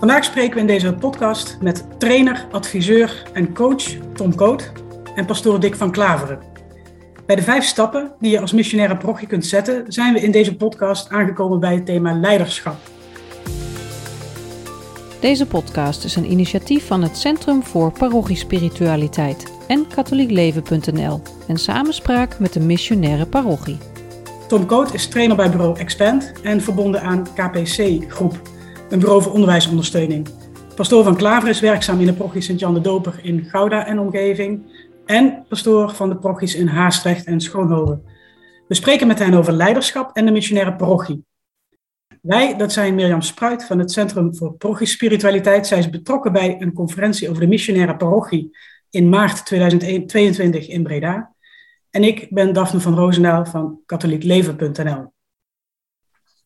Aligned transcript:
Vandaag 0.00 0.24
spreken 0.24 0.54
we 0.54 0.60
in 0.60 0.66
deze 0.66 0.94
podcast 0.94 1.58
met 1.60 1.84
trainer, 1.98 2.46
adviseur 2.50 3.22
en 3.32 3.54
coach 3.54 3.82
Tom 4.14 4.34
Koot 4.34 4.72
en 5.14 5.26
pastoor 5.26 5.60
Dick 5.60 5.74
van 5.74 5.90
Klaveren. 5.90 6.38
Bij 7.26 7.36
de 7.36 7.42
vijf 7.42 7.64
stappen 7.64 8.12
die 8.20 8.30
je 8.30 8.40
als 8.40 8.52
missionaire 8.52 8.96
parochie 8.96 9.26
kunt 9.26 9.46
zetten, 9.46 9.84
zijn 9.92 10.14
we 10.14 10.20
in 10.20 10.30
deze 10.30 10.56
podcast 10.56 11.10
aangekomen 11.10 11.60
bij 11.60 11.74
het 11.74 11.86
thema 11.86 12.14
leiderschap. 12.14 12.76
Deze 15.20 15.46
podcast 15.46 16.04
is 16.04 16.16
een 16.16 16.30
initiatief 16.30 16.86
van 16.86 17.02
het 17.02 17.16
Centrum 17.16 17.62
voor 17.62 17.92
Parochiespiritualiteit 17.92 19.52
en 19.68 19.86
katholiekleven.nl 19.86 21.22
en 21.48 21.56
samenspraak 21.56 22.38
met 22.38 22.52
de 22.52 22.60
missionaire 22.60 23.26
parochie. 23.26 23.78
Tom 24.48 24.66
Koot 24.66 24.94
is 24.94 25.08
trainer 25.08 25.36
bij 25.36 25.50
bureau 25.50 25.78
Expand 25.78 26.32
en 26.42 26.60
verbonden 26.60 27.02
aan 27.02 27.26
KPC 27.34 28.04
Groep, 28.08 28.40
een 28.92 28.98
bureau 28.98 29.22
voor 29.22 29.32
onderwijsondersteuning. 29.32 30.28
Pastoor 30.74 31.04
van 31.04 31.16
Klaver 31.16 31.48
is 31.48 31.60
werkzaam 31.60 32.00
in 32.00 32.06
de 32.06 32.12
parochie 32.12 32.40
Sint-Jan 32.40 32.74
de 32.74 32.80
Doper 32.80 33.20
in 33.22 33.44
Gouda 33.44 33.86
en 33.86 33.98
omgeving 33.98 34.62
en 35.06 35.44
pastoor 35.48 35.94
van 35.94 36.08
de 36.08 36.16
parochies 36.16 36.54
in 36.54 36.66
Haastrecht 36.66 37.26
en 37.26 37.40
Schoonhoven. 37.40 38.02
We 38.68 38.74
spreken 38.74 39.06
met 39.06 39.18
hen 39.18 39.34
over 39.34 39.52
leiderschap 39.52 40.16
en 40.16 40.24
de 40.24 40.32
missionaire 40.32 40.74
parochie. 40.76 41.24
Wij, 42.22 42.56
dat 42.56 42.72
zijn 42.72 42.94
Mirjam 42.94 43.22
Spruit 43.22 43.64
van 43.64 43.78
het 43.78 43.92
Centrum 43.92 44.36
voor 44.36 44.52
Parochiespiritualiteit. 44.52 45.66
Zij 45.66 45.78
is 45.78 45.90
betrokken 45.90 46.32
bij 46.32 46.56
een 46.60 46.72
conferentie 46.72 47.28
over 47.28 47.42
de 47.42 47.48
missionaire 47.48 47.96
parochie 47.96 48.56
in 48.90 49.08
maart 49.08 49.46
2022 49.46 50.68
in 50.68 50.82
Breda. 50.82 51.34
En 51.90 52.04
ik 52.04 52.26
ben 52.30 52.52
Daphne 52.52 52.80
van 52.80 52.94
Roosendaal 52.94 53.46
van 53.46 53.80
katholiekleven.nl. 53.86 55.12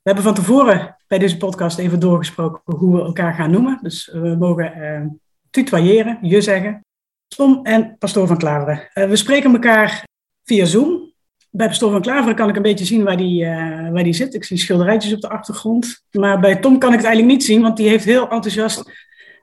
We 0.05 0.11
hebben 0.11 0.35
van 0.35 0.45
tevoren 0.45 0.97
bij 1.07 1.19
deze 1.19 1.37
podcast 1.37 1.79
even 1.79 2.01
doorgesproken 2.01 2.77
hoe 2.77 2.97
we 2.97 3.03
elkaar 3.03 3.35
gaan 3.35 3.51
noemen. 3.51 3.79
Dus 3.83 4.11
we 4.13 4.37
mogen 4.39 4.79
uh, 4.79 5.07
tutoyeren, 5.51 6.19
je 6.23 6.41
zeggen. 6.41 6.81
Tom 7.29 7.61
en 7.63 7.97
Pastoor 7.99 8.27
van 8.27 8.39
Klaveren. 8.39 8.89
Uh, 8.95 9.09
we 9.09 9.17
spreken 9.17 9.53
elkaar 9.53 10.05
via 10.43 10.65
Zoom. 10.65 11.13
Bij 11.51 11.67
Pastoor 11.67 11.91
van 11.91 12.01
Klaveren 12.01 12.35
kan 12.35 12.49
ik 12.49 12.57
een 12.57 12.63
beetje 12.63 12.85
zien 12.85 13.05
waar 13.05 13.17
die, 13.17 13.45
uh, 13.45 13.91
waar 13.91 14.03
die 14.03 14.13
zit. 14.13 14.35
Ik 14.35 14.45
zie 14.45 14.57
schilderijtjes 14.57 15.15
op 15.15 15.21
de 15.21 15.29
achtergrond. 15.29 16.05
Maar 16.11 16.41
bij 16.41 16.57
Tom 16.57 16.79
kan 16.79 16.91
ik 16.93 16.97
het 16.97 17.07
eigenlijk 17.07 17.37
niet 17.37 17.45
zien, 17.45 17.63
want 17.63 17.77
die 17.77 17.89
heeft 17.89 18.05
heel 18.05 18.29
enthousiast 18.29 18.91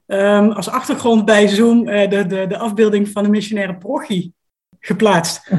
um, 0.07 0.51
als 0.51 0.69
achtergrond 0.69 1.25
bij 1.25 1.47
Zoom 1.47 1.85
de, 1.85 2.25
de, 2.27 2.45
de 2.47 2.57
afbeelding 2.57 3.09
van 3.09 3.23
de 3.23 3.29
missionaire 3.29 3.75
parochie 3.75 4.33
geplaatst. 4.79 5.51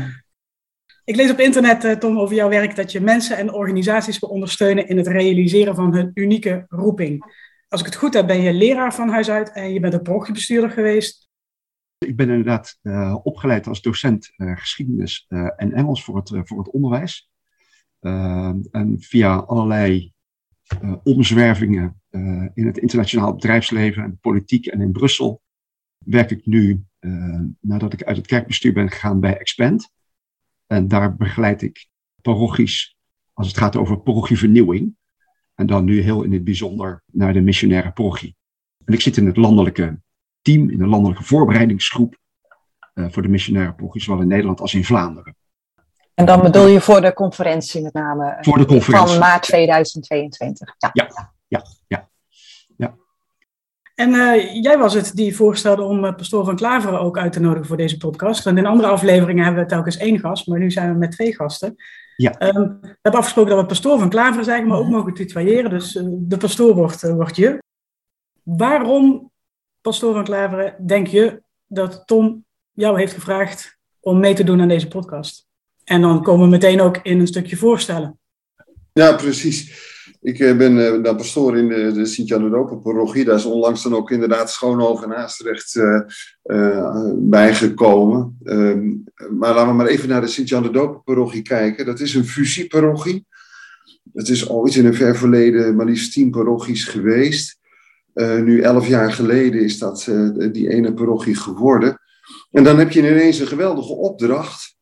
Ik 1.05 1.17
lees 1.17 1.31
op 1.31 1.39
internet, 1.39 1.85
uh, 1.85 1.93
Tom, 1.93 2.19
over 2.19 2.35
jouw 2.35 2.49
werk 2.49 2.77
dat 2.77 2.93
je 2.93 3.01
mensen 3.01 3.37
en 3.37 3.53
organisaties 3.53 4.19
wil 4.19 4.29
ondersteunen 4.29 4.89
in 4.89 4.97
het 4.97 5.07
realiseren 5.07 5.75
van 5.75 5.95
hun 5.95 6.11
unieke 6.15 6.65
roeping. 6.69 7.35
Als 7.69 7.81
ik 7.81 7.87
het 7.87 7.97
goed 7.97 8.15
heb, 8.15 8.27
ben 8.27 8.41
je 8.41 8.53
leraar 8.53 8.95
van 8.95 9.09
huis 9.09 9.31
uit 9.31 9.53
en 9.53 9.73
je 9.73 9.81
bent 9.81 9.95
een 9.95 10.03
parochiebestuurder 10.03 10.71
geweest. 10.71 11.31
Ik 11.99 12.17
ben 12.17 12.29
inderdaad 12.29 12.79
uh, 12.83 13.17
opgeleid 13.23 13.67
als 13.67 13.83
docent 13.83 14.33
uh, 14.37 14.57
geschiedenis 14.57 15.27
en 15.57 15.73
Engels 15.73 16.05
voor 16.05 16.17
het, 16.17 16.31
voor 16.45 16.59
het 16.59 16.71
onderwijs. 16.71 17.31
en 18.01 18.97
via 18.99 19.35
allerlei 19.35 20.13
omzwervingen 21.03 22.01
in 22.55 22.67
het 22.67 22.79
internationaal 22.79 23.35
bedrijfsleven 23.35 24.03
en 24.03 24.19
politiek 24.21 24.67
en 24.67 24.81
in 24.81 24.93
Brussel 24.93 25.43
werk 25.99 26.31
ik 26.31 26.47
nu, 26.47 26.85
nadat 27.61 27.93
ik 27.93 28.03
uit 28.03 28.17
het 28.17 28.27
kerkbestuur 28.27 28.73
ben 28.73 28.91
gegaan, 28.91 29.21
bij 29.21 29.39
Expand. 29.39 29.91
En 30.73 30.89
daar 30.89 31.17
begeleid 31.17 31.63
ik 31.63 31.87
parochies 32.23 32.97
als 33.33 33.47
het 33.47 33.57
gaat 33.57 33.77
over 33.77 34.01
parochievernieuwing. 34.01 34.97
En 35.55 35.67
dan 35.67 35.85
nu 35.85 36.01
heel 36.01 36.23
in 36.23 36.33
het 36.33 36.45
bijzonder 36.45 37.03
naar 37.07 37.33
de 37.33 37.41
missionaire 37.41 37.93
parochie. 37.93 38.37
En 38.85 38.95
ik 38.95 39.01
zit 39.01 39.17
in 39.17 39.27
het 39.27 39.37
landelijke 39.37 40.01
team, 40.43 40.71
in 40.71 40.79
de 40.79 40.87
landelijke 40.87 41.25
voorbereidingsgroep 41.25 42.17
uh, 42.95 43.07
voor 43.11 43.23
de 43.23 43.29
missionaire 43.29 43.75
parochie, 43.75 44.03
zowel 44.03 44.21
in 44.21 44.29
Nederland 44.29 44.61
als 44.61 44.75
in 44.75 44.85
Vlaanderen. 44.85 45.37
En 46.15 46.27
dan 46.27 46.43
bedoel 46.43 46.67
je 46.67 46.81
voor 46.81 47.01
de 47.01 47.13
conferentie 47.13 47.83
met 47.83 47.93
name? 47.93 48.37
Voor 48.41 48.59
de 48.59 48.65
conferentie. 48.65 49.09
Van 49.09 49.19
maart 49.19 49.43
2022. 49.43 50.75
Ja, 50.79 50.91
ja, 50.93 51.33
ja. 51.49 51.63
ja. 51.87 52.09
En 54.03 54.11
uh, 54.11 54.63
jij 54.63 54.79
was 54.79 54.95
het 54.95 55.15
die 55.15 55.37
voorstelde 55.37 55.83
om 55.83 56.05
uh, 56.05 56.15
Pastoor 56.15 56.45
van 56.45 56.57
Klaveren 56.57 57.01
ook 57.01 57.19
uit 57.19 57.33
te 57.33 57.41
nodigen 57.41 57.67
voor 57.67 57.77
deze 57.77 57.97
podcast. 57.97 58.45
Want 58.45 58.59
in 58.59 58.67
andere 58.67 58.89
afleveringen 58.89 59.45
hebben 59.45 59.63
we 59.63 59.69
telkens 59.69 59.97
één 59.97 60.19
gast, 60.19 60.47
maar 60.47 60.59
nu 60.59 60.71
zijn 60.71 60.93
we 60.93 60.99
met 60.99 61.11
twee 61.11 61.35
gasten. 61.35 61.75
Ja. 62.17 62.41
Um, 62.41 62.79
we 62.81 62.97
hebben 63.03 63.21
afgesproken 63.21 63.51
dat 63.51 63.61
we 63.61 63.67
Pastoor 63.67 63.99
van 63.99 64.09
Klaveren 64.09 64.45
zeggen, 64.45 64.67
maar 64.67 64.79
ook 64.79 64.89
mogen 64.89 65.15
tutoyeren. 65.15 65.71
Dus 65.71 65.95
uh, 65.95 66.05
de 66.09 66.37
pastoor 66.37 66.75
wordt, 66.75 67.03
wordt 67.03 67.37
je. 67.37 67.59
Waarom, 68.43 69.31
Pastoor 69.81 70.15
van 70.15 70.25
Klaveren, 70.25 70.87
denk 70.87 71.07
je 71.07 71.43
dat 71.67 72.03
Tom 72.07 72.45
jou 72.73 72.99
heeft 72.99 73.13
gevraagd 73.13 73.79
om 74.01 74.19
mee 74.19 74.35
te 74.35 74.45
doen 74.45 74.61
aan 74.61 74.69
deze 74.69 74.89
podcast? 74.89 75.47
En 75.85 76.01
dan 76.01 76.23
komen 76.23 76.45
we 76.45 76.51
meteen 76.51 76.81
ook 76.81 76.97
in 76.97 77.21
een 77.21 77.27
stukje 77.27 77.57
voorstellen. 77.57 78.19
Ja, 78.93 79.17
precies. 79.17 79.91
Ik 80.23 80.39
eh, 80.39 80.57
ben 80.57 80.77
uh, 80.77 81.03
dan 81.03 81.17
pastoor 81.17 81.57
in 81.57 81.69
de, 81.69 82.07
Sint-Jan 82.07 82.51
de 82.51 82.81
parochie. 82.83 83.25
Daar 83.25 83.37
is 83.37 83.45
onlangs 83.45 83.83
dan 83.83 83.95
ook 83.95 84.11
inderdaad 84.11 84.51
Schoonhoven 84.51 85.11
en 85.11 85.19
Haastrecht 85.19 85.75
uh, 86.45 87.11
bijgekomen. 87.15 88.39
Ehm, 88.45 88.89
maar 89.39 89.55
laten 89.55 89.69
we 89.69 89.75
maar 89.75 89.87
even 89.87 90.09
naar 90.09 90.21
de 90.21 90.27
Sint-Jan 90.27 90.63
de 90.63 91.01
parochie 91.05 91.43
kijken. 91.43 91.87
Dat 91.87 92.01
is 92.01 92.15
een 92.15 92.25
fusieparochie. 92.25 93.27
Het 94.13 94.29
is 94.29 94.49
ooit 94.49 94.75
in 94.75 94.87
een 94.87 94.95
ver 94.95 95.17
verleden 95.17 95.77
maar 95.77 95.87
liefst 95.87 96.13
tien 96.13 96.31
parochies 96.31 96.85
geweest. 96.85 97.59
nu 98.15 98.61
elf 98.61 98.87
jaar 98.87 99.13
geleden 99.13 99.61
is 99.61 99.79
dat 99.79 100.11
die 100.53 100.69
ene 100.69 100.95
parochie 100.95 101.37
geworden. 101.37 101.99
En 102.51 102.65
dan 102.65 102.79
heb 102.79 102.91
je 102.91 102.99
ineens 102.99 103.39
een 103.39 103.47
geweldige 103.47 103.93
opdracht. 103.93 104.77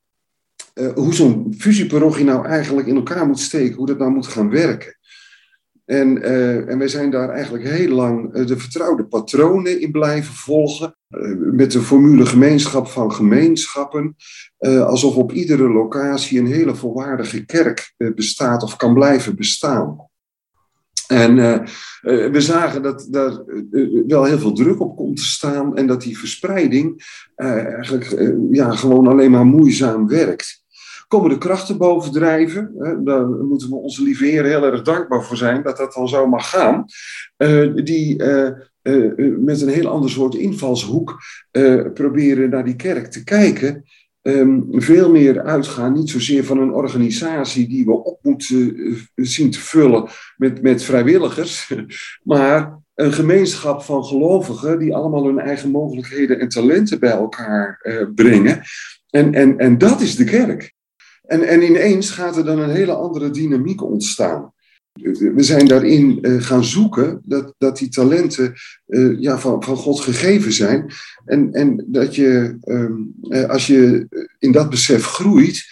hoe 0.94 1.14
zo'n 1.14 1.54
fusieparochie 1.58 2.24
nou 2.24 2.46
eigenlijk 2.46 2.86
in 2.86 2.96
elkaar 2.96 3.26
moet 3.26 3.40
steken. 3.40 3.76
Hoe 3.76 3.86
dat 3.86 3.98
nou 3.98 4.10
moet 4.10 4.26
gaan 4.26 4.50
werken. 4.50 4.98
En, 5.90 6.16
uh, 6.18 6.68
en 6.68 6.78
wij 6.78 6.88
zijn 6.88 7.10
daar 7.10 7.28
eigenlijk 7.28 7.64
heel 7.64 7.94
lang 7.94 8.36
uh, 8.36 8.46
de 8.46 8.58
vertrouwde 8.58 9.04
patronen 9.04 9.80
in 9.80 9.90
blijven 9.90 10.34
volgen. 10.34 10.96
Uh, 11.08 11.52
met 11.52 11.72
de 11.72 11.80
formule 11.80 12.26
gemeenschap 12.26 12.86
van 12.86 13.12
gemeenschappen. 13.12 14.16
alsof 14.58 15.16
op 15.16 15.32
iedere 15.32 15.68
locatie 15.68 16.38
een 16.38 16.46
hele 16.46 16.74
volwaardige 16.74 17.44
kerk 17.44 17.94
bestaat 17.96 18.62
of 18.62 18.76
kan 18.76 18.94
blijven 18.94 19.36
bestaan. 19.36 20.08
En 21.06 21.34
we 22.02 22.40
zagen 22.40 22.82
dat 22.82 23.06
daar 23.10 23.44
wel 24.06 24.24
heel 24.24 24.38
veel 24.38 24.52
druk 24.52 24.80
op 24.80 24.96
komt 24.96 25.16
te 25.16 25.24
staan. 25.24 25.76
En 25.76 25.86
dat 25.86 26.02
die 26.02 26.18
verspreiding 26.18 27.02
eigenlijk 27.36 28.32
ja, 28.50 28.70
gewoon 28.70 29.06
alleen 29.06 29.30
maar 29.30 29.46
moeizaam 29.46 30.08
werkt 30.08 30.62
komen 31.10 31.30
de 31.30 31.38
krachten 31.38 31.78
bovendrijven. 31.78 32.74
Hè, 32.78 33.02
daar 33.02 33.26
moeten 33.26 33.68
we 33.68 33.74
onze 33.74 34.02
lieve 34.02 34.24
Heer 34.24 34.44
heel 34.44 34.64
erg 34.64 34.82
dankbaar 34.82 35.24
voor 35.24 35.36
zijn 35.36 35.62
dat 35.62 35.76
dat 35.76 35.92
dan 35.92 36.08
zo 36.08 36.26
mag 36.26 36.50
gaan. 36.50 36.84
Uh, 37.38 37.74
die 37.84 38.22
uh, 38.22 38.48
uh, 38.82 39.38
met 39.38 39.60
een 39.60 39.68
heel 39.68 39.88
ander 39.88 40.10
soort 40.10 40.34
invalshoek 40.34 41.18
proberen 41.94 42.50
naar 42.50 42.64
die 42.64 42.76
kerk 42.76 43.06
te 43.06 43.24
kijken. 43.24 43.84
Um, 44.22 44.66
veel 44.70 45.10
meer 45.10 45.42
uitgaan, 45.42 45.92
niet 45.92 46.10
zozeer 46.10 46.44
van 46.44 46.58
een 46.58 46.72
organisatie 46.72 47.68
die 47.68 47.84
we 47.84 48.04
op 48.04 48.18
moeten 48.22 48.96
zien 49.14 49.50
te 49.50 49.60
vullen 49.60 50.08
met, 50.36 50.62
met 50.62 50.82
vrijwilligers, 50.82 51.72
maar 52.22 52.78
een 52.94 53.12
gemeenschap 53.12 53.82
van 53.82 54.04
gelovigen 54.04 54.78
die 54.78 54.94
allemaal 54.94 55.26
hun 55.26 55.38
eigen 55.38 55.70
mogelijkheden 55.70 56.40
en 56.40 56.48
talenten 56.48 57.00
bij 57.00 57.10
elkaar 57.10 57.80
brengen. 58.14 58.62
En, 59.10 59.34
en, 59.34 59.58
en 59.58 59.78
dat 59.78 60.00
is 60.00 60.16
de 60.16 60.24
kerk. 60.24 60.78
En, 61.30 61.42
en 61.42 61.62
ineens 61.62 62.10
gaat 62.10 62.36
er 62.36 62.44
dan 62.44 62.58
een 62.58 62.70
hele 62.70 62.92
andere 62.92 63.30
dynamiek 63.30 63.82
ontstaan. 63.82 64.52
We 65.34 65.42
zijn 65.42 65.66
daarin 65.66 66.18
uh, 66.22 66.42
gaan 66.42 66.64
zoeken 66.64 67.20
dat, 67.24 67.54
dat 67.58 67.78
die 67.78 67.88
talenten 67.88 68.54
uh, 68.86 69.20
ja, 69.20 69.38
van, 69.38 69.62
van 69.62 69.76
God 69.76 70.00
gegeven 70.00 70.52
zijn. 70.52 70.90
En, 71.24 71.52
en 71.52 71.84
dat 71.86 72.14
je, 72.14 72.56
um, 72.64 73.14
uh, 73.22 73.44
als 73.44 73.66
je 73.66 74.06
in 74.38 74.52
dat 74.52 74.70
besef 74.70 75.04
groeit, 75.04 75.64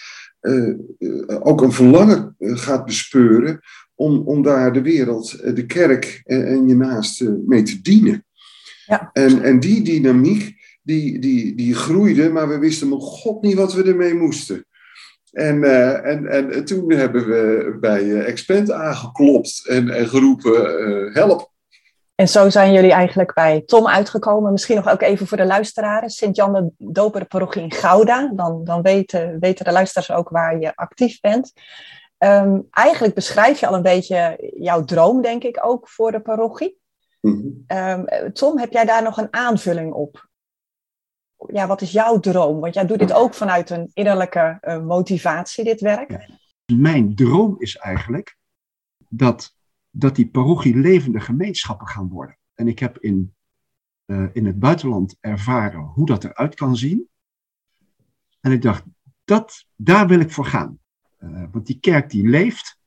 ook 1.41 1.61
een 1.61 1.71
verlangen 1.71 2.35
gaat 2.39 2.85
bespeuren 2.85 3.59
om, 3.95 4.17
om 4.17 4.41
daar 4.41 4.73
de 4.73 4.81
wereld, 4.81 5.55
de 5.55 5.65
kerk 5.65 6.21
en, 6.25 6.47
en 6.47 6.67
je 6.67 6.75
naaste 6.75 7.43
mee 7.45 7.63
te 7.63 7.81
dienen. 7.81 8.25
Ja. 8.85 9.09
En, 9.13 9.41
en 9.41 9.59
die 9.59 9.81
dynamiek, 9.81 10.53
die, 10.81 11.19
die, 11.19 11.55
die 11.55 11.75
groeide, 11.75 12.29
maar 12.29 12.49
we 12.49 12.57
wisten 12.57 12.89
nog 12.89 13.03
God 13.03 13.41
niet 13.41 13.55
wat 13.55 13.73
we 13.73 13.83
ermee 13.83 14.13
moesten. 14.13 14.65
En, 15.31 15.55
uh, 15.63 16.05
en, 16.05 16.27
en 16.27 16.65
toen 16.65 16.91
hebben 16.91 17.27
we 17.27 17.77
bij 17.79 18.03
uh, 18.03 18.27
Expand 18.27 18.71
aangeklopt 18.71 19.67
en, 19.67 19.89
en 19.89 20.07
geroepen: 20.07 20.89
uh, 20.89 21.15
help. 21.15 21.51
En 22.15 22.27
zo 22.27 22.49
zijn 22.49 22.73
jullie 22.73 22.91
eigenlijk 22.91 23.33
bij 23.33 23.63
Tom 23.65 23.87
uitgekomen. 23.87 24.51
Misschien 24.51 24.75
nog 24.75 24.89
ook 24.89 25.01
even 25.01 25.27
voor 25.27 25.37
de 25.37 25.45
luisteraars. 25.45 26.15
Sint-Jan 26.15 26.53
de 26.53 26.71
Doper 26.77 27.25
parochie 27.25 27.61
in 27.61 27.71
Gouda. 27.71 28.31
Dan, 28.35 28.63
dan 28.63 28.81
weten, 28.81 29.39
weten 29.39 29.65
de 29.65 29.71
luisteraars 29.71 30.11
ook 30.11 30.29
waar 30.29 30.59
je 30.59 30.75
actief 30.75 31.19
bent. 31.19 31.53
Um, 32.17 32.67
eigenlijk 32.71 33.13
beschrijf 33.13 33.59
je 33.59 33.67
al 33.67 33.73
een 33.73 33.81
beetje 33.81 34.51
jouw 34.57 34.83
droom, 34.83 35.21
denk 35.21 35.43
ik, 35.43 35.59
ook 35.61 35.89
voor 35.89 36.11
de 36.11 36.19
parochie. 36.19 36.77
Mm 37.21 37.65
Tom, 38.33 38.59
heb 38.59 38.71
jij 38.71 38.85
daar 38.85 39.03
nog 39.03 39.17
een 39.17 39.33
aanvulling 39.33 39.93
op? 39.93 40.28
Ja, 41.47 41.67
wat 41.67 41.81
is 41.81 41.91
jouw 41.91 42.19
droom? 42.19 42.59
Want 42.59 42.73
jij 42.73 42.85
doet 42.85 42.99
dit 42.99 43.13
ook 43.13 43.33
vanuit 43.33 43.69
een 43.69 43.89
innerlijke 43.93 44.57
uh, 44.61 44.83
motivatie, 44.83 45.63
dit 45.63 45.81
werk. 45.81 46.29
Mijn 46.65 47.15
droom 47.15 47.55
is 47.59 47.77
eigenlijk 47.77 48.37
dat, 49.09 49.55
dat 49.89 50.15
die 50.15 50.29
parochie 50.29 50.75
levende 50.75 51.19
gemeenschappen 51.19 51.87
gaan 51.87 52.09
worden. 52.09 52.37
En 52.53 52.67
ik 52.67 52.79
heb 52.79 52.97
in, 52.97 53.35
uh, 54.05 54.27
in 54.33 54.45
het 54.45 54.59
buitenland 54.59 55.17
ervaren 55.19 55.81
hoe 55.81 56.05
dat 56.05 56.23
eruit 56.23 56.55
kan 56.55 56.75
zien. 56.75 57.09
En 58.39 58.51
ik 58.51 58.61
dacht, 58.61 58.83
dat, 59.23 59.65
daar 59.75 60.07
wil 60.07 60.19
ik 60.19 60.31
voor 60.31 60.45
gaan. 60.45 60.79
Uh, 61.19 61.43
want 61.51 61.65
die 61.65 61.79
kerk 61.79 62.09
die 62.09 62.27
leeft, 62.27 62.79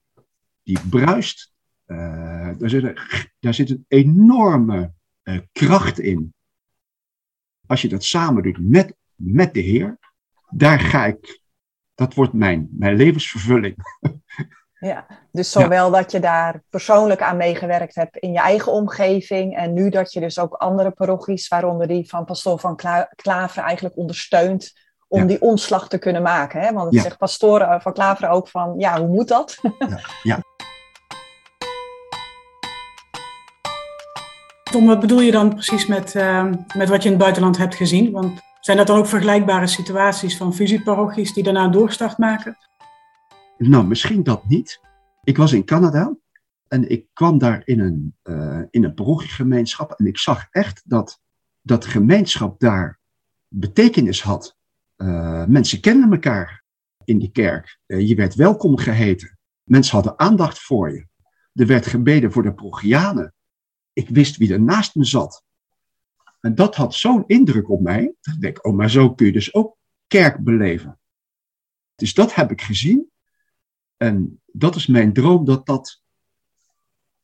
die 0.62 0.78
bruist. 0.88 1.50
Daar, 1.86 2.70
zit, 2.70 2.94
daar 3.38 3.54
zit 3.54 3.70
een 3.70 3.84
enorme 3.88 4.92
kracht 5.52 5.98
in. 5.98 6.34
Als 7.66 7.82
je 7.82 7.88
dat 7.88 8.04
samen 8.04 8.42
doet 8.42 8.58
met, 8.60 8.94
met 9.14 9.54
de 9.54 9.60
Heer, 9.60 9.98
daar 10.50 10.80
ga 10.80 11.06
ik, 11.06 11.40
dat 11.94 12.14
wordt 12.14 12.32
mijn, 12.32 12.68
mijn 12.70 12.96
levensvervulling. 12.96 13.76
Ja, 14.86 15.06
dus 15.32 15.50
zowel 15.50 15.92
ja. 15.92 16.00
dat 16.00 16.12
je 16.12 16.20
daar 16.20 16.62
persoonlijk 16.70 17.20
aan 17.20 17.36
meegewerkt 17.36 17.94
hebt 17.94 18.16
in 18.16 18.32
je 18.32 18.38
eigen 18.38 18.72
omgeving 18.72 19.56
en 19.56 19.72
nu 19.72 19.90
dat 19.90 20.12
je 20.12 20.20
dus 20.20 20.38
ook 20.38 20.54
andere 20.54 20.90
parochies, 20.90 21.48
waaronder 21.48 21.88
die 21.88 22.08
van 22.08 22.24
pastoor 22.24 22.58
van 22.58 22.76
Klaver, 23.14 23.62
eigenlijk 23.62 23.96
ondersteunt 23.96 24.72
om 25.08 25.20
ja. 25.20 25.26
die 25.26 25.40
omslag 25.40 25.88
te 25.88 25.98
kunnen 25.98 26.22
maken. 26.22 26.60
Hè? 26.60 26.72
Want 26.72 26.84
het 26.84 26.94
ja. 26.94 27.02
zegt 27.02 27.18
pastoor 27.18 27.60
eh, 27.60 27.80
van 27.80 27.92
Klaver 27.92 28.28
ook 28.28 28.48
van, 28.48 28.74
ja, 28.78 28.98
hoe 28.98 29.08
moet 29.08 29.28
dat? 29.28 29.58
Ja. 30.22 30.42
Tom, 34.72 34.86
wat 34.86 35.00
bedoel 35.00 35.20
je 35.20 35.30
dan 35.30 35.54
precies 35.54 35.86
met, 35.86 36.14
uh, 36.14 36.52
met 36.76 36.88
wat 36.88 37.02
je 37.02 37.08
in 37.08 37.14
het 37.14 37.22
buitenland 37.22 37.56
hebt 37.56 37.74
gezien? 37.74 38.10
Want 38.10 38.40
zijn 38.60 38.76
dat 38.76 38.86
dan 38.86 38.98
ook 38.98 39.06
vergelijkbare 39.06 39.66
situaties 39.66 40.36
van 40.36 40.54
fusieparochies 40.54 41.32
die 41.32 41.42
daarna 41.42 41.68
doorstart 41.68 42.18
maken? 42.18 42.56
Nou, 43.58 43.86
misschien 43.86 44.22
dat 44.22 44.48
niet. 44.48 44.80
Ik 45.24 45.36
was 45.36 45.52
in 45.52 45.64
Canada 45.64 46.16
en 46.68 46.90
ik 46.90 47.06
kwam 47.12 47.38
daar 47.38 47.62
in 47.64 47.80
een, 47.80 48.16
uh, 48.24 48.60
in 48.70 48.84
een 48.84 48.94
parochiegemeenschap 48.94 49.92
en 49.92 50.06
ik 50.06 50.18
zag 50.18 50.46
echt 50.50 50.82
dat 50.84 51.20
dat 51.62 51.84
gemeenschap 51.84 52.60
daar 52.60 53.00
betekenis 53.48 54.22
had. 54.22 54.56
Uh, 54.96 55.44
mensen 55.46 55.80
kenden 55.80 56.12
elkaar 56.12 56.64
in 57.04 57.18
die 57.18 57.30
kerk. 57.30 57.78
Uh, 57.86 58.08
je 58.08 58.14
werd 58.14 58.34
welkom 58.34 58.78
geheten. 58.78 59.38
Mensen 59.64 59.94
hadden 59.94 60.18
aandacht 60.18 60.58
voor 60.58 60.92
je. 60.92 61.06
Er 61.52 61.66
werd 61.66 61.86
gebeden 61.86 62.32
voor 62.32 62.42
de 62.42 62.54
parochianen. 62.54 63.34
Ik 63.92 64.08
wist 64.08 64.36
wie 64.36 64.52
er 64.52 64.62
naast 64.62 64.94
me 64.94 65.04
zat. 65.04 65.44
En 66.40 66.54
dat 66.54 66.74
had 66.74 66.94
zo'n 66.94 67.24
indruk 67.26 67.70
op 67.70 67.80
mij. 67.80 68.14
Dat 68.20 68.34
ik 68.34 68.40
denk, 68.40 68.66
oh, 68.66 68.74
maar 68.74 68.90
zo 68.90 69.14
kun 69.14 69.26
je 69.26 69.32
dus 69.32 69.54
ook 69.54 69.76
kerk 70.06 70.44
beleven. 70.44 71.00
Dus 71.94 72.14
dat 72.14 72.34
heb 72.34 72.50
ik 72.50 72.60
gezien. 72.60 73.10
En 73.96 74.42
dat 74.46 74.74
is 74.74 74.86
mijn 74.86 75.12
droom 75.12 75.44
dat 75.44 75.66
dat, 75.66 76.02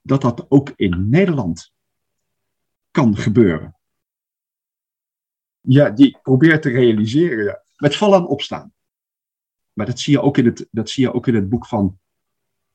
dat, 0.03 0.21
dat 0.21 0.47
ook 0.49 0.73
in 0.77 1.09
Nederland 1.09 1.73
kan 2.91 3.17
gebeuren. 3.17 3.77
Ja, 5.61 5.91
die 5.91 6.07
ik 6.07 6.23
probeer 6.23 6.61
te 6.61 6.71
realiseren. 6.71 7.45
Ja. 7.45 7.63
Met 7.77 7.97
vallen 7.97 8.19
en 8.19 8.27
opstaan. 8.27 8.73
Maar 9.73 9.87
dat 9.87 9.99
zie 9.99 10.13
je 10.13 10.21
ook 10.21 10.39
in 10.39 10.45
het, 10.45 10.69
dat 10.71 10.91
zie 10.91 11.03
je 11.03 11.13
ook 11.13 11.27
in 11.27 11.35
het 11.35 11.49
boek 11.49 11.67
van 11.67 11.99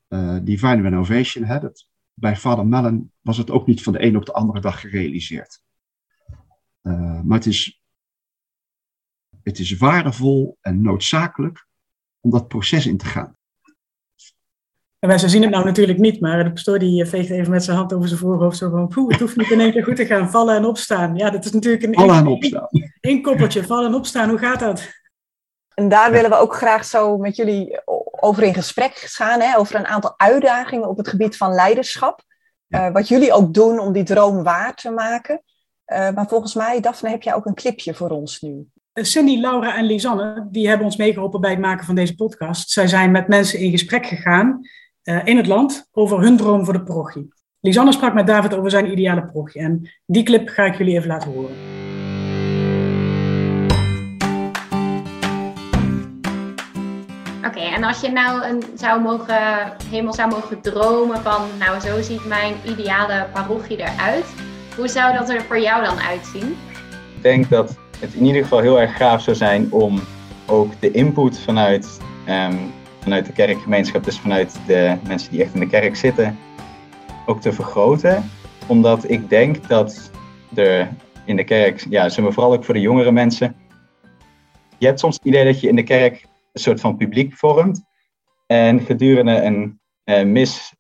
uh, 0.10 0.38
Divine 0.44 0.82
Renovation. 0.82 1.44
Hè? 1.44 1.60
Bij 2.14 2.36
Vader 2.36 2.68
Mellon 2.68 3.12
was 3.22 3.38
het 3.38 3.52
ook 3.52 3.68
niet 3.68 3.84
van 3.84 3.94
de 3.94 4.04
een 4.04 4.18
op 4.18 4.26
de 4.26 4.34
andere 4.34 4.60
dag 4.60 4.80
gerealiseerd. 4.80 5.62
Uh, 6.84 7.22
maar 7.22 7.38
het 7.38 7.46
is, 7.46 7.82
het 9.44 9.60
is 9.60 9.78
waardevol 9.78 10.58
en 10.62 10.82
noodzakelijk 10.82 11.68
om 12.20 12.32
dat 12.32 12.48
proces 12.48 12.86
in 12.86 12.98
te 12.98 13.06
gaan. 13.06 13.38
En 15.00 15.10
wij 15.10 15.18
zien 15.18 15.42
het 15.42 15.52
nou 15.52 15.66
natuurlijk 15.66 16.00
niet, 16.00 16.22
maar 16.22 16.44
de 16.44 16.52
pastoor 16.52 16.80
die 16.80 17.06
veegt 17.06 17.30
even 17.30 17.52
met 17.52 17.64
zijn 17.64 17.78
hand 17.78 17.94
over 17.94 18.08
zijn 18.08 18.20
voorhoofd. 18.20 18.58
Zo 18.58 18.70
van, 18.70 18.88
poeh, 18.88 19.12
het 19.12 19.20
hoeft 19.20 19.36
niet 19.36 19.52
in 19.52 19.60
één 19.60 19.72
keer 19.72 19.84
goed 19.84 19.96
te 19.96 20.06
gaan. 20.06 20.30
Vallen 20.30 20.56
en 20.56 20.66
opstaan. 20.66 21.16
Ja, 21.16 21.30
dat 21.30 21.46
is 21.46 21.52
natuurlijk 21.52 21.84
een... 21.84 21.94
Vallen 21.94 22.16
en 22.16 22.28
opstaan. 22.28 22.68
Eén 23.02 23.22
koppeltje, 23.22 23.64
vallen 23.64 23.88
en 23.88 23.94
opstaan. 23.96 24.30
Hoe 24.30 24.38
gaat 24.38 24.60
dat? 24.60 24.92
En 25.74 25.90
daar 25.90 26.12
willen 26.12 26.30
we 26.30 26.36
ook 26.36 26.56
graag 26.56 26.86
zo 26.86 27.18
met 27.18 27.36
jullie 27.36 27.82
over 28.24 28.44
in 28.44 28.54
gesprek 28.54 28.94
gaan. 28.96 29.40
Hè, 29.40 29.58
over 29.58 29.76
een 29.76 29.86
aantal 29.86 30.14
uitdagingen 30.18 30.90
op 30.90 30.98
het 30.98 31.08
gebied 31.08 31.38
van 31.38 31.54
leiderschap. 31.54 32.24
Ja. 32.68 32.88
Uh, 32.88 32.94
wat 32.94 33.08
jullie 33.08 33.34
ook 33.34 33.54
doen 33.54 33.80
om 33.80 33.94
die 33.94 34.04
droom 34.04 34.44
waar 34.44 34.76
te 34.76 34.90
maken. 34.90 35.44
Uh, 35.88 36.10
maar 36.10 36.28
volgens 36.28 36.54
mij, 36.54 36.80
Daphne, 36.80 37.10
heb 37.10 37.22
jij 37.22 37.34
ook 37.34 37.46
een 37.46 37.54
clipje 37.54 37.94
voor 37.94 38.10
ons 38.10 38.42
nu. 38.42 38.68
Cindy, 38.94 39.40
Laura 39.40 39.76
en 39.78 39.86
Lisanne, 39.86 40.48
die 40.52 40.68
hebben 40.68 40.86
ons 40.86 40.98
meegeholpen 40.98 41.42
bij 41.42 41.50
het 41.50 41.60
maken 41.60 41.86
van 41.86 41.96
deze 41.96 42.16
podcast. 42.16 42.70
Zij 42.70 42.88
zijn 42.88 43.12
met 43.12 43.28
mensen 43.28 43.60
in 43.60 43.72
gesprek 43.72 44.06
gegaan 44.06 44.60
uh, 45.04 45.26
in 45.26 45.38
het 45.38 45.48
land 45.48 45.90
over 45.92 46.22
hun 46.22 46.38
droom 46.38 46.66
voor 46.66 46.74
de 46.74 46.84
parochie. 46.84 47.34
Lisanne 47.60 47.92
sprak 47.92 48.14
met 48.14 48.28
David 48.28 48.54
over 48.54 48.70
zijn 48.70 48.92
ideale 48.92 49.26
parochie. 49.26 49.62
En 49.62 49.90
die 50.06 50.24
clip 50.24 50.48
ga 50.48 50.64
ik 50.66 50.78
jullie 50.78 50.96
even 50.96 51.08
laten 51.08 51.32
horen. 51.32 51.56
Oké, 57.48 57.60
en 57.60 57.84
als 57.84 58.02
je 58.02 58.12
nou 58.12 58.46
een, 58.46 58.64
zou 58.76 59.02
mogen, 59.02 59.74
helemaal 59.90 60.14
zou 60.14 60.30
mogen 60.30 60.62
dromen 60.62 61.22
van, 61.22 61.42
nou 61.60 61.80
zo 61.80 62.02
ziet 62.02 62.26
mijn 62.26 62.54
ideale 62.66 63.28
parochie 63.34 63.78
eruit. 63.78 64.26
Hoe 64.76 64.88
zou 64.88 65.18
dat 65.18 65.30
er 65.30 65.42
voor 65.42 65.60
jou 65.60 65.84
dan 65.84 66.00
uitzien? 66.00 66.58
Ik 67.16 67.22
denk 67.22 67.50
dat 67.50 67.78
het 68.00 68.14
in 68.14 68.26
ieder 68.26 68.42
geval 68.42 68.60
heel 68.60 68.80
erg 68.80 68.98
gaaf 68.98 69.22
zou 69.22 69.36
zijn 69.36 69.72
om 69.72 70.00
ook 70.46 70.72
de 70.80 70.92
input 70.92 71.40
vanuit 71.40 72.00
um, 72.30 72.74
vanuit 73.00 73.26
de 73.26 73.32
kerkgemeenschap, 73.32 74.04
dus 74.04 74.20
vanuit 74.20 74.60
de 74.68 74.98
mensen 75.08 75.32
die 75.32 75.44
echt 75.44 75.54
in 75.54 75.60
de 75.60 75.68
kerk 75.68 75.96
zitten, 75.96 76.38
ook 77.26 77.42
te 77.42 77.54
vergroten. 77.54 78.30
Omdat 78.68 79.10
ik 79.10 79.30
denk 79.30 79.68
dat 79.68 80.12
er 80.56 80.90
in 81.26 81.36
de 81.36 81.44
kerk, 81.44 81.86
ja, 81.90 82.10
maar 82.22 82.34
vooral 82.34 82.54
ook 82.54 82.64
voor 82.64 82.74
de 82.74 82.80
jongere 82.80 83.12
mensen, 83.12 83.56
je 84.78 84.86
hebt 84.86 85.00
soms 85.00 85.16
het 85.16 85.26
idee 85.26 85.46
dat 85.46 85.60
je 85.60 85.68
in 85.68 85.76
de 85.76 85.84
kerk 85.84 86.26
soort 86.54 86.80
van 86.80 86.98
publiek 86.98 87.34
vormt. 87.34 87.84
En 88.46 88.80
gedurende 88.80 89.42
een 89.42 89.82
uh, 90.06 90.24
mis, 90.24 90.76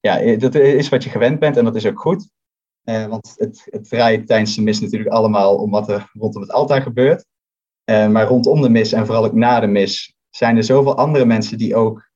ja, 0.00 0.36
dat 0.36 0.54
is 0.54 0.88
wat 0.88 1.04
je 1.04 1.10
gewend 1.10 1.38
bent 1.38 1.56
en 1.56 1.64
dat 1.64 1.76
is 1.76 1.86
ook 1.86 2.00
goed. 2.00 2.30
Uh, 2.84 3.06
want 3.06 3.34
het, 3.36 3.66
het 3.70 3.88
draait 3.88 4.26
tijdens 4.26 4.54
de 4.54 4.62
mis 4.62 4.80
natuurlijk 4.80 5.10
allemaal 5.10 5.56
om 5.56 5.70
wat 5.70 5.88
er 5.88 6.10
rondom 6.12 6.42
het 6.42 6.52
altaar 6.52 6.82
gebeurt. 6.82 7.24
Maar 7.84 8.26
rondom 8.26 8.60
de 8.60 8.68
mis 8.68 8.92
en 8.92 9.06
vooral 9.06 9.24
ook 9.24 9.32
na 9.32 9.60
de 9.60 9.66
mis 9.66 10.14
zijn 10.30 10.56
er 10.56 10.64
zoveel 10.64 10.96
andere 10.96 11.24
mensen 11.24 11.58
die 11.58 11.76
ook 11.76 12.10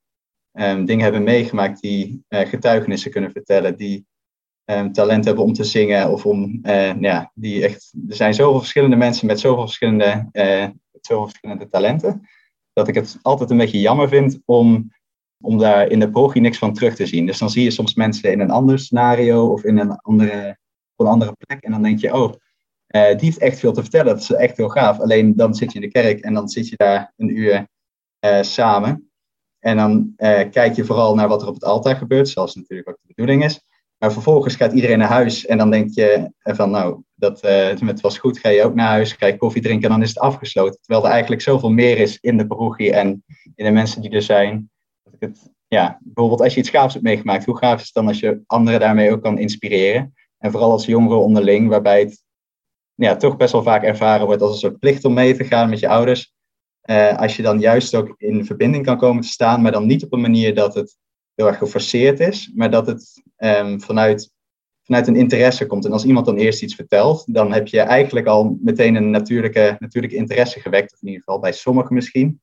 um, 0.53 0.85
dingen 0.85 1.03
hebben 1.03 1.23
meegemaakt, 1.23 1.81
die 1.81 2.23
getuigenissen 2.29 3.11
kunnen 3.11 3.31
vertellen, 3.31 3.77
die 3.77 4.05
um, 4.65 4.91
talent 4.91 5.25
hebben 5.25 5.43
om 5.43 5.53
te 5.53 5.63
zingen 5.63 6.11
of 6.11 6.25
om, 6.25 6.59
ja, 6.99 7.31
die 7.33 7.63
echt, 7.63 7.93
er 8.09 8.15
zijn 8.15 8.33
zoveel 8.33 8.59
verschillende 8.59 8.95
mensen 8.95 9.27
met 9.27 9.39
zoveel 9.39 9.65
verschillende, 9.65 10.29
uh, 10.31 10.67
zoveel 11.01 11.27
verschillende 11.27 11.69
talenten, 11.69 12.27
dat 12.77 12.87
ik 12.87 12.95
het 12.95 13.17
altijd 13.21 13.49
een 13.49 13.57
beetje 13.57 13.79
jammer 13.79 14.09
vind 14.09 14.39
om, 14.45 14.91
om 15.43 15.57
daar 15.57 15.87
in 15.87 15.99
de 15.99 16.09
progie 16.09 16.41
niks 16.41 16.57
van 16.57 16.73
terug 16.73 16.95
te 16.95 17.05
zien. 17.05 17.25
Dus 17.25 17.37
dan 17.37 17.49
zie 17.49 17.63
je 17.63 17.71
soms 17.71 17.93
mensen 17.93 18.31
in 18.31 18.39
een 18.39 18.51
ander 18.51 18.79
scenario 18.79 19.51
of 19.51 19.63
in 19.63 19.77
een 19.77 19.95
andere, 19.95 20.57
op 20.95 21.05
een 21.05 21.11
andere 21.11 21.35
plek 21.37 21.63
en 21.63 21.71
dan 21.71 21.81
denk 21.81 21.99
je, 21.99 22.13
oh, 22.13 22.33
die 22.87 23.17
heeft 23.19 23.37
echt 23.37 23.59
veel 23.59 23.73
te 23.73 23.81
vertellen, 23.81 24.13
dat 24.13 24.21
is 24.21 24.31
echt 24.31 24.57
heel 24.57 24.69
gaaf. 24.69 24.99
Alleen 24.99 25.35
dan 25.35 25.55
zit 25.55 25.71
je 25.71 25.79
in 25.79 25.85
de 25.85 25.91
kerk 25.91 26.19
en 26.19 26.33
dan 26.33 26.49
zit 26.49 26.67
je 26.67 26.75
daar 26.75 27.13
een 27.15 27.37
uur 27.37 27.67
uh, 28.25 28.41
samen. 28.41 29.11
En 29.59 29.77
dan 29.77 30.13
uh, 30.17 30.49
kijk 30.49 30.75
je 30.75 30.85
vooral 30.85 31.15
naar 31.15 31.27
wat 31.27 31.41
er 31.41 31.47
op 31.47 31.53
het 31.53 31.63
altaar 31.63 31.95
gebeurt, 31.95 32.29
zoals 32.29 32.55
natuurlijk 32.55 32.89
ook 32.89 32.97
de 33.01 33.13
bedoeling 33.15 33.43
is. 33.43 33.61
Maar 33.97 34.11
vervolgens 34.13 34.55
gaat 34.55 34.73
iedereen 34.73 34.97
naar 34.97 35.07
huis 35.07 35.45
en 35.45 35.57
dan 35.57 35.71
denk 35.71 35.89
je 35.93 36.31
van 36.43 36.69
nou, 36.71 37.01
dat, 37.15 37.45
uh, 37.45 37.67
het 37.87 38.01
was 38.01 38.17
goed, 38.17 38.39
ga 38.39 38.49
je 38.49 38.63
ook 38.63 38.75
naar 38.75 38.87
huis, 38.87 39.11
ga 39.11 39.25
je 39.25 39.37
koffie 39.37 39.61
drinken 39.61 39.83
en 39.83 39.93
dan 39.93 40.01
is 40.01 40.09
het 40.09 40.19
afgesloten. 40.19 40.79
Terwijl 40.81 41.05
er 41.05 41.11
eigenlijk 41.11 41.41
zoveel 41.41 41.69
meer 41.69 41.97
is 41.97 42.17
in 42.21 42.37
de 42.37 42.47
parochie 42.47 42.93
en 42.93 43.23
in 43.55 43.65
de 43.65 43.71
mensen 43.71 44.01
die 44.01 44.11
er 44.11 44.21
zijn. 44.21 44.69
Dat 45.03 45.13
ik 45.13 45.19
het, 45.19 45.51
ja, 45.67 45.99
bijvoorbeeld 46.03 46.41
als 46.41 46.53
je 46.53 46.59
iets 46.59 46.69
gaafs 46.69 46.93
hebt 46.93 47.05
meegemaakt, 47.05 47.45
hoe 47.45 47.57
gaaf 47.57 47.79
is 47.79 47.85
het 47.85 47.93
dan 47.93 48.07
als 48.07 48.19
je 48.19 48.41
anderen 48.45 48.79
daarmee 48.79 49.11
ook 49.11 49.21
kan 49.21 49.37
inspireren? 49.37 50.13
En 50.37 50.51
vooral 50.51 50.71
als 50.71 50.85
jongeren 50.85 51.21
onderling, 51.21 51.69
waarbij 51.69 51.99
het 51.99 52.23
ja, 52.93 53.15
toch 53.15 53.37
best 53.37 53.51
wel 53.51 53.63
vaak 53.63 53.83
ervaren 53.83 54.25
wordt 54.25 54.41
als 54.41 54.51
een 54.51 54.57
soort 54.57 54.79
plicht 54.79 55.05
om 55.05 55.13
mee 55.13 55.35
te 55.35 55.43
gaan 55.43 55.69
met 55.69 55.79
je 55.79 55.87
ouders. 55.87 56.33
Uh, 56.89 57.17
als 57.17 57.35
je 57.35 57.41
dan 57.41 57.59
juist 57.59 57.95
ook 57.95 58.13
in 58.17 58.45
verbinding 58.45 58.85
kan 58.85 58.97
komen 58.97 59.21
te 59.21 59.27
staan, 59.27 59.61
maar 59.61 59.71
dan 59.71 59.85
niet 59.85 60.03
op 60.03 60.13
een 60.13 60.21
manier 60.21 60.55
dat 60.55 60.75
het 60.75 60.97
heel 61.37 61.47
erg 61.47 61.57
geforceerd 61.57 62.19
is, 62.19 62.51
maar 62.55 62.71
dat 62.71 62.87
het 62.87 63.23
um, 63.37 63.81
vanuit, 63.81 64.31
vanuit 64.83 65.07
een 65.07 65.15
interesse 65.15 65.65
komt. 65.65 65.85
En 65.85 65.91
als 65.91 66.05
iemand 66.05 66.25
dan 66.25 66.37
eerst 66.37 66.63
iets 66.63 66.75
vertelt, 66.75 67.33
dan 67.33 67.53
heb 67.53 67.67
je 67.67 67.79
eigenlijk 67.79 68.27
al 68.27 68.57
meteen 68.61 68.95
een 68.95 69.09
natuurlijke, 69.09 69.75
natuurlijke 69.79 70.15
interesse 70.15 70.59
gewekt, 70.59 70.93
of 70.93 71.01
in 71.01 71.07
ieder 71.07 71.23
geval 71.23 71.39
bij 71.39 71.51
sommigen 71.51 71.95
misschien, 71.95 72.41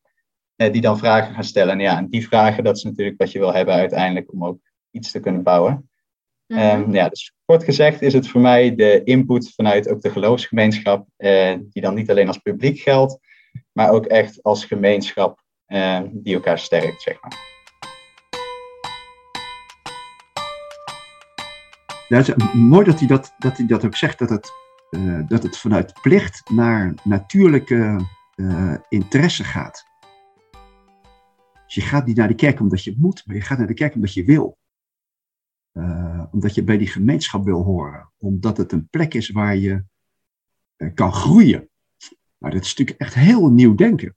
uh, 0.56 0.72
die 0.72 0.80
dan 0.80 0.98
vragen 0.98 1.34
gaan 1.34 1.44
stellen. 1.44 1.72
En 1.72 1.80
ja, 1.80 1.98
en 1.98 2.08
die 2.08 2.26
vragen, 2.26 2.64
dat 2.64 2.76
is 2.76 2.82
natuurlijk 2.82 3.18
wat 3.18 3.32
je 3.32 3.38
wil 3.38 3.54
hebben 3.54 3.74
uiteindelijk 3.74 4.32
om 4.32 4.44
ook 4.44 4.58
iets 4.90 5.10
te 5.10 5.20
kunnen 5.20 5.42
bouwen. 5.42 5.90
Mm 6.46 6.58
-hmm. 6.58 6.82
um, 6.82 6.92
ja, 6.92 7.08
dus 7.08 7.34
Kort 7.44 7.64
gezegd 7.64 8.02
is 8.02 8.12
het 8.12 8.28
voor 8.28 8.40
mij 8.40 8.74
de 8.74 9.02
input 9.04 9.52
vanuit 9.54 9.88
ook 9.88 10.00
de 10.00 10.10
geloofsgemeenschap, 10.10 11.06
eh, 11.16 11.54
die 11.70 11.82
dan 11.82 11.94
niet 11.94 12.10
alleen 12.10 12.28
als 12.28 12.38
publiek 12.38 12.78
geldt, 12.78 13.18
maar 13.72 13.90
ook 13.90 14.06
echt 14.06 14.42
als 14.42 14.64
gemeenschap 14.64 15.42
eh, 15.64 16.00
die 16.12 16.34
elkaar 16.34 16.58
sterkt, 16.58 17.02
zeg 17.02 17.20
maar. 17.20 17.53
Het 22.08 22.28
is 22.28 22.52
mooi 22.52 22.84
dat 22.84 22.98
hij 22.98 23.08
dat, 23.08 23.34
dat, 23.38 23.56
hij 23.56 23.66
dat 23.66 23.84
ook 23.84 23.96
zegt, 23.96 24.18
dat 24.18 24.30
het, 24.30 24.52
uh, 24.90 25.28
dat 25.28 25.42
het 25.42 25.58
vanuit 25.58 26.00
plicht 26.02 26.50
naar 26.50 26.94
natuurlijke 27.04 28.06
uh, 28.36 28.74
interesse 28.88 29.44
gaat. 29.44 29.84
Dus 31.64 31.74
je 31.74 31.80
gaat 31.80 32.06
niet 32.06 32.16
naar 32.16 32.28
de 32.28 32.34
kerk 32.34 32.60
omdat 32.60 32.84
je 32.84 32.94
moet, 32.98 33.26
maar 33.26 33.36
je 33.36 33.42
gaat 33.42 33.58
naar 33.58 33.66
de 33.66 33.74
kerk 33.74 33.94
omdat 33.94 34.14
je 34.14 34.24
wil. 34.24 34.58
Uh, 35.72 36.24
omdat 36.30 36.54
je 36.54 36.64
bij 36.64 36.78
die 36.78 36.86
gemeenschap 36.86 37.44
wil 37.44 37.62
horen. 37.62 38.12
Omdat 38.18 38.56
het 38.56 38.72
een 38.72 38.88
plek 38.88 39.14
is 39.14 39.30
waar 39.30 39.56
je 39.56 39.84
kan 40.94 41.12
groeien. 41.12 41.68
Maar 42.38 42.50
dat 42.50 42.62
is 42.62 42.68
natuurlijk 42.68 43.00
echt 43.00 43.14
heel 43.14 43.50
nieuw 43.50 43.74
denken. 43.74 44.16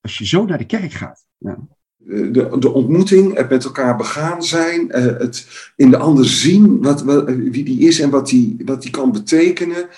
Als 0.00 0.18
je 0.18 0.26
zo 0.26 0.44
naar 0.44 0.58
de 0.58 0.66
kerk 0.66 0.92
gaat. 0.92 1.26
Ja. 1.38 1.58
De, 2.06 2.56
de 2.58 2.72
ontmoeting, 2.72 3.36
het 3.36 3.50
met 3.50 3.64
elkaar 3.64 3.96
begaan 3.96 4.42
zijn, 4.42 4.86
het 4.92 5.46
in 5.76 5.90
de 5.90 5.96
ander 5.96 6.26
zien 6.28 6.82
wat, 6.82 7.02
wat, 7.02 7.24
wie 7.26 7.64
die 7.64 7.78
is 7.78 8.00
en 8.00 8.10
wat 8.10 8.28
die, 8.28 8.62
wat 8.64 8.82
die 8.82 8.90
kan 8.90 9.12
betekenen. 9.12 9.88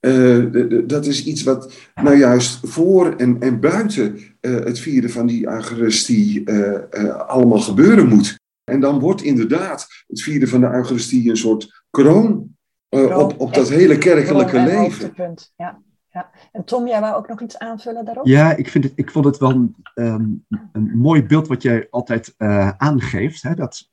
Uh, 0.00 0.86
dat 0.86 1.06
is 1.06 1.24
iets 1.24 1.42
wat 1.42 1.72
nou 1.94 2.16
juist 2.16 2.60
voor 2.62 3.14
en, 3.16 3.40
en 3.40 3.60
buiten 3.60 4.18
uh, 4.40 4.64
het 4.64 4.78
vieren 4.78 5.10
van 5.10 5.26
die 5.26 5.48
Eucharistie 5.48 6.50
uh, 6.50 7.16
allemaal 7.26 7.58
gebeuren 7.58 8.08
moet. 8.08 8.38
En 8.64 8.80
dan 8.80 8.98
wordt 8.98 9.22
inderdaad 9.22 9.86
het 10.06 10.22
vieren 10.22 10.48
van 10.48 10.60
de 10.60 10.66
Eucharistie 10.66 11.30
een 11.30 11.36
soort 11.36 11.82
kroon, 11.90 12.56
op, 12.88 13.34
op 13.40 13.54
dat 13.54 13.68
hele 13.68 13.98
kerkelijke 13.98 14.60
leven. 14.60 15.12
Ja. 15.56 15.82
Ja. 16.12 16.30
En 16.52 16.64
Tom, 16.64 16.86
jij 16.86 17.00
wou 17.00 17.14
ook 17.16 17.28
nog 17.28 17.40
iets 17.40 17.58
aanvullen 17.58 18.04
daarop? 18.04 18.26
Ja, 18.26 18.56
ik, 18.56 18.68
vind 18.68 18.84
het, 18.84 18.92
ik 18.96 19.10
vond 19.10 19.24
het 19.24 19.38
wel 19.38 19.50
een, 19.94 20.46
een 20.72 20.98
mooi 20.98 21.26
beeld 21.26 21.48
wat 21.48 21.62
jij 21.62 21.86
altijd 21.90 22.34
aangeeft. 22.76 23.42
Hè? 23.42 23.54
Dat, 23.54 23.90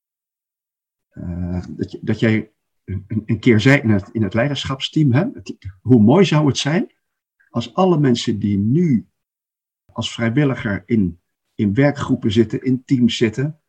dat, 1.75 1.91
je, 1.91 1.99
dat 2.01 2.19
jij 2.19 2.51
een, 2.85 3.23
een 3.25 3.39
keer 3.39 3.59
zei 3.59 3.79
in 3.81 3.89
het, 3.89 4.09
in 4.11 4.23
het 4.23 4.33
leiderschapsteam, 4.33 5.11
hè, 5.11 5.25
hoe 5.81 6.01
mooi 6.01 6.25
zou 6.25 6.47
het 6.47 6.57
zijn 6.57 6.91
als 7.49 7.73
alle 7.73 7.99
mensen 7.99 8.39
die 8.39 8.57
nu 8.57 9.07
als 9.91 10.13
vrijwilliger 10.13 10.83
in, 10.85 11.21
in 11.55 11.73
werkgroepen 11.73 12.31
zitten, 12.31 12.63
in 12.63 12.83
teams 12.83 13.17
zitten, 13.17 13.59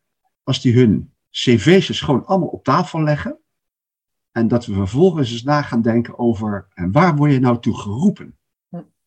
als 0.43 0.61
die 0.61 0.73
hun 0.73 1.13
cv's 1.31 1.99
gewoon 1.99 2.25
allemaal 2.25 2.47
op 2.47 2.63
tafel 2.63 3.01
leggen 3.01 3.39
en 4.31 4.47
dat 4.47 4.65
we 4.65 4.73
vervolgens 4.73 5.31
eens 5.31 5.43
na 5.43 5.61
gaan 5.61 5.81
denken 5.81 6.19
over 6.19 6.67
en 6.73 6.91
waar 6.91 7.15
word 7.15 7.31
je 7.31 7.39
nou 7.39 7.59
toe 7.59 7.77
geroepen? 7.77 8.39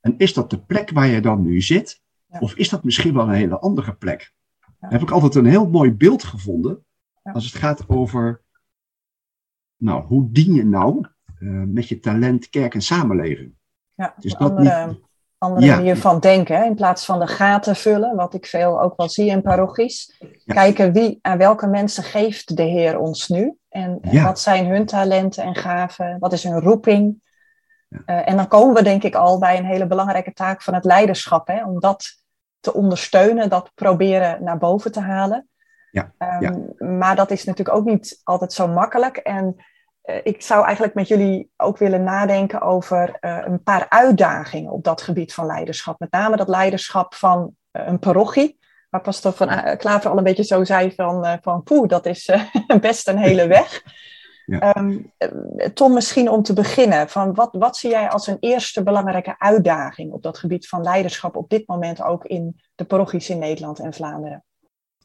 En 0.04 0.14
is 0.16 0.34
dat 0.34 0.50
de 0.50 0.58
plek 0.58 0.90
waar 0.90 1.06
je 1.06 1.20
dan 1.20 1.42
nu 1.42 1.60
zit? 1.60 2.02
Of 2.38 2.54
is 2.54 2.68
dat 2.68 2.84
misschien 2.84 3.14
wel 3.14 3.28
een 3.28 3.34
hele 3.34 3.58
andere 3.58 3.94
plek? 3.94 4.32
Heb 4.78 5.02
ik 5.02 5.10
altijd 5.10 5.34
een 5.34 5.46
heel 5.46 5.68
mooi 5.68 5.92
beeld 5.92 6.24
gevonden 6.24 6.84
als 7.22 7.44
het 7.44 7.54
gaat 7.54 7.88
over 7.88 8.42
nou, 9.76 10.04
hoe 10.04 10.30
dien 10.30 10.54
je 10.54 10.64
nou 10.64 11.06
uh, 11.38 11.62
met 11.66 11.88
je 11.88 12.00
talent 12.00 12.48
kerk 12.48 12.74
en 12.74 12.82
samenleving? 12.82 13.54
Ja, 13.94 14.14
dus 14.18 14.32
een 14.32 14.38
andere, 14.38 14.86
niet... 14.86 15.00
andere 15.38 15.66
manier 15.66 15.96
van 15.96 16.20
denken. 16.20 16.64
In 16.64 16.74
plaats 16.74 17.04
van 17.04 17.18
de 17.18 17.26
gaten 17.26 17.76
vullen, 17.76 18.16
wat 18.16 18.34
ik 18.34 18.46
veel 18.46 18.82
ook 18.82 18.96
wel 18.96 19.08
zie 19.08 19.30
in 19.30 19.42
parochies. 19.42 20.22
Kijken 20.44 20.92
wie, 20.92 21.18
aan 21.22 21.38
welke 21.38 21.66
mensen 21.66 22.02
geeft 22.02 22.56
de 22.56 22.62
Heer 22.62 22.98
ons 22.98 23.28
nu? 23.28 23.56
En, 23.68 23.98
en 24.00 24.22
wat 24.22 24.40
zijn 24.40 24.66
hun 24.66 24.86
talenten 24.86 25.44
en 25.44 25.54
gaven? 25.54 26.16
Wat 26.18 26.32
is 26.32 26.44
hun 26.44 26.60
roeping? 26.60 27.22
Uh, 28.06 28.28
en 28.28 28.36
dan 28.36 28.48
komen 28.48 28.74
we 28.74 28.82
denk 28.82 29.02
ik 29.02 29.14
al 29.14 29.38
bij 29.38 29.58
een 29.58 29.64
hele 29.64 29.86
belangrijke 29.86 30.32
taak 30.32 30.62
van 30.62 30.74
het 30.74 30.84
leiderschap. 30.84 31.46
Hè? 31.46 31.64
Om 31.64 31.80
dat 31.80 32.22
te 32.60 32.74
ondersteunen, 32.74 33.50
dat 33.50 33.70
proberen 33.74 34.44
naar 34.44 34.58
boven 34.58 34.92
te 34.92 35.00
halen. 35.00 35.48
Ja, 35.90 36.12
um, 36.18 36.40
ja. 36.40 36.86
Maar 36.86 37.16
dat 37.16 37.30
is 37.30 37.44
natuurlijk 37.44 37.76
ook 37.76 37.84
niet 37.84 38.20
altijd 38.22 38.52
zo 38.52 38.68
makkelijk. 38.68 39.16
En 39.16 39.56
uh, 40.04 40.16
ik 40.22 40.42
zou 40.42 40.64
eigenlijk 40.64 40.94
met 40.94 41.08
jullie 41.08 41.50
ook 41.56 41.78
willen 41.78 42.02
nadenken 42.02 42.60
over 42.60 43.16
uh, 43.20 43.38
een 43.44 43.62
paar 43.62 43.86
uitdagingen 43.88 44.72
op 44.72 44.84
dat 44.84 45.02
gebied 45.02 45.34
van 45.34 45.46
leiderschap. 45.46 45.98
Met 45.98 46.10
name 46.10 46.36
dat 46.36 46.48
leiderschap 46.48 47.14
van 47.14 47.54
een 47.72 47.98
parochie. 47.98 48.58
Waar 48.90 49.00
Pastor 49.00 49.32
van 49.32 49.76
Klaver 49.76 50.10
al 50.10 50.18
een 50.18 50.24
beetje 50.24 50.44
zo 50.44 50.64
zei 50.64 50.92
van, 50.94 51.38
van 51.42 51.62
poeh, 51.62 51.88
dat 51.88 52.06
is 52.06 52.30
best 52.80 53.08
een 53.08 53.18
hele 53.18 53.46
weg. 53.46 53.82
Ja. 54.46 54.76
Um, 54.76 55.12
Tom, 55.74 55.92
misschien 55.92 56.28
om 56.28 56.42
te 56.42 56.52
beginnen, 56.52 57.08
van 57.08 57.34
wat, 57.34 57.48
wat 57.52 57.76
zie 57.76 57.90
jij 57.90 58.08
als 58.08 58.26
een 58.26 58.36
eerste 58.40 58.82
belangrijke 58.82 59.38
uitdaging 59.38 60.12
op 60.12 60.22
dat 60.22 60.38
gebied 60.38 60.68
van 60.68 60.82
leiderschap 60.82 61.36
op 61.36 61.50
dit 61.50 61.66
moment 61.66 62.02
ook 62.02 62.24
in 62.24 62.60
de 62.74 62.84
parochies 62.84 63.30
in 63.30 63.38
Nederland 63.38 63.78
en 63.78 63.92
Vlaanderen? 63.92 64.44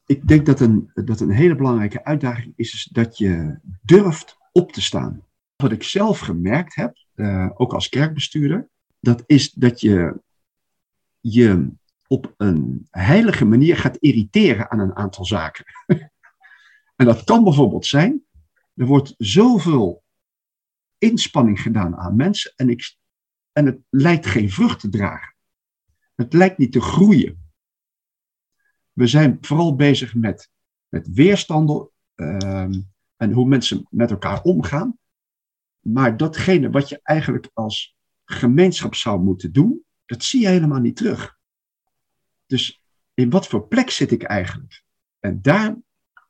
ik 0.10 0.28
denk 0.28 0.46
dat 0.46 0.60
een, 0.60 0.92
dat 0.94 1.20
een 1.20 1.30
hele 1.30 1.56
belangrijke 1.56 2.04
uitdaging 2.04 2.54
is, 2.56 2.74
is 2.74 2.90
dat 2.92 3.18
je 3.18 3.60
durft 3.82 4.38
op 4.52 4.72
te 4.72 4.82
staan. 4.82 5.26
Wat 5.56 5.72
ik 5.72 5.84
zelf 5.84 6.20
gemerkt 6.20 6.76
heb, 6.76 6.98
uh, 7.16 7.50
ook 7.54 7.74
als 7.74 7.90
kerkbestuurder, 7.90 8.70
dat 9.00 9.24
is 9.26 9.52
dat 9.52 9.82
je 9.82 10.22
je 11.20 11.70
op 12.08 12.34
een 12.38 12.88
heilige 12.90 13.46
manier 13.46 13.78
gaat 13.78 13.98
irriteren 13.98 14.72
aan 14.72 14.80
een 14.80 14.96
aantal 14.96 15.26
zaken. 15.26 15.66
en 17.00 17.06
dat 17.06 17.24
kan 17.24 17.44
bijvoorbeeld 17.44 17.86
zijn, 17.86 18.24
er 18.80 18.86
wordt 18.86 19.14
zoveel 19.18 20.04
inspanning 20.98 21.62
gedaan 21.62 21.96
aan 21.96 22.16
mensen 22.16 22.54
en, 22.56 22.70
ik, 22.70 22.96
en 23.52 23.66
het 23.66 23.80
lijkt 23.90 24.26
geen 24.26 24.50
vrucht 24.50 24.80
te 24.80 24.90
dragen. 24.90 25.36
Het 26.16 26.34
lijkt 26.34 26.58
niet 26.58 26.72
te 26.72 26.82
groeien. 26.82 27.52
We 28.92 29.08
zijn 29.08 29.38
vooral 29.42 29.76
bezig 29.76 30.16
met, 30.16 30.50
met 30.88 31.08
weerstanden 31.14 31.90
um, 32.16 32.92
en 33.16 33.32
hoe 33.32 33.48
mensen 33.48 33.88
met 33.90 34.12
elkaar 34.12 34.42
omgaan. 34.42 34.98
Maar 35.80 36.18
datgene 36.18 36.70
wat 36.70 36.90
je 36.90 37.00
eigenlijk 37.04 37.50
als 37.54 37.96
gemeenschap 38.26 38.96
zou 38.96 39.22
moeten 39.22 39.54
doen, 39.54 39.84
dat 40.06 40.24
zie 40.24 40.42
je 40.42 40.48
helemaal 40.48 40.80
niet 40.80 40.96
terug. 40.96 41.38
Dus 42.46 42.82
in 43.14 43.30
wat 43.30 43.48
voor 43.48 43.68
plek 43.68 43.90
zit 43.90 44.12
ik 44.12 44.24
eigenlijk? 44.24 44.84
En 45.20 45.42
daar 45.42 45.76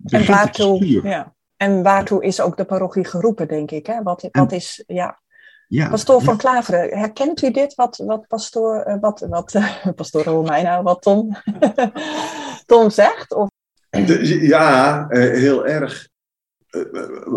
en 0.04 0.26
waartoe, 0.26 1.02
ja. 1.02 1.38
En 1.60 1.84
waartoe 1.84 2.24
is 2.24 2.42
ook 2.42 2.58
de 2.58 2.66
parochie 2.66 3.06
geroepen, 3.06 3.48
denk 3.48 3.72
ik. 3.72 3.86
Hè? 3.86 4.04
Wat, 4.04 4.28
wat 4.32 4.52
is, 4.52 4.84
ja, 4.88 5.20
ja, 5.68 5.90
pastoor 5.90 6.22
van 6.22 6.34
ja. 6.34 6.40
Klaveren, 6.40 6.98
herkent 6.98 7.42
u 7.42 7.52
dit? 7.52 7.76
Wat, 7.76 7.98
wat 7.98 8.28
pastoor, 8.28 8.86
uh, 8.88 8.96
wat, 9.00 9.26
wat, 9.30 9.54
uh, 9.54 9.88
pastoor 9.96 10.24
Romeina, 10.24 10.84
wat 10.84 11.02
Tom, 11.02 11.38
Tom 12.66 12.90
zegt? 12.90 13.34
Of? 13.34 13.50
Ja, 14.22 15.08
uh, 15.10 15.20
heel 15.20 15.68
erg. 15.68 16.08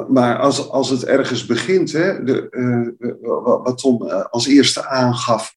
maar 0.09 0.39
als, 0.39 0.71
als 0.71 0.91
het 0.91 1.05
ergens 1.05 1.47
begint, 1.47 1.93
hè, 1.93 2.25
de, 2.25 2.49
wat 3.65 3.79
Tom 3.79 4.03
als 4.11 4.47
eerste 4.47 4.87
aangaf, 4.87 5.57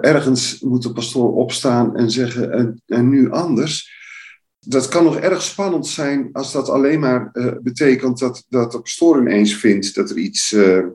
ergens 0.00 0.60
moet 0.60 0.82
de 0.82 0.92
pastoor 0.92 1.34
opstaan 1.34 1.96
en 1.96 2.10
zeggen, 2.10 2.52
en, 2.52 2.82
en 2.86 3.08
nu 3.08 3.30
anders. 3.30 3.97
Dat 4.60 4.88
kan 4.88 5.04
nog 5.04 5.16
erg 5.16 5.42
spannend 5.42 5.86
zijn 5.86 6.28
als 6.32 6.52
dat 6.52 6.68
alleen 6.68 7.00
maar 7.00 7.30
betekent 7.62 8.18
dat, 8.18 8.44
dat 8.48 8.72
de 8.72 8.80
pastoor 8.80 9.20
ineens 9.20 9.54
vindt 9.54 9.94
dat 9.94 10.10
er 10.10 10.16
iets 10.16 10.52
uh, 10.52 10.86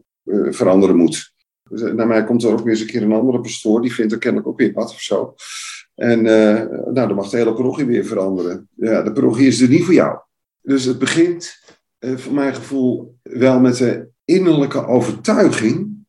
veranderen 0.50 0.96
moet. 0.96 1.34
Naar 1.70 2.08
mij 2.08 2.24
komt 2.24 2.43
er 2.43 2.51
ook 2.51 2.63
weer 2.63 2.70
eens 2.70 2.79
een 2.79 2.88
keer 2.88 3.01
een 3.01 3.12
andere 3.12 3.41
pastoor, 3.41 3.82
die 3.82 3.93
vindt 3.93 4.12
er 4.12 4.17
kennelijk 4.17 4.50
ook 4.50 4.58
weer 4.60 4.74
wat 4.74 4.91
of 4.91 5.01
zo. 5.01 5.36
En 5.96 6.22
nou, 6.22 6.93
dan 6.93 7.15
mag 7.15 7.29
de 7.29 7.38
hele 7.38 7.53
parochie 7.53 7.86
weer 7.86 8.05
veranderen. 8.05 8.70
Ja, 8.75 9.01
de 9.01 9.12
parochie 9.12 9.48
is 9.48 9.62
er 9.62 9.70
niet 9.70 9.84
voor 9.84 9.93
jou. 9.93 10.20
Dus 10.62 10.86
het 10.86 11.00
begint, 11.00 11.60
voor 12.00 12.34
mijn 12.34 12.55
gevoel, 12.55 13.17
wel 13.22 13.60
met 13.60 13.77
de 13.77 14.08
innerlijke 14.25 14.86
overtuiging 14.88 16.05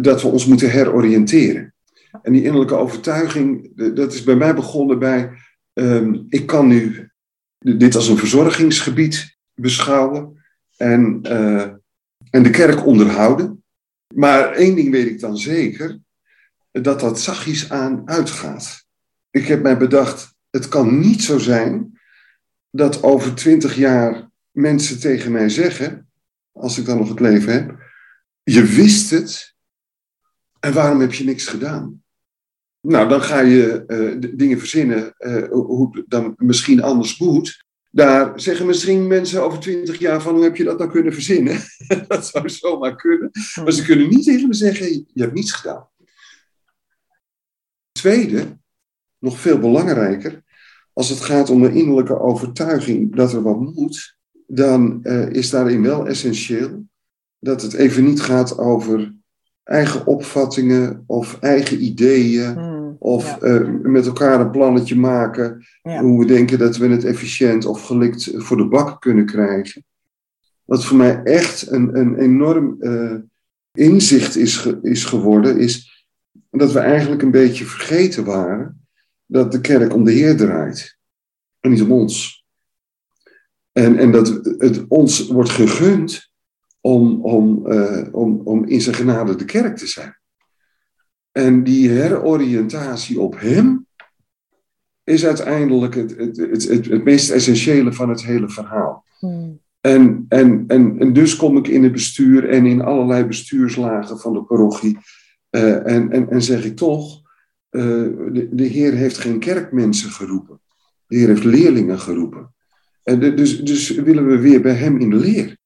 dat 0.00 0.22
we 0.22 0.28
ons 0.28 0.46
moeten 0.46 0.70
heroriënteren. 0.70 1.74
En 2.22 2.32
die 2.32 2.42
innerlijke 2.42 2.74
overtuiging, 2.74 3.76
dat 3.94 4.12
is 4.12 4.22
bij 4.22 4.36
mij 4.36 4.54
begonnen 4.54 4.98
bij, 4.98 5.30
um, 5.74 6.26
ik 6.28 6.46
kan 6.46 6.66
nu 6.66 7.10
dit 7.58 7.94
als 7.94 8.08
een 8.08 8.18
verzorgingsgebied 8.18 9.36
beschouwen. 9.54 10.44
En 10.76 11.22
en 12.34 12.42
de 12.42 12.50
kerk 12.50 12.86
onderhouden. 12.86 13.64
Maar 14.14 14.52
één 14.52 14.74
ding 14.74 14.90
weet 14.90 15.06
ik 15.06 15.20
dan 15.20 15.36
zeker, 15.36 15.98
dat 16.70 17.00
dat 17.00 17.20
zachtjes 17.20 17.70
aan 17.70 18.02
uitgaat. 18.08 18.86
Ik 19.30 19.46
heb 19.46 19.62
mij 19.62 19.76
bedacht, 19.78 20.34
het 20.50 20.68
kan 20.68 21.00
niet 21.00 21.22
zo 21.22 21.38
zijn 21.38 22.00
dat 22.70 23.02
over 23.02 23.34
twintig 23.34 23.74
jaar 23.74 24.30
mensen 24.50 25.00
tegen 25.00 25.32
mij 25.32 25.48
zeggen, 25.48 26.10
als 26.52 26.78
ik 26.78 26.84
dan 26.84 26.98
nog 26.98 27.08
het 27.08 27.20
leven 27.20 27.52
heb, 27.52 27.78
je 28.42 28.62
wist 28.64 29.10
het 29.10 29.54
en 30.60 30.72
waarom 30.72 31.00
heb 31.00 31.12
je 31.12 31.24
niks 31.24 31.46
gedaan? 31.46 32.03
Nou, 32.86 33.08
dan 33.08 33.22
ga 33.22 33.40
je 33.40 33.84
uh, 33.86 34.30
dingen 34.36 34.58
verzinnen 34.58 35.14
uh, 35.18 35.48
hoe 35.50 35.96
het 35.96 36.04
dan 36.08 36.34
misschien 36.36 36.82
anders 36.82 37.18
moet. 37.18 37.64
Daar 37.90 38.40
zeggen 38.40 38.66
misschien 38.66 39.06
mensen 39.06 39.42
over 39.42 39.58
twintig 39.58 39.98
jaar 39.98 40.22
van 40.22 40.34
hoe 40.34 40.42
heb 40.42 40.56
je 40.56 40.64
dat 40.64 40.78
nou 40.78 40.90
kunnen 40.90 41.12
verzinnen? 41.12 41.58
dat 42.08 42.26
zou 42.26 42.48
zomaar 42.48 42.96
kunnen. 42.96 43.30
Maar 43.64 43.72
ze 43.72 43.84
kunnen 43.84 44.08
niet 44.08 44.24
tegen 44.24 44.48
me 44.48 44.54
zeggen, 44.54 44.86
je 45.12 45.22
hebt 45.22 45.34
niets 45.34 45.52
gedaan. 45.52 45.88
Tweede, 47.92 48.58
nog 49.18 49.38
veel 49.38 49.58
belangrijker, 49.58 50.42
als 50.92 51.08
het 51.08 51.20
gaat 51.20 51.50
om 51.50 51.62
de 51.62 51.72
innerlijke 51.72 52.18
overtuiging 52.18 53.16
dat 53.16 53.32
er 53.32 53.42
wat 53.42 53.60
moet, 53.60 54.16
dan 54.46 55.00
uh, 55.02 55.30
is 55.30 55.50
daarin 55.50 55.82
wel 55.82 56.06
essentieel 56.06 56.84
dat 57.38 57.62
het 57.62 57.72
even 57.72 58.04
niet 58.04 58.20
gaat 58.20 58.58
over 58.58 59.14
eigen 59.64 60.06
opvattingen 60.06 61.04
of 61.06 61.38
eigen 61.40 61.84
ideeën. 61.84 62.52
Hmm, 62.52 62.73
of 63.04 63.42
uh, 63.42 63.68
met 63.82 64.06
elkaar 64.06 64.40
een 64.40 64.50
plannetje 64.50 64.96
maken. 64.96 65.66
Hoe 65.82 66.18
we 66.18 66.26
denken 66.26 66.58
dat 66.58 66.76
we 66.76 66.88
het 66.88 67.04
efficiënt 67.04 67.64
of 67.64 67.86
gelikt 67.86 68.30
voor 68.34 68.56
de 68.56 68.68
bak 68.68 69.00
kunnen 69.00 69.26
krijgen. 69.26 69.84
Wat 70.64 70.84
voor 70.84 70.96
mij 70.96 71.22
echt 71.22 71.70
een, 71.70 71.98
een 71.98 72.18
enorm 72.18 72.76
uh, 72.80 73.14
inzicht 73.72 74.36
is, 74.36 74.56
ge, 74.56 74.78
is 74.82 75.04
geworden, 75.04 75.58
is 75.58 76.04
dat 76.50 76.72
we 76.72 76.78
eigenlijk 76.78 77.22
een 77.22 77.30
beetje 77.30 77.64
vergeten 77.64 78.24
waren 78.24 78.86
dat 79.26 79.52
de 79.52 79.60
kerk 79.60 79.94
om 79.94 80.04
de 80.04 80.12
Heer 80.12 80.36
draait. 80.36 80.98
En 81.60 81.70
niet 81.70 81.82
om 81.82 81.92
ons. 81.92 82.44
En, 83.72 83.98
en 83.98 84.12
dat 84.12 84.28
het 84.58 84.84
ons 84.88 85.26
wordt 85.26 85.50
gegund 85.50 86.30
om, 86.80 87.24
om, 87.24 87.72
uh, 87.72 88.08
om, 88.12 88.40
om 88.44 88.64
in 88.64 88.80
zijn 88.80 88.94
genade 88.94 89.36
de 89.36 89.44
kerk 89.44 89.76
te 89.76 89.86
zijn. 89.86 90.16
En 91.34 91.64
die 91.64 91.90
heroriëntatie 91.90 93.20
op 93.20 93.40
Hem 93.40 93.86
is 95.04 95.26
uiteindelijk 95.26 95.94
het, 95.94 96.16
het, 96.16 96.36
het, 96.36 96.68
het, 96.68 96.86
het 96.86 97.04
meest 97.04 97.30
essentiële 97.30 97.92
van 97.92 98.08
het 98.08 98.24
hele 98.24 98.48
verhaal. 98.48 99.04
Hmm. 99.18 99.60
En, 99.80 100.24
en, 100.28 100.64
en, 100.66 100.98
en 100.98 101.12
dus 101.12 101.36
kom 101.36 101.56
ik 101.56 101.68
in 101.68 101.82
het 101.82 101.92
bestuur 101.92 102.48
en 102.48 102.66
in 102.66 102.82
allerlei 102.82 103.24
bestuurslagen 103.24 104.18
van 104.18 104.32
de 104.32 104.42
parochie. 104.42 104.98
Uh, 105.50 105.86
en, 105.86 106.10
en, 106.10 106.30
en 106.30 106.42
zeg 106.42 106.64
ik 106.64 106.76
toch, 106.76 107.22
uh, 107.70 107.82
de, 108.32 108.48
de 108.52 108.64
Heer 108.64 108.92
heeft 108.92 109.18
geen 109.18 109.38
kerkmensen 109.38 110.10
geroepen. 110.10 110.60
De 111.06 111.16
Heer 111.16 111.28
heeft 111.28 111.44
leerlingen 111.44 111.98
geroepen. 111.98 112.54
En 113.02 113.20
de, 113.20 113.34
dus, 113.34 113.60
dus 113.60 113.90
willen 113.90 114.26
we 114.26 114.38
weer 114.38 114.60
bij 114.60 114.74
Hem 114.74 114.98
in 114.98 115.16
leer. 115.16 115.56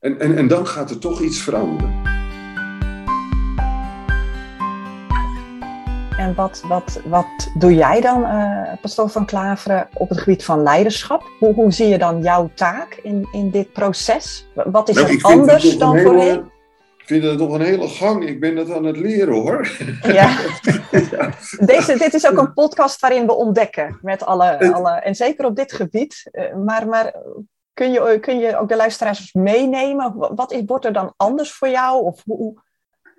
En, 0.00 0.20
en, 0.20 0.36
en 0.36 0.48
dan 0.48 0.66
gaat 0.66 0.90
er 0.90 0.98
toch 0.98 1.22
iets 1.22 1.42
veranderen. 1.42 2.17
En 6.28 6.34
wat, 6.34 6.62
wat, 6.66 7.00
wat 7.04 7.50
doe 7.58 7.74
jij 7.74 8.00
dan, 8.00 8.22
uh, 8.22 8.72
pastoor 8.80 9.08
van 9.10 9.26
Klaveren, 9.26 9.88
op 9.94 10.08
het 10.08 10.18
gebied 10.18 10.44
van 10.44 10.62
leiderschap? 10.62 11.30
Hoe, 11.38 11.54
hoe 11.54 11.72
zie 11.72 11.88
je 11.88 11.98
dan 11.98 12.22
jouw 12.22 12.50
taak 12.54 12.94
in, 13.02 13.28
in 13.32 13.50
dit 13.50 13.72
proces? 13.72 14.48
Wat 14.54 14.88
is 14.88 14.94
nou, 14.94 15.08
er 15.08 15.22
anders 15.22 15.78
dan 15.78 15.98
voorheen? 15.98 16.38
Ik 16.98 17.04
vind 17.04 17.22
het 17.22 17.38
toch 17.38 17.52
een 17.52 17.60
hele 17.60 17.88
gang. 17.88 18.28
Ik 18.28 18.40
ben 18.40 18.56
het 18.56 18.70
aan 18.70 18.84
het 18.84 18.96
leren 18.96 19.34
hoor. 19.34 19.68
Ja. 20.02 20.12
ja. 21.10 21.30
Deze, 21.58 21.96
dit 21.98 22.14
is 22.14 22.30
ook 22.30 22.38
een 22.38 22.52
podcast 22.52 23.00
waarin 23.00 23.26
we 23.26 23.34
ontdekken 23.34 23.98
met 24.02 24.24
alle, 24.24 24.72
alle 24.72 24.90
en 24.90 25.14
zeker 25.14 25.44
op 25.44 25.56
dit 25.56 25.72
gebied. 25.72 26.28
Eh, 26.30 26.54
maar, 26.54 26.88
maar 26.88 27.14
kun 27.72 27.92
je, 27.92 28.18
kun 28.20 28.38
je 28.38 28.58
ook 28.58 28.68
de 28.68 28.76
luisteraars 28.76 29.32
meenemen? 29.32 30.14
Wat 30.16 30.52
is, 30.52 30.62
wordt 30.66 30.84
er 30.84 30.92
dan 30.92 31.14
anders 31.16 31.52
voor 31.52 31.68
jou? 31.68 32.02
Of, 32.02 32.22
hoe, 32.24 32.60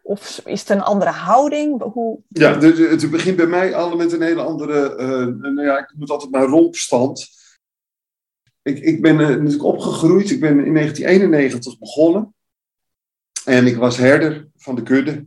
of 0.10 0.42
is 0.46 0.60
het 0.60 0.70
een 0.70 0.82
andere 0.82 1.10
houding? 1.10 1.82
Hoe... 1.82 2.20
Ja, 2.28 2.60
het 2.60 3.12
begint 3.12 3.36
bij 3.36 3.46
mij 3.46 3.76
al 3.76 3.96
met 3.96 4.12
een 4.12 4.22
hele 4.22 4.42
andere. 4.42 4.98
Uh, 5.00 5.52
nou 5.52 5.62
ja, 5.62 5.78
ik 5.78 5.94
moet 5.96 6.10
altijd 6.10 6.32
maar 6.32 6.46
rompstand. 6.46 7.28
Ik, 8.62 8.80
ik 8.80 9.02
ben 9.02 9.20
uh, 9.20 9.28
natuurlijk 9.28 9.64
opgegroeid. 9.64 10.30
Ik 10.30 10.40
ben 10.40 10.66
in 10.66 10.74
1991 10.74 11.80
begonnen. 11.80 12.36
En 13.46 13.68
ik 13.68 13.76
was 13.76 13.98
herder 13.98 14.48
van 14.56 14.76
de 14.76 14.84
kudde. 14.84 15.26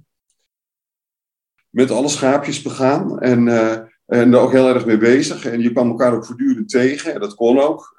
Met 1.70 1.90
alle 1.90 2.08
schaapjes 2.08 2.62
begaan. 2.62 3.20
En 3.20 3.46
uh, 3.46 3.78
en 4.12 4.30
daar 4.30 4.40
ook 4.40 4.52
heel 4.52 4.68
erg 4.68 4.86
mee 4.86 4.96
bezig. 4.96 5.46
En 5.46 5.60
je 5.60 5.72
kwam 5.72 5.88
elkaar 5.88 6.14
ook 6.14 6.26
voortdurend 6.26 6.68
tegen. 6.68 7.14
En 7.14 7.20
dat 7.20 7.34
kon 7.34 7.60
ook. 7.60 7.92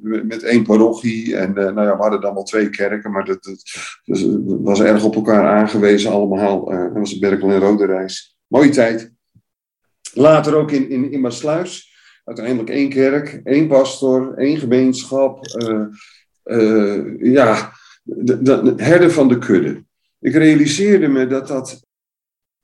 met 0.00 0.42
één 0.42 0.62
parochie. 0.62 1.36
En 1.36 1.48
uh, 1.48 1.54
nou 1.54 1.82
ja, 1.82 1.96
we 1.96 2.02
hadden 2.02 2.20
dan 2.20 2.34
wel 2.34 2.42
twee 2.42 2.70
kerken. 2.70 3.10
Maar 3.10 3.24
dat, 3.24 3.64
dus, 4.04 4.26
was 4.44 4.80
erg 4.80 5.04
op 5.04 5.14
elkaar 5.14 5.46
aangewezen 5.46 6.10
allemaal. 6.10 6.72
Uh, 6.72 6.82
dat 6.82 6.92
was 6.92 7.10
het 7.10 7.20
Berkel 7.20 7.50
en 7.50 7.58
Rode 7.58 7.86
Reis. 7.86 8.36
Mooie 8.46 8.68
tijd. 8.68 9.12
Later 10.12 10.54
ook 10.54 10.70
in, 10.70 10.90
in, 10.90 11.12
in 11.12 11.20
Maasluis. 11.20 11.94
Uiteindelijk 12.24 12.70
één 12.70 12.88
kerk, 12.88 13.40
één 13.44 13.68
pastor, 13.68 14.34
één 14.34 14.58
gemeenschap. 14.58 15.46
Uh, 16.44 17.32
ja, 17.32 17.72
de, 18.02 18.42
de 18.42 18.72
herder 18.76 19.10
van 19.10 19.28
de 19.28 19.38
kudde. 19.38 19.84
Ik 20.20 20.34
realiseerde 20.34 21.08
me 21.08 21.26
dat 21.26 21.48
dat, 21.48 21.86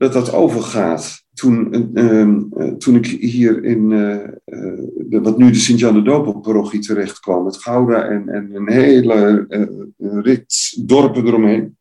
dat, 0.02 0.12
dat 0.12 0.32
overgaat 0.32 1.24
toen, 1.32 1.90
uh, 1.94 2.72
toen 2.72 2.96
ik 2.96 3.06
hier 3.06 3.64
in 3.64 3.90
uh, 3.90 4.28
de, 5.08 5.20
wat 5.22 5.38
nu 5.38 5.50
de 5.50 5.58
Sint-Jan 5.58 5.94
de 5.94 6.02
Doper-parochie 6.02 6.80
terecht 6.80 7.20
kwam, 7.20 7.44
met 7.44 7.56
Gouda 7.56 8.08
en, 8.08 8.28
en 8.28 8.54
een 8.54 8.70
hele 8.70 9.46
rit 9.98 10.78
dorpen 10.86 11.26
eromheen. 11.26 11.76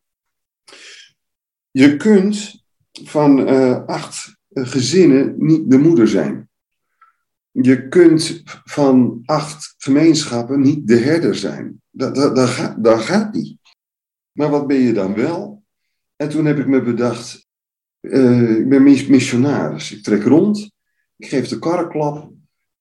Je 1.70 1.96
kunt 1.96 2.62
van 2.92 3.46
acht 3.86 4.36
gezinnen 4.52 5.34
niet 5.38 5.70
de 5.70 5.78
moeder 5.78 6.08
zijn. 6.08 6.48
Je 7.50 7.88
kunt 7.88 8.42
van 8.64 9.22
acht 9.24 9.74
gemeenschappen 9.78 10.60
niet 10.60 10.88
de 10.88 10.96
herder 10.96 11.34
zijn. 11.34 11.82
Dat, 11.90 12.14
dat, 12.14 12.36
dat, 12.36 12.48
gaat, 12.48 12.84
dat 12.84 13.00
gaat 13.00 13.34
niet. 13.34 13.58
Maar 14.32 14.50
wat 14.50 14.66
ben 14.66 14.80
je 14.80 14.92
dan 14.92 15.14
wel? 15.14 15.62
En 16.16 16.28
toen 16.28 16.44
heb 16.44 16.58
ik 16.58 16.66
me 16.66 16.82
bedacht, 16.82 17.50
uh, 18.02 18.58
ik 18.58 18.68
ben 18.68 18.82
missionaris. 18.82 19.92
Ik 19.92 20.02
trek 20.02 20.22
rond, 20.22 20.70
ik 21.16 21.28
geef 21.28 21.48
de 21.48 21.58
karreklap 21.58 22.32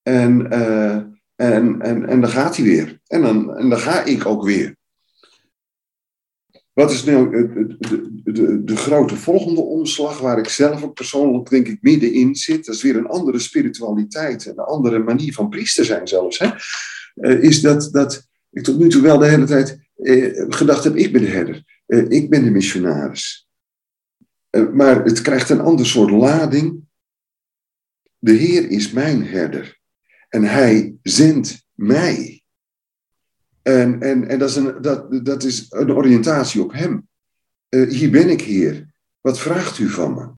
en, 0.01 0.53
uh, 0.53 0.95
en, 1.35 1.81
en, 1.81 2.05
en 2.07 2.21
dan 2.21 2.29
gaat 2.29 2.55
hij 2.55 2.65
weer. 2.65 2.99
En 3.07 3.21
dan, 3.21 3.57
en 3.57 3.69
dan 3.69 3.79
ga 3.79 4.03
ik 4.03 4.25
ook 4.25 4.43
weer. 4.43 4.75
Wat 6.73 6.91
is 6.91 7.03
nu 7.03 7.29
de, 7.29 7.77
de, 8.23 8.63
de, 8.63 8.75
grote 8.75 9.15
volgende 9.15 9.61
omslag, 9.61 10.19
waar 10.19 10.37
ik 10.37 10.47
zelf 10.47 10.83
ook 10.83 10.93
persoonlijk 10.93 11.49
denk 11.49 11.67
ik 11.67 11.81
middenin 11.81 12.35
zit, 12.35 12.65
dat 12.65 12.75
is 12.75 12.81
weer 12.81 12.95
een 12.95 13.07
andere 13.07 13.39
spiritualiteit, 13.39 14.45
een 14.45 14.57
andere 14.57 14.99
manier 14.99 15.33
van 15.33 15.49
priester 15.49 15.85
zijn 15.85 16.07
zelfs, 16.07 16.39
hè? 16.39 16.49
Uh, 17.15 17.43
is 17.43 17.61
dat, 17.61 17.89
dat 17.91 18.27
ik 18.51 18.63
tot 18.63 18.79
nu 18.79 18.89
toe 18.89 19.01
wel 19.01 19.17
de 19.17 19.27
hele 19.27 19.45
tijd 19.45 19.79
gedacht 20.49 20.83
heb, 20.83 20.95
ik 20.95 21.11
ben 21.11 21.21
de 21.21 21.27
herder, 21.27 21.63
ik 22.07 22.29
ben 22.29 22.43
de 22.43 22.51
missionaris. 22.51 23.49
Eh, 24.51 24.69
maar 24.69 25.03
het 25.03 25.21
krijgt 25.21 25.49
een 25.49 25.61
ander 25.61 25.85
soort 25.85 26.11
lading. 26.11 26.79
De 28.17 28.31
Heer 28.31 28.69
is 28.69 28.91
mijn 28.91 29.25
herder 29.25 29.79
en 30.29 30.43
Hij 30.43 30.95
zendt 31.01 31.65
mij. 31.73 32.43
En, 33.61 34.01
en, 34.01 34.27
en 34.27 34.39
dat, 34.39 34.49
is 34.49 34.55
een, 34.55 34.81
dat, 34.81 35.25
dat 35.25 35.43
is 35.43 35.65
een 35.69 35.91
oriëntatie 35.91 36.61
op 36.61 36.73
Hem. 36.73 37.07
Uh, 37.69 37.89
hier 37.89 38.11
ben 38.11 38.29
ik, 38.29 38.41
Heer. 38.41 38.93
Wat 39.21 39.39
vraagt 39.39 39.79
u 39.79 39.89
van 39.89 40.13
me? 40.13 40.29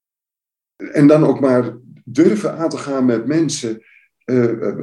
En 0.91 1.07
dan 1.07 1.23
ook 1.23 1.39
maar 1.39 1.77
durven 2.05 2.57
aan 2.57 2.69
te 2.69 2.77
gaan 2.77 3.05
met 3.05 3.27
mensen. 3.27 3.83
Uh, 4.25 4.75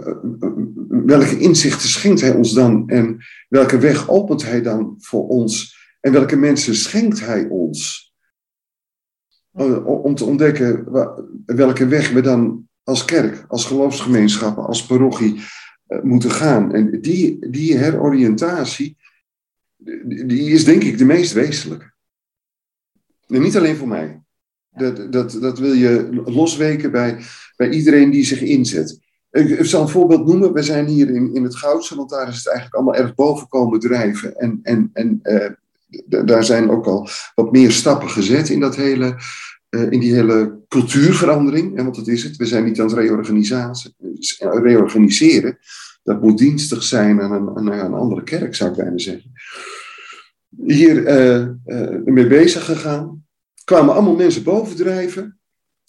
welke 0.88 1.38
inzichten 1.38 1.88
schenkt 1.88 2.20
Hij 2.20 2.34
ons 2.34 2.52
dan? 2.52 2.88
En 2.88 3.24
welke 3.48 3.78
weg 3.78 4.08
opent 4.08 4.42
Hij 4.42 4.62
dan 4.62 4.94
voor 4.98 5.28
ons? 5.28 5.78
En 6.00 6.12
welke 6.12 6.36
mensen 6.36 6.74
schenkt 6.74 7.20
Hij 7.20 7.46
ons? 7.46 8.09
Om 9.84 10.14
te 10.14 10.24
ontdekken 10.24 10.92
welke 11.46 11.86
weg 11.86 12.10
we 12.10 12.20
dan 12.20 12.68
als 12.84 13.04
kerk, 13.04 13.44
als 13.48 13.64
geloofsgemeenschappen, 13.64 14.66
als 14.66 14.86
parochie 14.86 15.40
eh, 15.86 16.02
moeten 16.02 16.30
gaan. 16.30 16.74
En 16.74 17.00
die, 17.00 17.50
die 17.50 17.76
heroriëntatie, 17.76 18.96
die 20.04 20.50
is 20.50 20.64
denk 20.64 20.82
ik 20.82 20.98
de 20.98 21.04
meest 21.04 21.32
wezenlijke. 21.32 21.92
En 23.26 23.40
niet 23.40 23.56
alleen 23.56 23.76
voor 23.76 23.88
mij. 23.88 24.22
Dat, 24.70 25.12
dat, 25.12 25.38
dat 25.40 25.58
wil 25.58 25.72
je 25.72 26.22
losweken 26.24 26.90
bij, 26.90 27.18
bij 27.56 27.70
iedereen 27.70 28.10
die 28.10 28.24
zich 28.24 28.40
inzet. 28.40 28.98
Ik 29.30 29.64
zal 29.64 29.82
een 29.82 29.88
voorbeeld 29.88 30.26
noemen. 30.26 30.52
We 30.52 30.62
zijn 30.62 30.86
hier 30.86 31.10
in, 31.10 31.34
in 31.34 31.42
het 31.42 31.56
Goudse, 31.56 31.96
want 31.96 32.10
daar 32.10 32.28
is 32.28 32.36
het 32.36 32.46
eigenlijk 32.46 32.76
allemaal 32.76 32.94
erg 32.94 33.14
boven 33.14 33.48
komen 33.48 33.80
drijven. 33.80 34.36
En, 34.36 34.58
en, 34.62 34.90
en 34.92 35.20
uh, 35.22 35.50
daar 36.06 36.44
zijn 36.44 36.70
ook 36.70 36.86
al 36.86 37.08
wat 37.34 37.52
meer 37.52 37.70
stappen 37.70 38.10
gezet 38.10 38.48
in, 38.48 38.60
dat 38.60 38.76
hele, 38.76 39.16
uh, 39.70 39.90
in 39.90 40.00
die 40.00 40.14
hele 40.14 40.58
cultuurverandering. 40.68 41.76
En 41.76 41.84
want 41.84 41.96
dat 41.96 42.08
is 42.08 42.22
het. 42.22 42.36
We 42.36 42.46
zijn 42.46 42.64
niet 42.64 42.80
aan 42.80 42.86
het 42.86 42.96
reorganiseren. 44.62 45.58
Dat 46.02 46.22
moet 46.22 46.38
dienstig 46.38 46.82
zijn 46.82 47.20
aan 47.20 47.32
een, 47.32 47.48
aan 47.56 47.68
een 47.68 47.94
andere 47.94 48.22
kerk, 48.22 48.54
zou 48.54 48.70
ik 48.70 48.76
bijna 48.76 48.98
zeggen. 48.98 49.32
Hier 50.66 50.96
uh, 50.96 51.46
uh, 51.66 51.98
mee 52.04 52.26
bezig 52.26 52.64
gegaan. 52.64 53.24
Kwamen 53.64 53.94
allemaal 53.94 54.16
mensen 54.16 54.42
bovendrijven. 54.42 55.38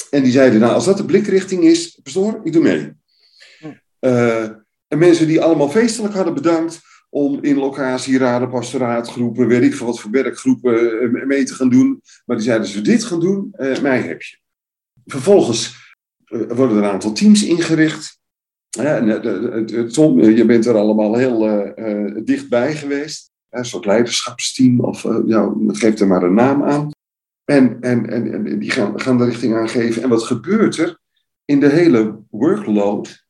En 0.09 0.23
die 0.23 0.31
zeiden, 0.31 0.59
nou, 0.59 0.73
als 0.73 0.85
dat 0.85 0.97
de 0.97 1.05
blikrichting 1.05 1.63
is, 1.63 1.99
pastoor, 2.03 2.39
ik 2.43 2.53
doe 2.53 2.61
mee. 2.61 2.93
En 4.87 4.97
mensen 4.97 5.27
die 5.27 5.41
allemaal 5.41 5.69
feestelijk 5.69 6.13
hadden 6.13 6.33
bedankt 6.33 6.79
om 7.13 7.37
in 7.41 7.57
locatieraden, 7.57 8.49
pastoraatgroepen, 8.49 9.47
weet 9.47 9.63
ik 9.63 9.73
veel 9.73 9.85
wat 9.85 9.99
voor 9.99 10.11
werkgroepen 10.11 11.01
eh, 11.01 11.25
mee 11.25 11.43
te 11.43 11.53
gaan 11.53 11.69
doen. 11.69 12.01
Maar 12.25 12.35
die 12.35 12.45
zeiden, 12.45 12.67
als 12.67 12.75
we 12.75 12.81
dit 12.81 13.03
gaan 13.03 13.19
doen, 13.19 13.49
eh, 13.51 13.81
mij 13.81 14.01
heb 14.01 14.21
je. 14.21 14.37
Vervolgens 15.05 15.75
eh, 16.25 16.39
worden 16.39 16.77
er 16.77 16.83
een 16.83 16.89
aantal 16.89 17.11
teams 17.11 17.43
ingericht. 17.43 18.19
Tom, 19.91 20.21
je 20.21 20.45
bent 20.45 20.65
er 20.65 20.75
allemaal 20.75 21.15
heel 21.15 21.39
dichtbij 22.23 22.75
geweest. 22.75 23.31
Een 23.49 23.65
soort 23.65 23.85
leiderschapsteam, 23.85 24.79
of 24.79 25.03
ja, 25.25 25.53
geef 25.67 25.99
er 25.99 26.07
maar 26.07 26.23
een 26.23 26.33
naam 26.33 26.63
aan. 26.63 26.89
En, 27.45 27.81
en, 27.81 28.09
en, 28.09 28.45
en 28.45 28.59
die 28.59 28.71
gaan, 28.71 29.01
gaan 29.01 29.17
de 29.17 29.25
richting 29.25 29.55
aangeven. 29.55 30.03
En 30.03 30.09
wat 30.09 30.23
gebeurt 30.23 30.77
er 30.77 30.99
in 31.45 31.59
de 31.59 31.69
hele 31.69 32.19
workload? 32.29 33.20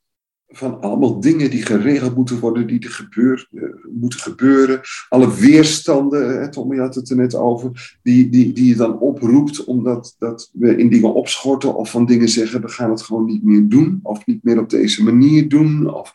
Van 0.52 0.82
allemaal 0.82 1.20
dingen 1.20 1.50
die 1.50 1.66
geregeld 1.66 2.16
moeten 2.16 2.40
worden, 2.40 2.68
die 2.68 2.80
er 2.80 2.90
gebeur, 2.90 3.48
uh, 3.52 3.64
moeten 3.92 4.20
gebeuren. 4.20 4.82
Alle 5.10 5.36
weerstanden, 5.36 6.40
hè, 6.42 6.50
Tommy 6.50 6.78
had 6.78 6.96
het 6.96 7.10
er 7.10 7.16
net 7.16 7.36
over, 7.36 7.98
die, 8.04 8.30
die, 8.30 8.54
die 8.54 8.68
je 8.68 8.76
dan 8.76 9.00
oproept 9.00 9.64
omdat 9.64 10.16
dat 10.20 10.50
we 10.54 10.78
in 10.78 10.90
dingen 10.90 11.14
opschorten 11.14 11.76
of 11.76 11.92
van 11.92 12.06
dingen 12.06 12.30
zeggen, 12.30 12.62
we 12.62 12.68
gaan 12.68 12.90
het 12.90 13.02
gewoon 13.02 13.26
niet 13.26 13.44
meer 13.44 13.68
doen 13.68 14.00
of 14.04 14.26
niet 14.26 14.44
meer 14.44 14.60
op 14.60 14.70
deze 14.70 15.04
manier 15.04 15.50
doen. 15.50 15.94
Of, 15.94 16.14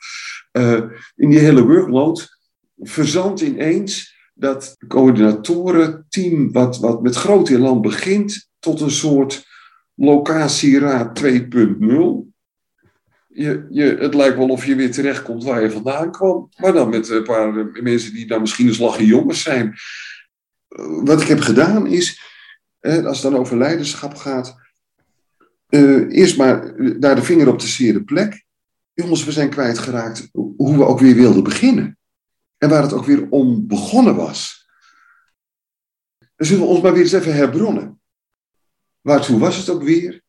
uh, 0.53 0.83
in 1.17 1.31
die 1.31 1.39
hele 1.39 1.67
workload 1.67 2.39
verzandt 2.79 3.41
ineens 3.41 4.15
dat 4.35 4.77
coördinatorenteam 4.89 6.53
wat, 6.53 6.79
wat 6.79 7.03
met 7.03 7.15
groot 7.15 7.51
land 7.51 7.83
begint 7.83 8.49
tot 8.59 8.81
een 8.81 8.91
soort 8.91 9.47
locatieraad 9.95 11.23
2.0 11.23 12.35
je, 13.37 13.67
je, 13.71 13.97
het 13.99 14.15
lijkt 14.15 14.37
wel 14.37 14.49
of 14.49 14.67
je 14.67 14.75
weer 14.75 14.93
terechtkomt 14.93 15.45
waar 15.45 15.63
je 15.63 15.71
vandaan 15.71 16.13
kwam. 16.13 16.49
Maar 16.57 16.73
dan 16.73 16.89
met 16.89 17.09
een 17.09 17.23
paar 17.23 17.53
mensen 17.83 18.13
die 18.13 18.27
dan 18.27 18.41
misschien 18.41 18.67
een 18.67 18.75
slagje 18.75 19.07
jongens 19.07 19.43
zijn. 19.43 19.77
Wat 21.05 21.21
ik 21.21 21.29
heb 21.29 21.41
gedaan 21.41 21.87
is, 21.87 22.21
als 22.81 23.23
het 23.23 23.33
dan 23.33 23.41
over 23.41 23.59
leiderschap 23.59 24.15
gaat, 24.15 24.57
uh, 25.69 26.19
eerst 26.19 26.37
maar 26.37 26.75
daar 27.01 27.15
de 27.15 27.23
vinger 27.23 27.49
op 27.49 27.59
de 27.59 27.67
zere 27.67 28.05
plek. 28.05 28.45
Jongens, 28.93 29.25
we 29.25 29.33
zijn 29.33 29.51
kwijtgeraakt 29.51 30.29
hoe 30.33 30.77
we 30.77 30.85
ook 30.85 31.01
weer 31.01 31.15
wilden 31.15 31.43
beginnen. 31.43 31.99
En 32.59 32.69
waar 32.69 32.83
het 32.83 32.93
ook 32.93 33.05
weer 33.05 33.27
om 33.31 33.67
begonnen 33.67 34.17
was. 34.17 34.69
Dan 36.37 36.47
zullen 36.47 36.63
we 36.63 36.69
ons 36.69 36.81
maar 36.81 36.93
weer 36.93 37.03
eens 37.03 37.13
even 37.13 37.35
herbronnen. 37.35 38.01
Waartoe 39.01 39.39
was 39.39 39.57
het 39.57 39.69
ook 39.69 39.83
weer? 39.83 40.23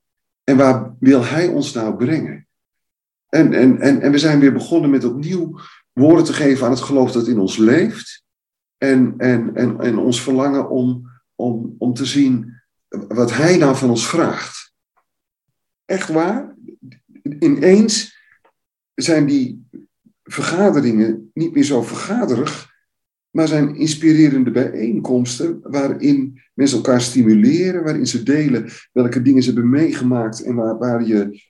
En 0.43 0.57
waar 0.57 0.95
wil 0.99 1.25
hij 1.25 1.47
ons 1.47 1.73
nou 1.73 1.95
brengen? 1.95 2.46
En, 3.29 3.53
en, 3.53 3.79
en, 3.79 4.01
en 4.01 4.11
we 4.11 4.17
zijn 4.17 4.39
weer 4.39 4.53
begonnen 4.53 4.89
met 4.89 5.03
opnieuw 5.03 5.59
woorden 5.93 6.25
te 6.25 6.33
geven 6.33 6.65
aan 6.65 6.71
het 6.71 6.81
geloof 6.81 7.11
dat 7.11 7.27
in 7.27 7.39
ons 7.39 7.57
leeft. 7.57 8.25
En, 8.77 9.13
en, 9.17 9.55
en, 9.55 9.79
en 9.79 9.97
ons 9.97 10.21
verlangen 10.21 10.69
om, 10.69 11.11
om, 11.35 11.75
om 11.77 11.93
te 11.93 12.05
zien 12.05 12.61
wat 12.87 13.33
Hij 13.33 13.57
nou 13.57 13.75
van 13.75 13.89
ons 13.89 14.07
vraagt. 14.07 14.73
Echt 15.85 16.09
waar? 16.09 16.55
Ineens 17.39 18.17
zijn 18.93 19.25
die 19.25 19.67
vergaderingen 20.23 21.31
niet 21.33 21.53
meer 21.53 21.63
zo 21.63 21.81
vergaderig, 21.81 22.75
maar 23.29 23.47
zijn 23.47 23.75
inspirerende 23.75 24.51
bijeenkomsten 24.51 25.59
waarin 25.63 26.41
mensen 26.53 26.77
elkaar 26.77 27.01
stimuleren, 27.01 27.83
waarin 27.83 28.07
ze 28.07 28.23
delen 28.23 28.69
welke 28.91 29.21
dingen 29.21 29.43
ze 29.43 29.51
hebben 29.51 29.69
meegemaakt 29.69 30.43
en 30.43 30.55
waar, 30.55 30.77
waar 30.77 31.05
je 31.05 31.41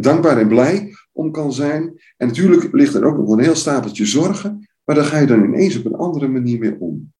dankbaar 0.00 0.38
en 0.38 0.48
blij 0.48 0.92
om 1.12 1.30
kan 1.30 1.52
zijn. 1.52 2.00
En 2.16 2.26
natuurlijk 2.26 2.72
ligt 2.72 2.94
er 2.94 3.04
ook 3.04 3.16
nog 3.16 3.30
een 3.30 3.42
heel 3.42 3.54
stapeltje 3.54 4.06
zorgen, 4.06 4.68
maar 4.84 4.96
daar 4.96 5.04
ga 5.04 5.18
je 5.18 5.26
dan 5.26 5.44
ineens 5.44 5.78
op 5.78 5.84
een 5.84 5.96
andere 5.96 6.28
manier 6.28 6.58
mee 6.58 6.76
om. 6.80 7.12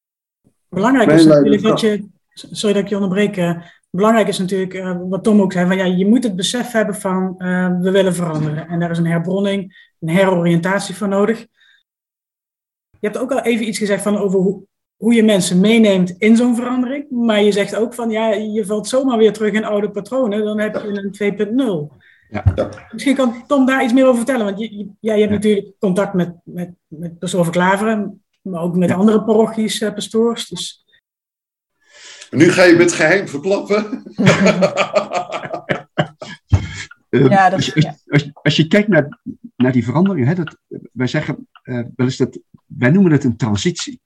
Belangrijk 0.69 1.11
is 1.11 1.25
natuurlijk 1.25 1.63
dat 1.63 1.81
je, 1.81 2.05
sorry 2.33 2.75
dat 2.75 2.83
ik 2.83 2.89
je 2.89 2.95
onderbreek, 2.95 3.37
uh, 3.37 3.63
belangrijk 3.91 4.29
is 4.29 4.39
natuurlijk 4.39 4.99
wat 5.09 5.25
Tom 5.25 5.41
ook 5.41 5.53
zei, 5.53 5.67
van 5.67 5.77
ja, 5.77 5.85
je 5.85 6.07
moet 6.07 6.25
het 6.25 6.37
besef 6.37 6.73
hebben 6.73 6.95
van 6.95 7.35
we 7.81 7.91
willen 7.91 8.15
veranderen. 8.15 8.69
En 8.69 8.81
daar 8.81 8.91
is 8.91 8.99
een 8.99 9.07
herbronning, 9.07 9.93
een 10.01 10.09
heroriëntatie 10.09 10.95
voor 10.95 11.09
nodig. 11.09 11.47
Je 13.01 13.07
hebt 13.07 13.19
ook 13.19 13.33
al 13.33 13.41
even 13.41 13.69
iets 13.69 13.79
gezegd 13.79 14.03
van 14.03 14.17
over 14.17 14.39
hoe, 14.39 14.63
hoe 14.97 15.15
je 15.15 15.23
mensen 15.23 15.61
meeneemt 15.61 16.15
in 16.19 16.37
zo'n 16.37 16.57
verandering. 16.57 17.11
Maar 17.11 17.43
je 17.43 17.53
zegt 17.53 17.77
ook 17.77 17.95
van 17.95 18.11
ja, 18.11 18.33
je 18.33 18.67
valt 18.67 18.89
zomaar 18.89 19.19
weer 19.19 19.33
terug 19.33 19.53
in 19.53 19.65
oude 19.65 19.91
patronen, 19.91 20.45
dan 20.45 20.59
heb 20.59 20.75
je 20.75 21.13
een 21.19 21.89
2.0. 21.91 21.98
Ja. 22.31 22.71
Misschien 22.93 23.15
kan 23.15 23.47
Tom 23.47 23.67
daar 23.67 23.85
iets 23.85 23.93
meer 23.93 24.05
over 24.05 24.17
vertellen. 24.17 24.45
Want 24.45 24.59
je, 24.59 24.77
je, 24.77 24.89
ja, 25.01 25.15
je 25.15 25.21
hebt 25.21 25.33
natuurlijk 25.33 25.73
contact 25.79 26.15
met, 26.15 26.35
met, 26.45 26.71
met 26.87 27.19
pastoor 27.19 27.45
Verklaveren, 27.45 28.25
maar 28.43 28.61
ook 28.61 28.77
met 28.77 28.91
andere 28.91 29.25
parochies, 29.25 29.81
uh, 29.81 29.95
pastoors. 29.95 30.49
Dus... 30.49 30.85
Nu 32.31 32.51
ga 32.51 32.63
je 32.63 32.77
met 32.77 32.93
geheim 32.93 33.29
verklappen. 33.29 34.03
Uh, 37.11 37.29
ja, 37.29 37.51
dat, 37.51 37.53
als, 37.53 37.67
je, 37.67 37.95
als, 38.07 38.23
je, 38.23 38.31
als, 38.33 38.57
je 38.57 38.67
kijkt 38.67 38.89
naar, 38.89 39.21
naar 39.57 39.73
die 39.73 39.85
verandering, 39.85 40.27
hè, 40.27 40.35
dat, 40.35 40.57
wij 40.93 41.07
zeggen 41.07 41.49
uh, 41.63 41.75
wel 41.97 42.07
eens 42.07 42.17
dat, 42.17 42.39
wij 42.67 42.91
noemen 42.91 43.13
het 43.13 43.25
een 43.25 43.37
transitie. 43.37 44.01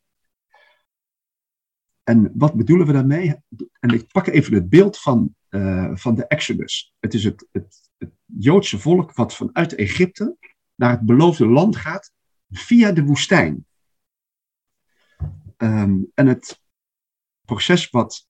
En 2.03 2.33
wat 2.35 2.55
bedoelen 2.55 2.87
we 2.87 2.93
daarmee? 2.93 3.35
En 3.81 3.91
ik 3.91 4.13
pak 4.13 4.27
even 4.27 4.55
het 4.55 4.69
beeld 4.69 4.99
van, 4.99 5.35
uh, 5.51 5.91
van 5.95 6.15
de 6.15 6.27
Exodus. 6.27 6.95
Het 7.01 7.15
is 7.15 7.25
het, 7.25 7.47
het, 7.53 7.63
het 7.63 7.82
Joodse 8.39 8.79
volk 8.79 9.13
wat 9.13 9.35
vanuit 9.35 9.75
Egypte 9.75 10.37
naar 10.75 10.91
het 10.91 11.01
beloofde 11.01 11.47
land 11.47 11.77
gaat 11.77 12.13
via 12.51 12.93
de 12.93 13.05
woestijn. 13.05 13.67
Um, 15.57 16.11
en 16.15 16.27
het 16.27 16.61
proces 17.45 17.91
wat 17.91 18.29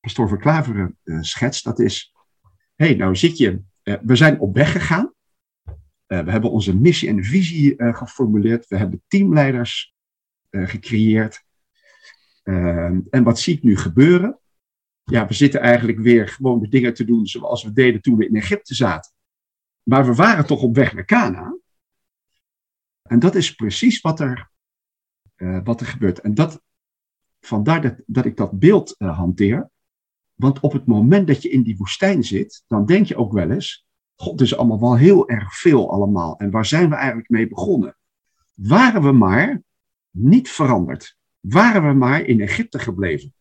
pastoor 0.00 0.28
Verklaveren 0.28 0.98
uh, 1.04 1.20
schetst, 1.20 1.64
dat 1.64 1.78
is, 1.78 2.14
hé, 2.74 2.86
hey, 2.86 2.94
nou 2.94 3.16
zit 3.16 3.38
je, 3.38 3.62
uh, 3.82 3.96
we 4.02 4.16
zijn 4.16 4.40
op 4.40 4.54
weg 4.54 4.72
gegaan. 4.72 5.12
Uh, 6.06 6.24
we 6.24 6.30
hebben 6.30 6.50
onze 6.50 6.76
missie 6.76 7.08
en 7.08 7.24
visie 7.24 7.74
geformuleerd. 7.94 8.66
We 8.66 8.76
hebben 8.76 9.02
teamleiders 9.06 9.94
gecreëerd. 10.50 11.44
Ehm, 12.42 13.00
en 13.10 13.22
wat 13.22 13.38
zie 13.38 13.56
ik 13.56 13.62
nu 13.62 13.76
gebeuren? 13.76 14.38
Ja, 15.04 15.26
we 15.26 15.34
zitten 15.34 15.60
eigenlijk 15.60 15.98
weer 15.98 16.28
gewoon 16.28 16.60
de 16.60 16.68
dingen 16.68 16.94
te 16.94 17.04
doen 17.04 17.26
zoals 17.26 17.64
we 17.64 17.72
deden 17.72 18.00
toen 18.00 18.16
we 18.16 18.28
in 18.28 18.36
Egypte 18.36 18.74
zaten. 18.74 19.12
Maar 19.82 20.06
we 20.06 20.14
waren 20.14 20.46
toch 20.46 20.62
op 20.62 20.74
weg 20.74 20.94
naar 20.94 21.04
Cana. 21.04 21.56
En 23.02 23.18
dat 23.18 23.34
is 23.34 23.54
precies 23.54 24.00
wat 24.00 24.20
er, 24.20 24.50
uh, 25.36 25.60
wat 25.64 25.80
er 25.80 25.86
gebeurt. 25.86 26.20
En 26.20 26.34
dat, 26.34 26.62
vandaar 27.40 27.82
dat, 27.82 27.94
dat 28.06 28.24
ik 28.24 28.36
dat 28.36 28.58
beeld 28.58 28.94
uh, 28.98 29.16
hanteer. 29.16 29.70
Want 30.34 30.60
op 30.60 30.72
het 30.72 30.86
moment 30.86 31.26
dat 31.26 31.42
je 31.42 31.50
in 31.50 31.62
die 31.62 31.76
woestijn 31.76 32.24
zit, 32.24 32.64
dan 32.66 32.86
denk 32.86 33.06
je 33.06 33.16
ook 33.16 33.32
wel 33.32 33.50
eens: 33.50 33.86
God, 34.14 34.40
is 34.40 34.56
allemaal 34.56 34.80
wel 34.80 34.96
heel 34.96 35.28
erg 35.28 35.54
veel 35.56 35.90
allemaal. 35.90 36.38
En 36.38 36.50
waar 36.50 36.66
zijn 36.66 36.88
we 36.88 36.94
eigenlijk 36.94 37.28
mee 37.28 37.48
begonnen? 37.48 37.96
Waren 38.54 39.02
we 39.02 39.12
maar 39.12 39.62
niet 40.10 40.50
veranderd? 40.50 41.16
Waren 41.40 41.86
we 41.88 41.92
maar 41.92 42.20
in 42.24 42.40
Egypte 42.40 42.78
gebleven? 42.78 43.34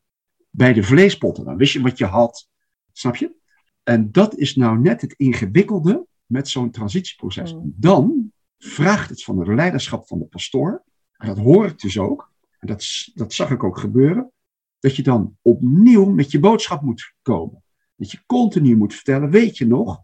Bij 0.55 0.73
de 0.73 0.83
vleespotten, 0.83 1.45
dan 1.45 1.57
wist 1.57 1.73
je 1.73 1.81
wat 1.81 1.97
je 1.97 2.05
had. 2.05 2.49
Snap 2.91 3.15
je? 3.15 3.35
En 3.83 4.11
dat 4.11 4.35
is 4.35 4.55
nou 4.55 4.79
net 4.79 5.01
het 5.01 5.13
ingewikkelde 5.13 6.05
met 6.25 6.47
zo'n 6.47 6.71
transitieproces. 6.71 7.53
Mm. 7.53 7.73
Dan 7.75 8.31
vraagt 8.57 9.09
het 9.09 9.23
van 9.23 9.39
het 9.39 9.47
leiderschap 9.47 10.07
van 10.07 10.19
de 10.19 10.25
pastoor, 10.25 10.83
en 11.17 11.27
dat 11.27 11.37
hoor 11.37 11.65
ik 11.65 11.79
dus 11.79 11.99
ook, 11.99 12.31
en 12.59 12.67
dat, 12.67 12.85
dat 13.13 13.33
zag 13.33 13.51
ik 13.51 13.63
ook 13.63 13.77
gebeuren, 13.77 14.31
dat 14.79 14.95
je 14.95 15.03
dan 15.03 15.37
opnieuw 15.41 16.05
met 16.05 16.31
je 16.31 16.39
boodschap 16.39 16.81
moet 16.81 17.13
komen. 17.21 17.63
Dat 17.95 18.11
je 18.11 18.23
continu 18.25 18.75
moet 18.75 18.93
vertellen, 18.93 19.29
weet 19.29 19.57
je 19.57 19.67
nog, 19.67 20.03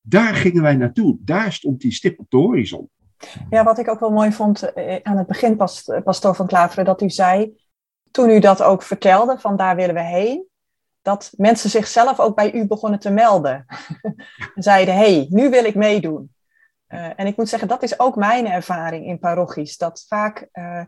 daar 0.00 0.34
gingen 0.34 0.62
wij 0.62 0.76
naartoe, 0.76 1.18
daar 1.20 1.52
stond 1.52 1.80
die 1.80 1.92
stip 1.92 2.18
op 2.18 2.30
de 2.30 2.36
horizon. 2.36 2.90
Ja, 3.50 3.64
wat 3.64 3.78
ik 3.78 3.88
ook 3.88 4.00
wel 4.00 4.10
mooi 4.10 4.32
vond 4.32 4.72
eh, 4.72 4.98
aan 5.02 5.16
het 5.16 5.26
begin, 5.26 5.56
Pastoor 6.04 6.34
van 6.34 6.46
Klaveren, 6.46 6.84
dat 6.84 7.02
u 7.02 7.10
zei, 7.10 7.60
toen 8.10 8.30
u 8.30 8.38
dat 8.38 8.62
ook 8.62 8.82
vertelde, 8.82 9.38
van 9.38 9.56
daar 9.56 9.76
willen 9.76 9.94
we 9.94 10.02
heen, 10.02 10.48
dat 11.02 11.32
mensen 11.36 11.70
zichzelf 11.70 12.20
ook 12.20 12.36
bij 12.36 12.52
u 12.52 12.66
begonnen 12.66 12.98
te 12.98 13.10
melden. 13.10 13.66
en 14.54 14.62
zeiden, 14.62 14.94
hé, 14.94 15.14
hey, 15.14 15.26
nu 15.30 15.50
wil 15.50 15.64
ik 15.64 15.74
meedoen. 15.74 16.34
Uh, 16.88 17.10
en 17.16 17.26
ik 17.26 17.36
moet 17.36 17.48
zeggen, 17.48 17.68
dat 17.68 17.82
is 17.82 17.98
ook 18.00 18.16
mijn 18.16 18.46
ervaring 18.46 19.06
in 19.06 19.18
parochies. 19.18 19.76
Dat 19.76 20.04
vaak, 20.08 20.48
uh, 20.52 20.82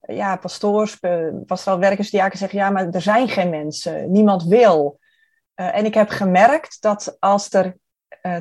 ja, 0.00 0.36
pastoors, 0.36 0.98
pastoraal 1.46 1.80
werkers, 1.80 2.10
diaken 2.10 2.38
zeggen, 2.38 2.58
ja, 2.58 2.70
maar 2.70 2.88
er 2.88 3.02
zijn 3.02 3.28
geen 3.28 3.50
mensen, 3.50 4.10
niemand 4.10 4.44
wil. 4.44 4.98
Uh, 5.56 5.76
en 5.76 5.84
ik 5.84 5.94
heb 5.94 6.08
gemerkt 6.08 6.82
dat 6.82 7.16
als 7.18 7.52
er 7.52 7.76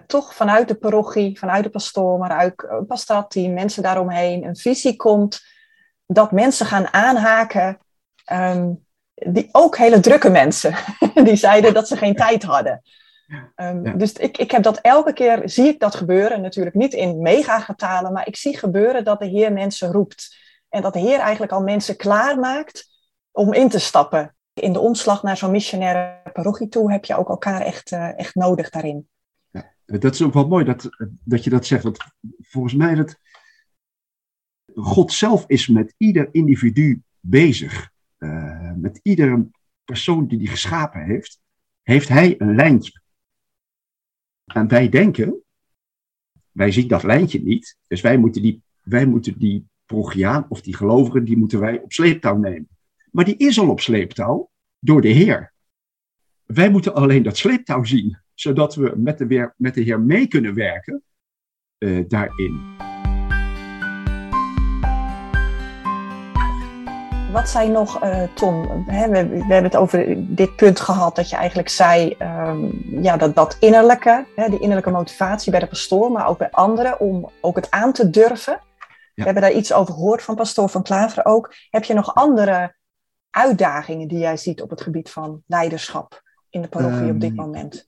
toch 0.05 0.35
vanuit 0.35 0.67
de 0.67 0.75
parochie, 0.75 1.39
vanuit 1.39 1.63
de 1.63 1.69
pastoor, 1.69 2.17
maar 2.17 2.31
uit 2.31 2.65
een 2.69 2.85
pastoorteam, 2.85 3.53
mensen 3.53 3.83
daaromheen, 3.83 4.43
een 4.43 4.55
visie 4.55 4.95
komt, 4.95 5.39
dat 6.05 6.31
mensen 6.31 6.65
gaan 6.65 6.93
aanhaken, 6.93 7.79
um, 8.31 8.85
die 9.13 9.49
ook 9.51 9.77
hele 9.77 9.99
drukke 9.99 10.29
mensen, 10.29 10.75
die 11.27 11.35
zeiden 11.35 11.73
dat 11.73 11.87
ze 11.87 11.97
geen 11.97 12.15
tijd 12.15 12.43
hadden. 12.43 12.81
Ehm, 13.55 13.97
dus 13.97 14.13
ik, 14.13 14.37
ik 14.37 14.51
heb 14.51 14.63
dat 14.63 14.79
elke 14.81 15.13
keer, 15.13 15.41
zie 15.49 15.67
ik 15.67 15.79
dat 15.79 15.95
gebeuren. 15.95 16.41
Natuurlijk 16.41 16.75
niet 16.75 16.93
in 16.93 17.21
megagetalen, 17.21 18.13
maar 18.13 18.27
ik 18.27 18.35
zie 18.35 18.57
gebeuren 18.57 19.03
dat 19.03 19.19
de 19.19 19.25
Heer 19.25 19.53
mensen 19.53 19.91
roept. 19.91 20.37
En 20.69 20.81
dat 20.81 20.93
de 20.93 20.99
Heer 20.99 21.19
eigenlijk 21.19 21.51
al 21.51 21.61
mensen 21.61 21.95
klaarmaakt 21.95 22.89
om 23.31 23.53
in 23.53 23.69
te 23.69 23.79
stappen. 23.79 24.35
In 24.53 24.73
de 24.73 24.79
omslag 24.79 25.23
naar 25.23 25.37
zo'n 25.37 25.51
missionaire 25.51 26.31
parochie 26.33 26.67
toe 26.67 26.91
heb 26.91 27.05
je 27.05 27.17
ook 27.17 27.29
elkaar 27.29 27.61
echt, 27.61 27.91
eh, 27.91 28.19
echt 28.19 28.35
nodig 28.35 28.69
daarin. 28.69 29.07
Ja, 29.49 29.73
dat 29.85 30.13
is 30.13 30.21
ook 30.21 30.33
wel 30.33 30.47
mooi 30.47 30.65
dat, 30.65 30.89
dat 31.23 31.43
je 31.43 31.49
dat 31.49 31.65
zegt. 31.65 31.83
Want 31.83 31.97
volgens 32.39 32.73
mij 32.73 32.95
dat 32.95 33.15
God 34.75 35.13
zelf 35.13 35.43
is 35.47 35.67
met 35.67 35.93
ieder 35.97 36.29
individu 36.31 37.01
bezig. 37.19 37.89
Uh, 38.19 38.73
met 38.75 38.99
iedere 39.03 39.49
persoon 39.85 40.27
die 40.27 40.37
hij 40.37 40.47
geschapen 40.47 41.03
heeft, 41.03 41.39
heeft 41.81 42.07
hij 42.07 42.35
een 42.37 42.55
lijntje. 42.55 43.01
En 44.45 44.67
wij 44.67 44.89
denken, 44.89 45.43
wij 46.51 46.71
zien 46.71 46.87
dat 46.87 47.03
lijntje 47.03 47.41
niet, 47.41 47.77
dus 47.87 48.01
wij 48.01 48.17
moeten 48.17 48.41
die, 48.41 48.63
wij 48.81 49.05
moeten 49.05 49.39
die 49.39 49.67
progiaan 49.85 50.45
of 50.49 50.61
die 50.61 50.75
gelovigen, 50.75 51.25
die 51.25 51.37
moeten 51.37 51.59
wij 51.59 51.79
op 51.79 51.91
sleeptouw 51.91 52.37
nemen. 52.37 52.69
Maar 53.11 53.25
die 53.25 53.37
is 53.37 53.59
al 53.59 53.69
op 53.69 53.79
sleeptouw 53.79 54.49
door 54.79 55.01
de 55.01 55.07
Heer. 55.07 55.53
Wij 56.45 56.69
moeten 56.69 56.93
alleen 56.93 57.23
dat 57.23 57.37
sleeptouw 57.37 57.83
zien, 57.83 58.17
zodat 58.33 58.75
we 58.75 58.93
met 58.97 59.17
de, 59.17 59.27
weer, 59.27 59.53
met 59.57 59.73
de 59.73 59.81
Heer 59.81 60.01
mee 60.01 60.27
kunnen 60.27 60.53
werken 60.53 61.03
uh, 61.77 62.07
daarin. 62.07 62.88
Wat 67.31 67.49
zijn 67.49 67.71
nog, 67.71 68.03
uh, 68.03 68.23
Tom, 68.33 68.85
we, 68.85 69.09
we, 69.11 69.37
hebben 69.37 69.63
het 69.63 69.75
over 69.75 70.15
dit 70.35 70.55
punt 70.55 70.79
gehad 70.79 71.15
dat 71.15 71.29
je 71.29 71.35
eigenlijk 71.35 71.69
zei, 71.69 72.15
um, 72.21 72.81
ja, 73.01 73.17
dat, 73.17 73.35
dat 73.35 73.57
innerlijke, 73.59 74.25
hè, 74.35 74.49
die 74.49 74.59
innerlijke 74.59 74.89
motivatie 74.89 75.51
bij 75.51 75.59
de 75.59 75.67
pastoor, 75.67 76.11
maar 76.11 76.27
ook 76.27 76.37
bij 76.37 76.51
anderen 76.51 76.99
om 76.99 77.29
ook 77.41 77.55
het 77.55 77.71
aan 77.71 77.93
te 77.93 78.09
durven. 78.09 78.53
Ja. 78.53 78.59
We 79.13 79.23
hebben 79.23 79.41
daar 79.41 79.51
iets 79.51 79.73
over 79.73 79.93
gehoord 79.93 80.23
van 80.23 80.35
pastoor 80.35 80.69
van 80.69 80.83
Klaver 80.83 81.25
ook. 81.25 81.53
Heb 81.69 81.83
je 81.83 81.93
nog 81.93 82.15
andere 82.15 82.75
uitdagingen 83.29 84.07
die 84.07 84.19
jij 84.19 84.37
ziet 84.37 84.61
op 84.61 84.69
het 84.69 84.81
gebied 84.81 85.09
van 85.09 85.41
leiderschap 85.45 86.21
in 86.49 86.61
de 86.61 86.67
parochie 86.67 87.07
um, 87.07 87.09
op 87.09 87.21
dit 87.21 87.35
moment? 87.35 87.85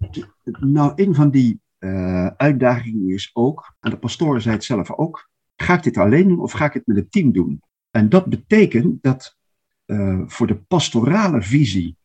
Nou, 0.59 0.91
een 0.95 1.15
van 1.15 1.29
die 1.29 1.61
uh, 1.79 2.27
uitdagingen 2.27 3.09
is 3.09 3.29
ook, 3.33 3.75
en 3.79 3.89
de 3.89 3.97
pastoor 3.97 4.41
zei 4.41 4.55
het 4.55 4.63
zelf 4.63 4.91
ook, 4.91 5.29
ga 5.55 5.73
ik 5.73 5.83
dit 5.83 5.97
alleen 5.97 6.27
doen 6.27 6.41
of 6.41 6.51
ga 6.51 6.65
ik 6.65 6.73
het 6.73 6.87
met 6.87 6.97
het 6.97 7.11
team 7.11 7.31
doen? 7.31 7.61
En 7.91 8.09
dat 8.09 8.25
betekent 8.25 9.03
dat 9.03 9.37
uh, 9.85 10.21
voor 10.25 10.47
de 10.47 10.55
pastorale 10.55 11.41
visie, 11.41 11.97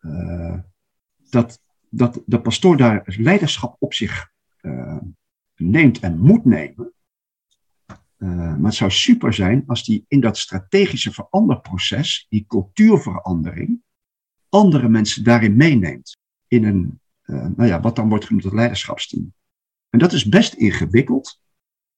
uh, 0.00 0.58
dat, 1.30 1.60
dat 1.90 2.22
de 2.26 2.40
pastoor 2.40 2.76
daar 2.76 3.14
leiderschap 3.18 3.76
op 3.78 3.94
zich 3.94 4.32
uh, 4.62 4.98
neemt 5.56 6.00
en 6.00 6.18
moet 6.18 6.44
nemen. 6.44 6.92
maar 8.18 8.64
het 8.64 8.74
zou 8.74 8.90
super 8.90 9.34
zijn 9.34 9.62
als 9.66 9.84
die 9.84 10.04
in 10.08 10.20
dat 10.20 10.38
strategische 10.38 11.12
veranderproces, 11.12 12.26
die 12.28 12.44
cultuurverandering, 12.46 13.82
andere 14.48 14.88
mensen 14.88 15.24
daarin 15.24 15.56
meeneemt. 15.56 16.16
In 16.48 16.64
een, 16.64 17.00
nou 17.26 17.66
ja, 17.66 17.80
wat 17.80 17.96
dan 17.96 18.08
wordt 18.08 18.24
genoemd 18.24 18.44
het 18.44 18.52
leiderschapsteam. 18.52 19.34
En 19.90 19.98
dat 19.98 20.12
is 20.12 20.28
best 20.28 20.54
ingewikkeld, 20.54 21.40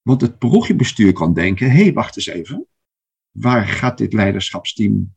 want 0.02 0.20
het 0.20 0.38
parochiebestuur 0.38 1.12
kan 1.12 1.34
denken, 1.34 1.70
hé, 1.70 1.82
hey, 1.82 1.92
wacht 1.92 2.16
eens 2.16 2.26
even 2.26 2.66
waar 3.38 3.66
gaat 3.66 3.98
dit 3.98 4.12
leiderschapsteam 4.12 5.14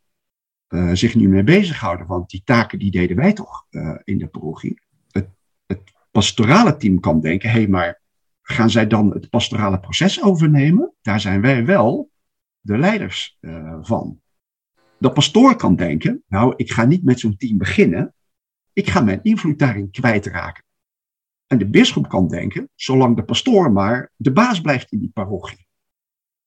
uh, 0.69 0.91
zich 0.93 1.15
nu 1.15 1.27
mee 1.27 1.43
bezighouden? 1.43 2.07
Want 2.07 2.29
die 2.29 2.41
taken 2.43 2.79
die 2.79 2.91
deden 2.91 3.17
wij 3.17 3.33
toch 3.33 3.65
uh, 3.69 3.95
in 4.03 4.17
de 4.17 4.27
parochie. 4.27 4.81
Het, 5.11 5.29
het, 5.65 5.81
pastorale 6.11 6.77
team 6.77 6.99
kan 6.99 7.21
denken, 7.21 7.49
hé, 7.49 7.57
hey, 7.57 7.67
maar 7.67 8.01
gaan 8.41 8.69
zij 8.69 8.87
dan 8.87 9.13
het 9.13 9.29
pastorale 9.29 9.79
proces 9.79 10.23
overnemen? 10.23 10.93
Daar 11.01 11.19
zijn 11.19 11.41
wij 11.41 11.65
wel 11.65 12.11
de 12.59 12.77
leiders 12.77 13.37
uh, 13.41 13.77
van. 13.81 14.21
De 14.97 15.11
pastoor 15.11 15.55
kan 15.55 15.75
denken, 15.75 16.23
nou, 16.27 16.53
ik 16.55 16.71
ga 16.71 16.85
niet 16.85 17.03
met 17.03 17.19
zo'n 17.19 17.37
team 17.37 17.57
beginnen. 17.57 18.13
Ik 18.73 18.89
ga 18.89 19.01
mijn 19.01 19.19
invloed 19.23 19.59
daarin 19.59 19.91
kwijtraken. 19.91 20.63
En 21.47 21.57
de 21.57 21.69
bisschop 21.69 22.09
kan 22.09 22.27
denken, 22.27 22.69
zolang 22.75 23.15
de 23.15 23.23
pastoor 23.23 23.71
maar 23.71 24.11
de 24.15 24.31
baas 24.31 24.61
blijft 24.61 24.91
in 24.91 24.99
die 24.99 25.11
parochie. 25.13 25.67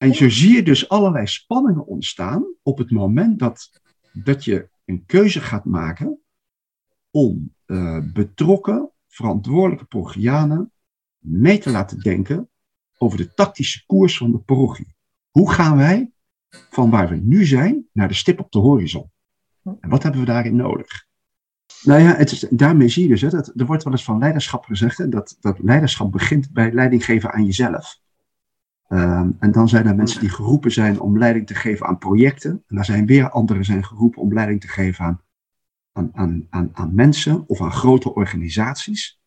En 0.03 0.15
zo 0.15 0.29
zie 0.29 0.55
je 0.55 0.63
dus 0.63 0.89
allerlei 0.89 1.27
spanningen 1.27 1.85
ontstaan 1.85 2.45
op 2.63 2.77
het 2.77 2.91
moment 2.91 3.39
dat, 3.39 3.81
dat 4.11 4.43
je 4.43 4.69
een 4.85 5.05
keuze 5.05 5.41
gaat 5.41 5.65
maken 5.65 6.19
om 7.11 7.53
uh, 7.65 7.99
betrokken, 8.13 8.91
verantwoordelijke 9.07 9.85
parochianen 9.85 10.71
mee 11.19 11.57
te 11.57 11.69
laten 11.69 11.99
denken 11.99 12.49
over 12.97 13.17
de 13.17 13.33
tactische 13.33 13.85
koers 13.85 14.17
van 14.17 14.31
de 14.31 14.37
parochie. 14.37 14.95
Hoe 15.29 15.51
gaan 15.51 15.77
wij 15.77 16.11
van 16.69 16.89
waar 16.89 17.09
we 17.09 17.15
nu 17.15 17.45
zijn 17.45 17.87
naar 17.91 18.07
de 18.07 18.13
stip 18.13 18.39
op 18.39 18.51
de 18.51 18.59
horizon? 18.59 19.11
En 19.63 19.89
wat 19.89 20.03
hebben 20.03 20.21
we 20.21 20.27
daarin 20.27 20.55
nodig? 20.55 21.05
Nou 21.83 22.01
ja, 22.01 22.15
het 22.15 22.31
is, 22.31 22.39
daarmee 22.49 22.87
zie 22.87 23.03
je 23.03 23.09
dus, 23.09 23.21
dat, 23.21 23.51
er 23.55 23.65
wordt 23.65 23.83
wel 23.83 23.93
eens 23.93 24.03
van 24.03 24.19
leiderschap 24.19 24.65
gezegd, 24.65 25.11
dat, 25.11 25.37
dat 25.39 25.59
leiderschap 25.59 26.11
begint 26.11 26.51
bij 26.51 26.71
leiding 26.71 27.05
geven 27.05 27.31
aan 27.31 27.45
jezelf. 27.45 28.01
Um, 28.93 29.35
en 29.39 29.51
dan 29.51 29.69
zijn 29.69 29.85
er 29.85 29.95
mensen 29.95 30.19
die 30.19 30.29
geroepen 30.29 30.71
zijn 30.71 30.99
om 30.99 31.17
leiding 31.17 31.47
te 31.47 31.55
geven 31.55 31.85
aan 31.85 31.97
projecten. 31.97 32.63
En 32.67 32.77
er 32.77 32.85
zijn 32.85 33.05
weer 33.05 33.29
anderen 33.29 33.65
zijn 33.65 33.83
geroepen 33.83 34.21
om 34.21 34.33
leiding 34.33 34.61
te 34.61 34.67
geven 34.67 35.05
aan, 35.05 35.21
aan, 35.91 36.11
aan, 36.13 36.47
aan, 36.49 36.69
aan 36.73 36.95
mensen 36.95 37.47
of 37.47 37.61
aan 37.61 37.71
grote 37.71 38.13
organisaties. 38.15 39.21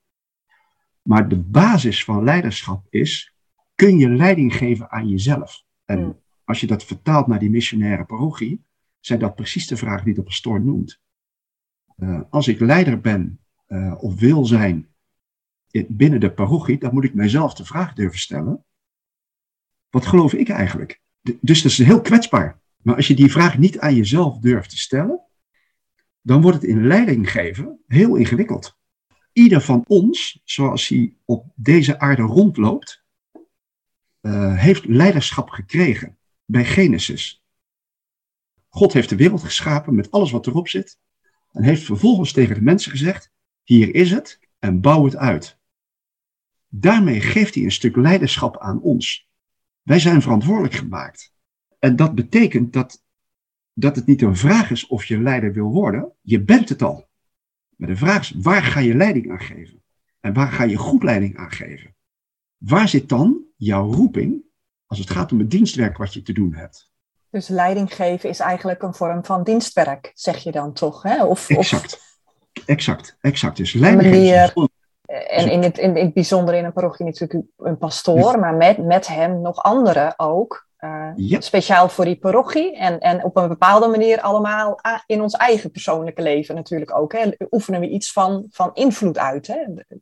Maar 1.03 1.29
de 1.29 1.39
basis 1.39 2.05
van 2.05 2.25
leiderschap 2.25 2.87
is, 2.91 3.35
kun 3.75 3.99
je 3.99 4.09
leiding 4.09 4.57
geven 4.57 4.91
aan 4.91 5.09
jezelf? 5.09 5.65
En 5.85 5.99
hmm. 5.99 6.21
als 6.45 6.61
je 6.61 6.67
dat 6.67 6.85
vertaalt 6.85 7.27
naar 7.27 7.39
die 7.39 7.51
missionaire 7.51 8.05
parochie, 8.05 8.65
zijn 9.01 9.19
dat 9.19 9.35
precies 9.35 9.67
de 9.67 9.77
vragen 9.77 10.05
die 10.05 10.15
de 10.15 10.23
pastoor 10.23 10.61
noemt. 10.61 11.01
Uh, 11.97 12.21
als 12.31 12.49
ik 12.49 12.61
leider 12.61 13.01
ben 13.01 13.41
uh, 13.69 13.95
of 13.99 14.19
wil 14.19 14.45
zijn 14.45 14.89
binnen 15.89 16.21
de 16.21 16.33
parochie, 16.33 16.79
dan 16.79 16.95
moet 16.95 17.05
ik 17.05 17.15
mijzelf 17.15 17.55
de 17.55 17.65
vraag 17.65 17.95
durven 17.95 18.19
stellen 18.19 18.65
wat 19.91 20.07
geloof 20.07 20.33
ik 20.33 20.49
eigenlijk? 20.49 21.01
Dus 21.41 21.63
dat 21.63 21.73
is 21.73 21.79
heel 21.79 22.01
kwetsbaar. 22.01 22.61
Maar 22.83 22.97
als 22.97 23.07
je 23.07 23.15
die 23.15 23.31
vraag 23.31 23.59
niet 23.59 23.79
aan 23.79 23.95
jezelf 23.95 24.39
durft 24.39 24.71
te 24.71 24.79
stellen, 24.79 25.21
dan 26.21 26.43
wordt 26.43 26.57
het 26.57 26.67
in 26.67 26.87
leiding 26.87 27.31
geven 27.31 27.81
heel 27.87 28.17
ingewikkeld. 28.17 28.77
Ieder 29.33 29.61
van 29.61 29.85
ons, 29.87 30.41
zoals 30.45 30.89
hij 30.89 31.17
op 31.25 31.53
deze 31.55 31.99
aarde 31.99 32.23
rondloopt, 32.23 33.05
uh, 34.23 34.59
heeft 34.59 34.87
leiderschap 34.87 35.51
gekregen 35.51 36.19
bij 36.45 36.65
Genesis. 36.65 37.45
God 38.69 38.93
heeft 38.93 39.09
de 39.09 39.17
wereld 39.17 39.43
geschapen 39.43 39.95
met 39.95 40.11
alles 40.11 40.31
wat 40.31 40.47
erop 40.47 40.69
zit 40.69 40.99
en 41.53 41.63
heeft 41.63 41.83
vervolgens 41.83 42.33
tegen 42.33 42.55
de 42.55 42.63
mensen 42.63 42.91
gezegd: 42.91 43.33
hier 43.63 43.95
is 43.95 44.11
het 44.11 44.41
en 44.59 44.81
bouw 44.81 45.05
het 45.05 45.17
uit. 45.17 45.59
Daarmee 46.69 47.21
geeft 47.21 47.55
hij 47.55 47.65
een 47.65 47.73
stuk 47.73 47.97
leiderschap 47.97 48.59
aan 48.59 48.81
ons. 48.81 49.26
Wij 49.87 49.99
zijn 49.99 50.23
verantwoordelijk 50.23 50.75
gemaakt. 50.75 51.33
En 51.79 51.97
dat 51.97 52.15
betekent 52.15 52.73
dat, 52.73 53.03
dat 53.73 53.97
het 53.97 54.07
niet 54.07 54.23
een 54.23 54.37
vraag 54.37 54.71
is 54.71 54.87
of 54.87 55.05
je 55.05 55.23
leider 55.23 55.53
wil 55.53 55.69
worden. 55.69 56.13
Je 56.21 56.43
bent 56.43 56.69
het 56.69 56.83
al. 56.83 57.09
Maar 57.77 57.89
de 57.89 57.97
vraag 57.97 58.21
is, 58.21 58.35
waar 58.43 58.63
ga 58.63 58.81
je 58.81 58.95
leiding 58.95 59.31
aan 59.31 59.41
geven? 59.41 59.83
En 60.21 60.33
waar 60.33 60.53
ga 60.53 60.65
je 60.65 60.77
goed 60.77 61.03
leiding 61.03 61.37
aan 61.37 61.51
geven? 61.51 61.95
Waar 62.57 62.89
zit 62.89 63.09
dan 63.09 63.45
jouw 63.57 63.93
roeping 63.93 64.43
als 64.87 64.99
het 64.99 65.11
gaat 65.11 65.33
om 65.33 65.39
het 65.39 65.51
dienstwerk 65.51 65.97
wat 65.97 66.15
je 66.15 66.23
te 66.23 66.33
doen 66.33 66.55
hebt? 66.55 66.91
Dus 67.31 67.49
leiding 67.49 67.95
geven 67.95 68.29
is 68.29 68.39
eigenlijk 68.39 68.83
een 68.83 68.95
vorm 68.95 69.25
van 69.25 69.45
dienstwerk, 69.45 70.11
zeg 70.15 70.43
je 70.43 70.53
dan 70.53 70.73
toch? 70.73 71.03
Hè? 71.03 71.25
Of, 71.25 71.51
exact, 71.51 71.93
of... 71.93 72.63
exact, 72.65 73.17
exact. 73.21 73.57
Dus 73.57 73.73
leiding 73.73 74.15
geven 74.15 74.71
en 75.07 75.51
in 75.51 75.63
het, 75.63 75.79
in, 75.79 75.97
in 75.97 76.05
het 76.05 76.15
bijzonder 76.15 76.55
in 76.55 76.65
een 76.65 76.73
parochie 76.73 77.07
natuurlijk 77.07 77.43
een 77.57 77.79
pastoor, 77.79 78.39
maar 78.39 78.55
met, 78.55 78.79
met 78.79 79.07
hem 79.07 79.41
nog 79.41 79.63
anderen 79.63 80.15
ook. 80.17 80.67
Uh, 80.81 81.09
ja. 81.17 81.41
Speciaal 81.41 81.89
voor 81.89 82.05
die 82.05 82.17
parochie. 82.17 82.77
En, 82.77 82.99
en 82.99 83.25
op 83.25 83.37
een 83.37 83.49
bepaalde 83.49 83.89
manier 83.89 84.21
allemaal 84.21 84.81
in 85.07 85.23
ons 85.23 85.35
eigen 85.35 85.71
persoonlijke 85.71 86.23
leven 86.23 86.55
natuurlijk 86.55 86.99
ook. 86.99 87.13
Hè. 87.13 87.31
Oefenen 87.51 87.81
we 87.81 87.89
iets 87.89 88.13
van, 88.13 88.47
van 88.51 88.71
invloed 88.75 89.19
uit, 89.19 89.47
hè, 89.47 89.57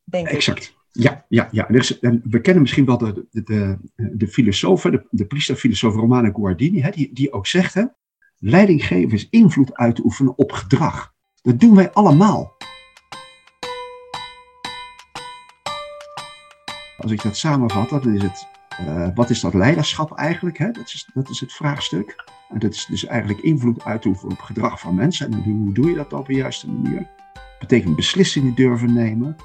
denk 0.04 0.28
exact. 0.28 0.62
Ik. 0.62 0.74
Ja, 0.90 1.24
ja, 1.28 1.48
ja. 1.50 1.66
Dus, 1.68 1.98
we 2.00 2.40
kennen 2.40 2.62
misschien 2.62 2.84
wel 2.84 2.98
de, 2.98 3.26
de, 3.30 3.42
de, 3.42 3.78
de 3.96 4.28
filosoof, 4.28 4.82
de, 4.82 5.06
de 5.10 5.26
priesterfilosoof 5.26 5.94
Romano 5.94 6.30
Guardini, 6.32 6.80
hè, 6.80 6.90
die, 6.90 7.10
die 7.12 7.32
ook 7.32 7.46
zegt, 7.46 7.74
hè, 7.74 7.84
leidinggeven 8.38 9.12
is 9.12 9.28
invloed 9.30 9.74
uit 9.74 9.96
te 9.96 10.04
oefenen 10.04 10.38
op 10.38 10.52
gedrag. 10.52 11.12
Dat 11.42 11.60
doen 11.60 11.74
wij 11.74 11.90
allemaal. 11.92 12.56
Als 17.04 17.12
ik 17.12 17.22
dat 17.22 17.36
samenvat, 17.36 17.88
dan 17.88 18.14
is 18.14 18.22
het, 18.22 18.48
uh, 18.80 19.08
wat 19.14 19.30
is 19.30 19.40
dat 19.40 19.54
leiderschap 19.54 20.12
eigenlijk? 20.12 20.58
Hè? 20.58 20.70
Dat, 20.70 20.86
is, 20.86 21.08
dat 21.14 21.28
is 21.28 21.40
het 21.40 21.52
vraagstuk. 21.52 22.24
En 22.48 22.58
dat 22.58 22.74
is 22.74 22.86
dus 22.86 23.04
eigenlijk 23.04 23.40
invloed 23.40 23.84
uitoefenen 23.84 24.32
op 24.32 24.40
gedrag 24.40 24.80
van 24.80 24.94
mensen. 24.94 25.32
En 25.32 25.42
hoe 25.42 25.72
doe 25.72 25.88
je 25.88 25.94
dat 25.94 26.12
op 26.12 26.26
de 26.26 26.34
juiste 26.34 26.70
manier? 26.70 27.10
Dat 27.32 27.58
betekent 27.58 27.96
beslissingen 27.96 28.54
durven 28.54 28.92
nemen. 28.92 29.36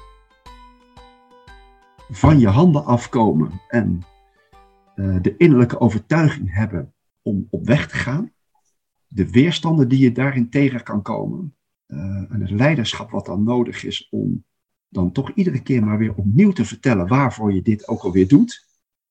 van 2.10 2.38
je 2.38 2.48
handen 2.48 2.84
afkomen 2.84 3.60
en 3.68 4.02
eh, 4.94 5.16
de 5.20 5.36
innerlijke 5.36 5.80
overtuiging 5.80 6.54
hebben 6.54 6.94
om 7.22 7.46
op 7.50 7.66
weg 7.66 7.88
te 7.88 7.96
gaan, 7.96 8.32
de 9.06 9.30
weerstanden 9.30 9.88
die 9.88 9.98
je 9.98 10.12
daarin 10.12 10.50
tegen 10.50 10.82
kan 10.82 11.02
komen, 11.02 11.56
uh, 11.86 11.98
en 12.32 12.40
het 12.40 12.50
leiderschap 12.50 13.10
wat 13.10 13.26
dan 13.26 13.42
nodig 13.42 13.84
is 13.84 14.08
om 14.10 14.44
dan 14.90 15.12
toch 15.12 15.30
iedere 15.34 15.62
keer 15.62 15.84
maar 15.84 15.98
weer 15.98 16.14
opnieuw 16.16 16.52
te 16.52 16.64
vertellen 16.64 17.08
waarvoor 17.08 17.52
je 17.52 17.62
dit 17.62 17.88
ook 17.88 18.02
alweer 18.02 18.28
doet, 18.28 18.66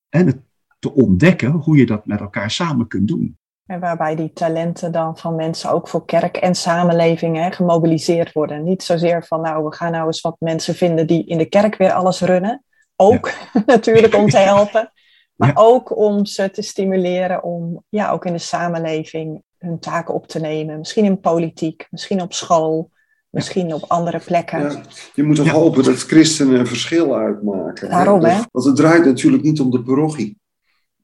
en 0.09 0.25
het 0.25 0.37
te 0.79 0.93
ontdekken 0.93 1.51
hoe 1.51 1.77
je 1.77 1.85
dat 1.85 2.05
met 2.05 2.19
elkaar 2.19 2.51
samen 2.51 2.87
kunt 2.87 3.07
doen. 3.07 3.37
En 3.65 3.79
waarbij 3.79 4.15
die 4.15 4.33
talenten 4.33 4.91
dan 4.91 5.17
van 5.17 5.35
mensen 5.35 5.71
ook 5.71 5.87
voor 5.87 6.05
kerk 6.05 6.37
en 6.37 6.55
samenleving 6.55 7.37
hè, 7.37 7.51
gemobiliseerd 7.51 8.31
worden. 8.33 8.63
Niet 8.63 8.83
zozeer 8.83 9.25
van, 9.25 9.41
nou, 9.41 9.63
we 9.63 9.75
gaan 9.75 9.91
nou 9.91 10.05
eens 10.05 10.21
wat 10.21 10.35
mensen 10.39 10.75
vinden 10.75 11.07
die 11.07 11.25
in 11.25 11.37
de 11.37 11.45
kerk 11.45 11.75
weer 11.75 11.91
alles 11.91 12.21
runnen. 12.21 12.63
Ook 12.95 13.33
natuurlijk 13.65 14.15
om 14.15 14.29
te 14.29 14.37
helpen. 14.37 14.91
Maar 15.35 15.51
ook 15.55 15.97
om 15.97 16.25
ze 16.25 16.51
te 16.51 16.61
stimuleren 16.61 17.43
om 17.43 17.83
ja, 17.89 18.11
ook 18.11 18.25
in 18.25 18.33
de 18.33 18.39
samenleving 18.39 19.43
hun 19.57 19.79
taken 19.79 20.13
op 20.13 20.27
te 20.27 20.39
nemen. 20.39 20.77
Misschien 20.77 21.05
in 21.05 21.19
politiek, 21.19 21.87
misschien 21.89 22.21
op 22.21 22.33
school, 22.33 22.91
misschien 23.29 23.73
op 23.73 23.85
andere 23.87 24.19
plekken. 24.25 24.59
Ja, 24.59 24.81
je 25.13 25.23
moet 25.23 25.35
toch 25.35 25.49
hopen 25.49 25.83
dat 25.83 25.95
christenen 25.95 26.59
een 26.59 26.67
verschil 26.67 27.17
uitmaken. 27.17 27.89
Waarom, 27.89 28.23
hè? 28.23 28.41
Want 28.51 28.65
het 28.65 28.75
draait 28.75 29.05
natuurlijk 29.05 29.43
niet 29.43 29.59
om 29.59 29.71
de 29.71 29.83
parochie. 29.83 30.37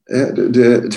De, 0.04 0.50
de, 0.50 0.88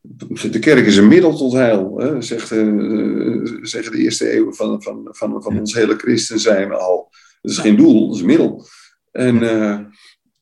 de, 0.00 0.50
de 0.50 0.58
kerk 0.58 0.86
is 0.86 0.96
een 0.96 1.08
middel 1.08 1.36
tot 1.36 1.52
heil, 1.52 1.98
hè, 1.98 2.22
zegt, 2.22 2.50
uh, 2.50 3.44
zeggen 3.62 3.92
de 3.92 3.98
eerste 3.98 4.30
eeuwen 4.30 4.54
van, 4.54 4.82
van, 4.82 5.08
van, 5.10 5.42
van 5.42 5.58
ons 5.58 5.74
hele 5.74 5.96
christen 5.96 6.40
zijn 6.40 6.72
al. 6.72 7.08
Het 7.42 7.50
is 7.50 7.58
geen 7.58 7.76
doel, 7.76 8.06
het 8.06 8.14
is 8.14 8.20
een 8.20 8.26
middel. 8.26 8.66
En 9.10 9.42
uh, 9.42 9.78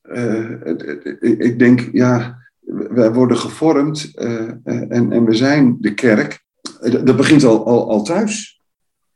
uh, 0.02 1.38
ik 1.38 1.58
denk, 1.58 1.88
ja, 1.92 2.38
wij 2.90 3.12
worden 3.12 3.36
gevormd 3.36 4.10
en, 4.14 5.12
en 5.12 5.24
we 5.24 5.34
zijn 5.34 5.76
de 5.80 5.94
kerk. 5.94 6.44
Dat 7.04 7.16
begint 7.16 7.44
al, 7.44 7.66
al, 7.66 7.90
al 7.90 8.02
thuis. 8.02 8.59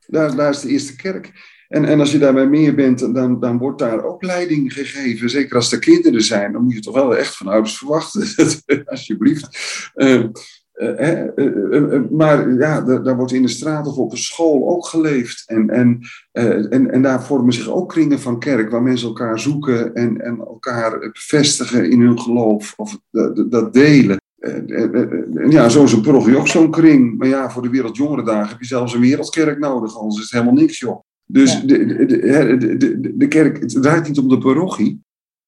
Daar, 0.07 0.49
is 0.49 0.59
de 0.61 0.69
eerste 0.69 0.95
kerk. 0.95 1.31
En, 1.67 1.85
en 1.85 1.99
als 1.99 2.11
je 2.11 2.17
daarbij 2.17 2.47
meer 2.47 2.75
bent, 2.75 3.15
dan, 3.15 3.39
dan 3.39 3.57
wordt 3.57 3.79
daar 3.79 4.03
ook 4.03 4.23
leiding 4.23 4.73
gegeven. 4.73 5.29
Zeker 5.29 5.55
als 5.55 5.71
er 5.71 5.79
kinderen 5.79 6.21
zijn, 6.21 6.51
dan 6.51 6.63
moet 6.63 6.73
je 6.73 6.79
toch 6.79 6.95
wel 6.95 7.15
echt 7.15 7.37
van 7.37 7.47
ouders 7.47 7.77
verwachten. 7.77 8.27
Alsjeblieft. 8.85 9.47
Uh, 9.95 10.23
uh, 10.75 11.23
uh, 11.35 12.01
maar 12.11 12.53
ja, 12.53 12.81
daar 12.81 13.15
wordt 13.15 13.31
in 13.31 13.41
de 13.41 13.47
straat 13.47 13.87
of 13.87 13.97
op 13.97 14.11
een 14.11 14.17
school 14.17 14.69
ook 14.69 14.85
geleefd. 14.87 15.43
En, 15.45 15.69
en, 15.69 15.99
en, 16.69 16.91
en 16.91 17.01
daar 17.01 17.23
vormen 17.23 17.53
zich 17.53 17.69
ook 17.69 17.89
kringen 17.89 18.19
van 18.19 18.39
kerk, 18.39 18.69
waar 18.69 18.83
mensen 18.83 19.07
elkaar 19.07 19.39
zoeken 19.39 19.93
en, 19.93 20.21
en 20.21 20.39
elkaar 20.39 20.99
bevestigen 20.99 21.89
in 21.89 22.01
hun 22.01 22.19
geloof 22.19 22.73
of 22.77 22.99
dat 23.49 23.73
delen. 23.73 24.23
Ja, 25.49 25.69
zo 25.69 25.83
is 25.83 25.91
een 25.91 26.01
parochie 26.01 26.37
ook 26.37 26.47
zo'n 26.47 26.71
kring. 26.71 27.17
Maar 27.17 27.27
ja, 27.27 27.49
voor 27.49 27.61
de 27.61 27.69
Wereldjongerendagen 27.69 28.49
heb 28.49 28.59
je 28.59 28.65
zelfs 28.65 28.93
een 28.93 29.01
wereldkerk 29.01 29.59
nodig, 29.59 29.97
anders 29.97 30.15
is 30.15 30.21
het 30.21 30.31
helemaal 30.31 30.61
niks, 30.61 30.79
joh. 30.79 31.03
Dus 31.25 31.61
de, 31.61 31.85
de, 31.85 32.05
de, 32.05 32.77
de, 32.77 33.17
de 33.17 33.27
kerk, 33.27 33.59
het 33.59 33.81
draait 33.81 34.07
niet 34.07 34.17
om 34.17 34.29
de 34.29 34.37
parochie. 34.37 35.03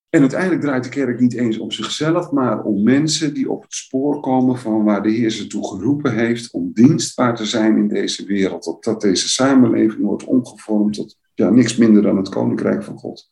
En 0.10 0.20
uiteindelijk 0.22 0.62
draait 0.62 0.84
de 0.84 0.90
kerk 0.90 1.20
niet 1.20 1.34
eens 1.34 1.58
om 1.58 1.72
zichzelf, 1.72 2.32
maar 2.32 2.64
om 2.64 2.84
mensen 2.84 3.34
die 3.34 3.52
op 3.52 3.62
het 3.62 3.74
spoor 3.74 4.20
komen 4.20 4.58
van 4.58 4.84
waar 4.84 5.04
de 5.04 5.12
Heer 5.12 5.30
ze 5.30 5.48
toe 5.48 5.68
geroepen 5.68 6.14
heeft 6.14 6.52
om 6.52 6.72
dienstbaar 6.74 7.36
te 7.36 7.46
zijn 7.46 7.78
in 7.78 7.88
deze 7.88 8.26
wereld. 8.26 8.68
Opdat 8.68 9.02
deze 9.02 9.30
samenleving 9.30 10.02
wordt 10.02 10.24
omgevormd 10.24 10.94
tot 10.94 11.18
ja, 11.34 11.50
niks 11.50 11.76
minder 11.76 12.02
dan 12.02 12.18
het 12.18 12.30
koninkrijk 12.30 12.84
van 12.84 12.98
God. 12.98 13.28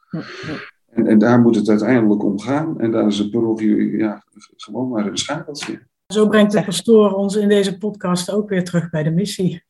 En, 0.96 1.08
en 1.08 1.18
daar 1.18 1.40
moet 1.40 1.56
het 1.56 1.70
uiteindelijk 1.70 2.24
om 2.24 2.40
gaan. 2.40 2.80
En 2.80 2.92
daar 2.92 3.08
is 3.08 3.18
de 3.18 3.30
parochie 3.30 3.98
ja, 3.98 4.24
gewoon 4.56 4.90
maar 4.90 5.06
een 5.06 5.18
schakeltje. 5.18 5.88
Zo 6.14 6.28
brengt 6.28 6.52
de 6.52 6.64
pastoor 6.64 7.12
ons 7.12 7.36
in 7.36 7.48
deze 7.48 7.78
podcast 7.78 8.32
ook 8.32 8.50
weer 8.50 8.64
terug 8.64 8.90
bij 8.90 9.04
de 9.04 9.12
missie. 9.12 9.64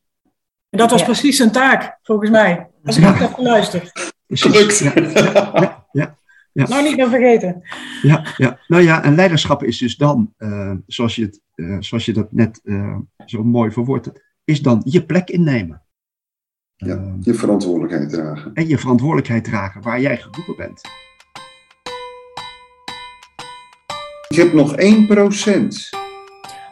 En 0.70 0.78
dat 0.78 0.90
was 0.90 1.04
precies 1.04 1.36
zijn 1.36 1.52
taak, 1.52 1.98
volgens 2.02 2.30
mij. 2.30 2.70
Als 2.84 2.96
ik 2.96 3.02
ja. 3.02 3.14
heb 3.14 3.34
geluisterd. 3.34 4.12
Gelukt. 4.28 4.78
Ja. 5.92 6.16
Ja. 6.52 6.68
Nou, 6.68 6.82
niet 6.82 6.96
meer 6.96 7.08
vergeten. 7.08 7.62
Ja, 8.02 8.26
ja, 8.36 8.58
nou 8.66 8.82
ja, 8.82 9.02
en 9.02 9.14
leiderschap 9.14 9.62
is 9.62 9.78
dus 9.78 9.96
dan, 9.96 10.34
uh, 10.38 10.72
zoals, 10.86 11.16
je 11.16 11.22
het, 11.22 11.40
uh, 11.54 11.76
zoals 11.80 12.04
je 12.04 12.12
dat 12.12 12.32
net 12.32 12.60
uh, 12.64 12.96
zo 13.24 13.44
mooi 13.44 13.70
verwoordt, 13.70 14.10
is 14.44 14.62
dan 14.62 14.82
je 14.84 15.04
plek 15.04 15.28
innemen. 15.28 15.82
Ja, 16.76 17.16
je 17.20 17.34
verantwoordelijkheid 17.34 18.10
dragen. 18.10 18.54
En 18.54 18.68
je 18.68 18.78
verantwoordelijkheid 18.78 19.44
dragen 19.44 19.82
waar 19.82 20.00
jij 20.00 20.16
geroepen 20.16 20.56
bent. 20.56 20.80
Ik 24.28 24.36
heb 24.36 24.52
nog 24.52 24.72
1%. 24.72 24.76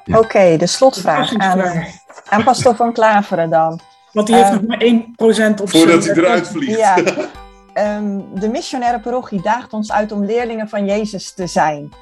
Ja. 0.04 0.18
Oké, 0.18 0.18
okay, 0.18 0.56
de 0.56 0.66
slotvraag 0.66 1.34
aan, 1.34 1.84
aan 2.24 2.44
Pastor 2.44 2.76
van 2.76 2.92
Klaveren 2.92 3.50
dan. 3.50 3.80
Want 4.12 4.26
die 4.26 4.36
heeft 4.36 4.50
um, 4.50 4.66
nog 4.66 4.66
maar 4.66 5.52
1% 5.56 5.60
op 5.60 5.70
Voordat 5.70 6.04
hij 6.04 6.16
eruit 6.16 6.48
vliegt. 6.48 6.78
Ja. 6.78 6.98
Um, 7.96 8.26
de 8.40 8.48
missionaire 8.48 9.00
parochie 9.00 9.42
daagt 9.42 9.72
ons 9.72 9.92
uit 9.92 10.12
om 10.12 10.24
leerlingen 10.24 10.68
van 10.68 10.84
Jezus 10.84 11.32
te 11.32 11.46
zijn. 11.46 11.92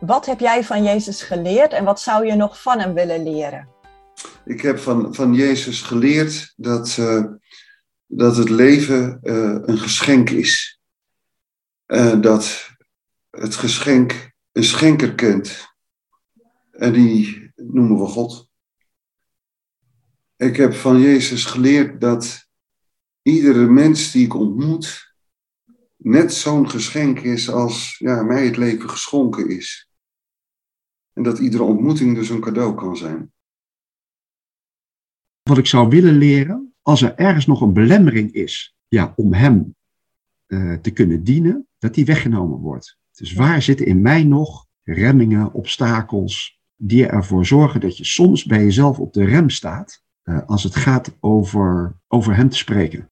Wat 0.00 0.26
heb 0.26 0.40
jij 0.40 0.64
van 0.64 0.82
Jezus 0.82 1.22
geleerd 1.22 1.72
en 1.72 1.84
wat 1.84 2.00
zou 2.00 2.26
je 2.26 2.34
nog 2.34 2.62
van 2.62 2.80
hem 2.80 2.94
willen 2.94 3.22
leren? 3.22 3.68
Ik 4.44 4.60
heb 4.60 4.78
van, 4.78 5.14
van 5.14 5.34
Jezus 5.34 5.82
geleerd 5.82 6.52
dat, 6.56 6.96
uh, 7.00 7.24
dat 8.06 8.36
het 8.36 8.48
leven 8.48 9.18
uh, 9.22 9.58
een 9.62 9.78
geschenk 9.78 10.30
is. 10.30 10.80
Uh, 11.86 12.20
dat 12.20 12.68
het 13.30 13.54
geschenk 13.54 14.30
een 14.58 14.64
schenker 14.64 15.14
kent. 15.14 15.66
En 16.70 16.92
die 16.92 17.50
noemen 17.56 17.98
we 17.98 18.06
God. 18.06 18.48
Ik 20.36 20.56
heb 20.56 20.74
van 20.74 21.00
Jezus 21.00 21.44
geleerd 21.44 22.00
dat 22.00 22.48
iedere 23.22 23.66
mens 23.66 24.12
die 24.12 24.24
ik 24.24 24.34
ontmoet 24.34 25.14
net 25.96 26.32
zo'n 26.32 26.70
geschenk 26.70 27.18
is 27.18 27.50
als 27.50 27.98
ja, 27.98 28.22
mij 28.22 28.44
het 28.44 28.56
leven 28.56 28.90
geschonken 28.90 29.48
is. 29.48 29.90
En 31.12 31.22
dat 31.22 31.38
iedere 31.38 31.62
ontmoeting 31.62 32.14
dus 32.14 32.28
een 32.28 32.40
cadeau 32.40 32.74
kan 32.74 32.96
zijn. 32.96 33.32
Wat 35.42 35.58
ik 35.58 35.66
zou 35.66 35.88
willen 35.88 36.14
leren, 36.14 36.74
als 36.82 37.02
er 37.02 37.14
ergens 37.14 37.46
nog 37.46 37.60
een 37.60 37.72
belemmering 37.72 38.32
is 38.32 38.76
ja, 38.88 39.12
om 39.16 39.32
hem 39.32 39.76
uh, 40.46 40.74
te 40.74 40.90
kunnen 40.90 41.24
dienen, 41.24 41.68
dat 41.78 41.94
die 41.94 42.04
weggenomen 42.04 42.58
wordt. 42.58 42.97
Dus 43.18 43.32
waar 43.32 43.62
zitten 43.62 43.86
in 43.86 44.02
mij 44.02 44.24
nog 44.24 44.66
remmingen, 44.82 45.52
obstakels, 45.52 46.60
die 46.76 47.06
ervoor 47.06 47.46
zorgen 47.46 47.80
dat 47.80 47.96
je 47.96 48.04
soms 48.04 48.44
bij 48.44 48.62
jezelf 48.62 48.98
op 48.98 49.12
de 49.12 49.24
rem 49.24 49.50
staat 49.50 50.02
uh, 50.24 50.40
als 50.46 50.62
het 50.62 50.76
gaat 50.76 51.16
over, 51.20 51.96
over 52.08 52.36
hem 52.36 52.48
te 52.48 52.56
spreken. 52.56 53.10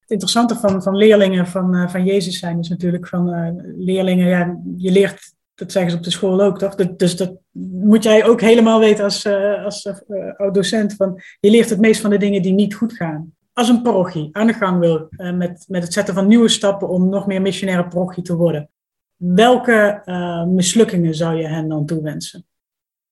Het 0.00 0.10
interessante 0.10 0.56
van, 0.56 0.82
van 0.82 0.96
leerlingen 0.96 1.46
van, 1.46 1.74
uh, 1.74 1.88
van 1.88 2.04
Jezus 2.04 2.38
zijn 2.38 2.58
is 2.58 2.68
natuurlijk 2.68 3.08
van 3.08 3.34
uh, 3.34 3.48
leerlingen, 3.76 4.26
ja, 4.26 4.60
je 4.76 4.90
leert, 4.90 5.34
dat 5.54 5.72
zeggen 5.72 5.90
ze 5.90 5.96
op 5.96 6.02
de 6.02 6.10
school 6.10 6.40
ook, 6.40 6.58
toch? 6.58 6.74
Dus 6.74 7.16
dat 7.16 7.36
moet 7.80 8.02
jij 8.02 8.26
ook 8.26 8.40
helemaal 8.40 8.80
weten 8.80 9.04
als, 9.04 9.26
als 9.64 10.02
oud-docent, 10.36 10.94
van 10.94 11.20
je 11.40 11.50
leert 11.50 11.70
het 11.70 11.80
meest 11.80 12.00
van 12.00 12.10
de 12.10 12.18
dingen 12.18 12.42
die 12.42 12.52
niet 12.52 12.74
goed 12.74 12.92
gaan. 12.92 13.32
Als 13.52 13.68
een 13.68 13.82
parochie 13.82 14.28
aan 14.32 14.46
de 14.46 14.52
gang 14.52 14.78
wil 14.78 15.08
met, 15.34 15.64
met 15.68 15.82
het 15.82 15.92
zetten 15.92 16.14
van 16.14 16.26
nieuwe 16.26 16.48
stappen 16.48 16.88
om 16.88 17.08
nog 17.08 17.26
meer 17.26 17.42
missionaire 17.42 17.88
parochie 17.88 18.22
te 18.22 18.36
worden, 18.36 18.70
welke 19.16 20.02
mislukkingen 20.48 21.14
zou 21.14 21.36
je 21.36 21.46
hen 21.46 21.68
dan 21.68 21.86
toewensen? 21.86 22.46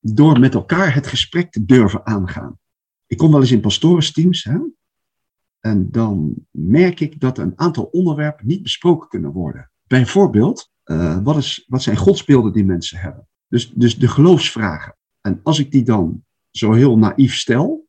Door 0.00 0.38
met 0.38 0.54
elkaar 0.54 0.94
het 0.94 1.06
gesprek 1.06 1.50
te 1.50 1.64
durven 1.64 2.06
aangaan. 2.06 2.58
Ik 3.06 3.18
kom 3.18 3.30
wel 3.30 3.40
eens 3.40 3.52
in 3.52 3.60
pastorensteams. 3.60 4.44
Hè? 4.44 4.58
En 5.60 5.90
dan 5.90 6.34
merk 6.50 7.00
ik 7.00 7.20
dat 7.20 7.38
een 7.38 7.52
aantal 7.56 7.84
onderwerpen 7.84 8.46
niet 8.46 8.62
besproken 8.62 9.08
kunnen 9.08 9.32
worden. 9.32 9.70
Bijvoorbeeld, 9.86 10.70
uh, 10.84 11.18
wat, 11.22 11.36
is, 11.36 11.64
wat 11.68 11.82
zijn 11.82 11.96
godsbeelden 11.96 12.52
die 12.52 12.64
mensen 12.64 12.98
hebben? 12.98 13.28
Dus, 13.48 13.70
dus 13.70 13.98
de 13.98 14.08
geloofsvragen. 14.08 14.96
En 15.20 15.40
als 15.42 15.58
ik 15.58 15.70
die 15.70 15.82
dan 15.82 16.24
zo 16.50 16.72
heel 16.72 16.98
naïef 16.98 17.34
stel, 17.34 17.86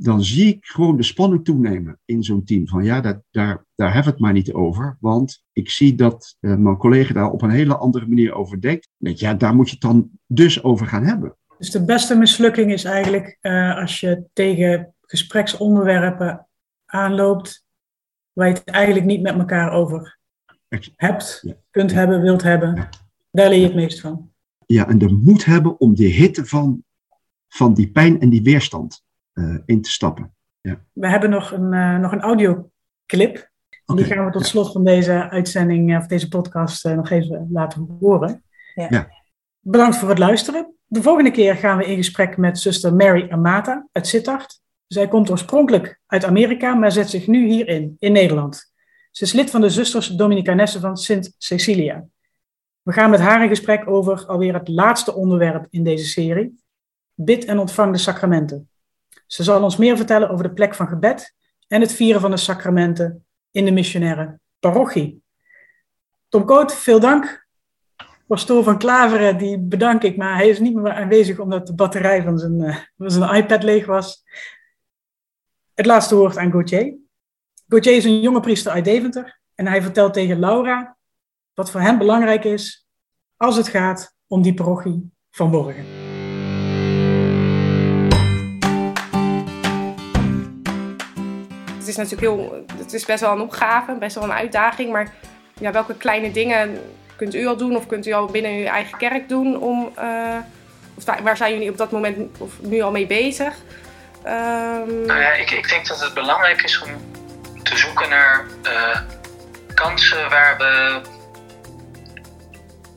dan 0.00 0.24
zie 0.24 0.54
ik 0.54 0.64
gewoon 0.66 0.96
de 0.96 1.02
spanning 1.02 1.44
toenemen 1.44 1.98
in 2.04 2.22
zo'n 2.22 2.44
team. 2.44 2.68
Van 2.68 2.84
ja, 2.84 3.00
daar, 3.00 3.22
daar, 3.30 3.64
daar 3.74 3.94
hebben 3.94 4.04
we 4.04 4.10
het 4.10 4.20
maar 4.20 4.32
niet 4.32 4.52
over. 4.52 4.96
Want 5.00 5.44
ik 5.52 5.70
zie 5.70 5.94
dat 5.94 6.36
uh, 6.40 6.56
mijn 6.56 6.76
collega 6.76 7.14
daar 7.14 7.30
op 7.30 7.42
een 7.42 7.50
hele 7.50 7.76
andere 7.76 8.06
manier 8.06 8.34
over 8.34 8.60
denkt. 8.60 8.88
Denk, 8.96 9.16
ja, 9.16 9.34
daar 9.34 9.54
moet 9.54 9.66
je 9.66 9.72
het 9.72 9.82
dan 9.82 10.10
dus 10.26 10.62
over 10.62 10.86
gaan 10.86 11.04
hebben. 11.04 11.36
Dus 11.58 11.70
de 11.70 11.84
beste 11.84 12.16
mislukking 12.16 12.72
is 12.72 12.84
eigenlijk 12.84 13.38
uh, 13.40 13.76
als 13.76 14.00
je 14.00 14.24
tegen 14.32 14.94
gespreksonderwerpen 15.00 16.46
aanloopt 16.86 17.64
waar 18.32 18.48
je 18.48 18.54
het 18.54 18.64
eigenlijk 18.64 19.06
niet 19.06 19.22
met 19.22 19.34
elkaar 19.34 19.72
over 19.72 20.18
hebt, 20.96 21.40
ja. 21.42 21.54
kunt 21.70 21.90
ja. 21.90 21.96
hebben, 21.96 22.22
wilt 22.22 22.42
hebben. 22.42 22.74
Ja. 22.74 22.88
Daar 23.30 23.48
leer 23.48 23.58
je 23.58 23.64
het 23.64 23.74
meest 23.74 24.00
van. 24.00 24.32
Ja, 24.66 24.88
en 24.88 24.98
de 24.98 25.12
moed 25.12 25.44
hebben 25.44 25.80
om 25.80 25.94
de 25.94 26.06
hitte 26.06 26.46
van, 26.46 26.84
van 27.48 27.74
die 27.74 27.90
pijn 27.90 28.20
en 28.20 28.28
die 28.28 28.42
weerstand 28.42 29.06
in 29.64 29.82
te 29.82 29.90
stappen. 29.90 30.34
Ja. 30.60 30.80
We 30.92 31.08
hebben 31.08 31.30
nog 31.30 31.52
een, 31.52 31.72
uh, 31.72 31.98
nog 31.98 32.12
een 32.12 32.20
audioclip 32.20 33.50
Die 33.94 34.04
gaan 34.04 34.24
we 34.24 34.30
tot 34.30 34.46
slot 34.46 34.72
van 34.72 34.84
deze 34.84 35.30
uitzending, 35.30 35.96
of 35.96 36.06
deze 36.06 36.28
podcast, 36.28 36.84
nog 36.84 37.10
even 37.10 37.48
laten 37.52 37.96
horen. 38.00 38.42
Ja. 38.74 38.86
ja. 38.90 39.08
Bedankt 39.60 39.96
voor 39.96 40.08
het 40.08 40.18
luisteren. 40.18 40.74
De 40.86 41.02
volgende 41.02 41.30
keer 41.30 41.56
gaan 41.56 41.78
we 41.78 41.86
in 41.86 41.96
gesprek 41.96 42.36
met 42.36 42.58
zuster 42.58 42.94
Mary 42.94 43.30
Amata 43.30 43.86
uit 43.92 44.06
Sittard. 44.06 44.60
Zij 44.86 45.08
komt 45.08 45.30
oorspronkelijk 45.30 46.00
uit 46.06 46.24
Amerika, 46.24 46.74
maar 46.74 46.92
zet 46.92 47.10
zich 47.10 47.26
nu 47.26 47.46
hierin, 47.46 47.96
in 47.98 48.12
Nederland. 48.12 48.72
Ze 49.10 49.24
is 49.24 49.32
lid 49.32 49.50
van 49.50 49.60
de 49.60 49.70
Zusters 49.70 50.08
Dominicanessen 50.08 50.80
van 50.80 50.96
Sint 50.96 51.34
Cecilia. 51.38 52.04
We 52.82 52.92
gaan 52.92 53.10
met 53.10 53.20
haar 53.20 53.42
in 53.42 53.48
gesprek 53.48 53.88
over 53.88 54.26
alweer 54.26 54.54
het 54.54 54.68
laatste 54.68 55.14
onderwerp 55.14 55.66
in 55.70 55.84
deze 55.84 56.06
serie: 56.06 56.62
bid 57.14 57.44
en 57.44 57.58
ontvang 57.58 57.92
de 57.92 57.98
sacramenten. 57.98 58.68
Ze 59.28 59.42
zal 59.42 59.62
ons 59.62 59.76
meer 59.76 59.96
vertellen 59.96 60.30
over 60.30 60.44
de 60.44 60.52
plek 60.52 60.74
van 60.74 60.86
gebed 60.86 61.34
en 61.66 61.80
het 61.80 61.92
vieren 61.92 62.20
van 62.20 62.30
de 62.30 62.36
sacramenten 62.36 63.26
in 63.50 63.64
de 63.64 63.70
missionaire 63.70 64.38
parochie. 64.58 65.22
Tom 66.28 66.44
Koot, 66.44 66.74
veel 66.74 67.00
dank. 67.00 67.46
Pastoor 68.26 68.62
van 68.62 68.78
Klaveren, 68.78 69.38
die 69.38 69.58
bedank 69.58 70.02
ik, 70.02 70.16
maar 70.16 70.36
hij 70.36 70.48
is 70.48 70.58
niet 70.58 70.74
meer 70.74 70.92
aanwezig 70.92 71.38
omdat 71.38 71.66
de 71.66 71.74
batterij 71.74 72.22
van 72.22 72.38
zijn, 72.38 72.60
uh, 72.60 72.76
van 72.96 73.10
zijn 73.10 73.34
iPad 73.34 73.62
leeg 73.62 73.86
was. 73.86 74.24
Het 75.74 75.86
laatste 75.86 76.14
woord 76.14 76.36
aan 76.36 76.50
Gauthier. 76.50 76.96
Gauthier 77.68 77.96
is 77.96 78.04
een 78.04 78.20
jonge 78.20 78.40
priester 78.40 78.72
uit 78.72 78.84
Deventer 78.84 79.40
en 79.54 79.66
hij 79.66 79.82
vertelt 79.82 80.12
tegen 80.12 80.38
Laura 80.38 80.96
wat 81.54 81.70
voor 81.70 81.80
hem 81.80 81.98
belangrijk 81.98 82.44
is 82.44 82.86
als 83.36 83.56
het 83.56 83.68
gaat 83.68 84.16
om 84.26 84.42
die 84.42 84.54
parochie 84.54 85.10
van 85.30 85.50
Borgen. 85.50 86.07
Het 91.88 91.98
is 91.98 92.10
natuurlijk 92.10 92.40
heel, 92.40 92.64
het 92.78 92.92
is 92.92 93.04
best 93.04 93.20
wel 93.20 93.32
een 93.32 93.40
opgave, 93.40 93.92
best 93.92 94.14
wel 94.14 94.24
een 94.24 94.32
uitdaging, 94.32 94.92
maar 94.92 95.12
ja, 95.60 95.72
welke 95.72 95.94
kleine 95.94 96.30
dingen 96.30 96.80
kunt 97.16 97.34
u 97.34 97.46
al 97.46 97.56
doen 97.56 97.76
of 97.76 97.86
kunt 97.86 98.06
u 98.06 98.12
al 98.12 98.26
binnen 98.26 98.52
uw 98.52 98.64
eigen 98.64 98.98
kerk 98.98 99.28
doen 99.28 99.60
om, 99.60 99.92
uh, 99.98 100.36
of 100.94 101.04
waar 101.22 101.36
zijn 101.36 101.52
jullie 101.52 101.70
op 101.70 101.76
dat 101.76 101.90
moment 101.90 102.40
of 102.40 102.52
nu 102.60 102.80
al 102.80 102.90
mee 102.90 103.06
bezig? 103.06 103.54
Um... 104.26 105.06
Nou 105.06 105.20
ja, 105.20 105.32
ik, 105.32 105.50
ik 105.50 105.68
denk 105.68 105.86
dat 105.86 106.00
het 106.00 106.14
belangrijk 106.14 106.62
is 106.62 106.82
om 106.82 106.90
te 107.62 107.76
zoeken 107.76 108.08
naar 108.08 108.46
uh, 108.62 109.00
kansen 109.74 110.30
waar 110.30 110.56
we 110.58 111.00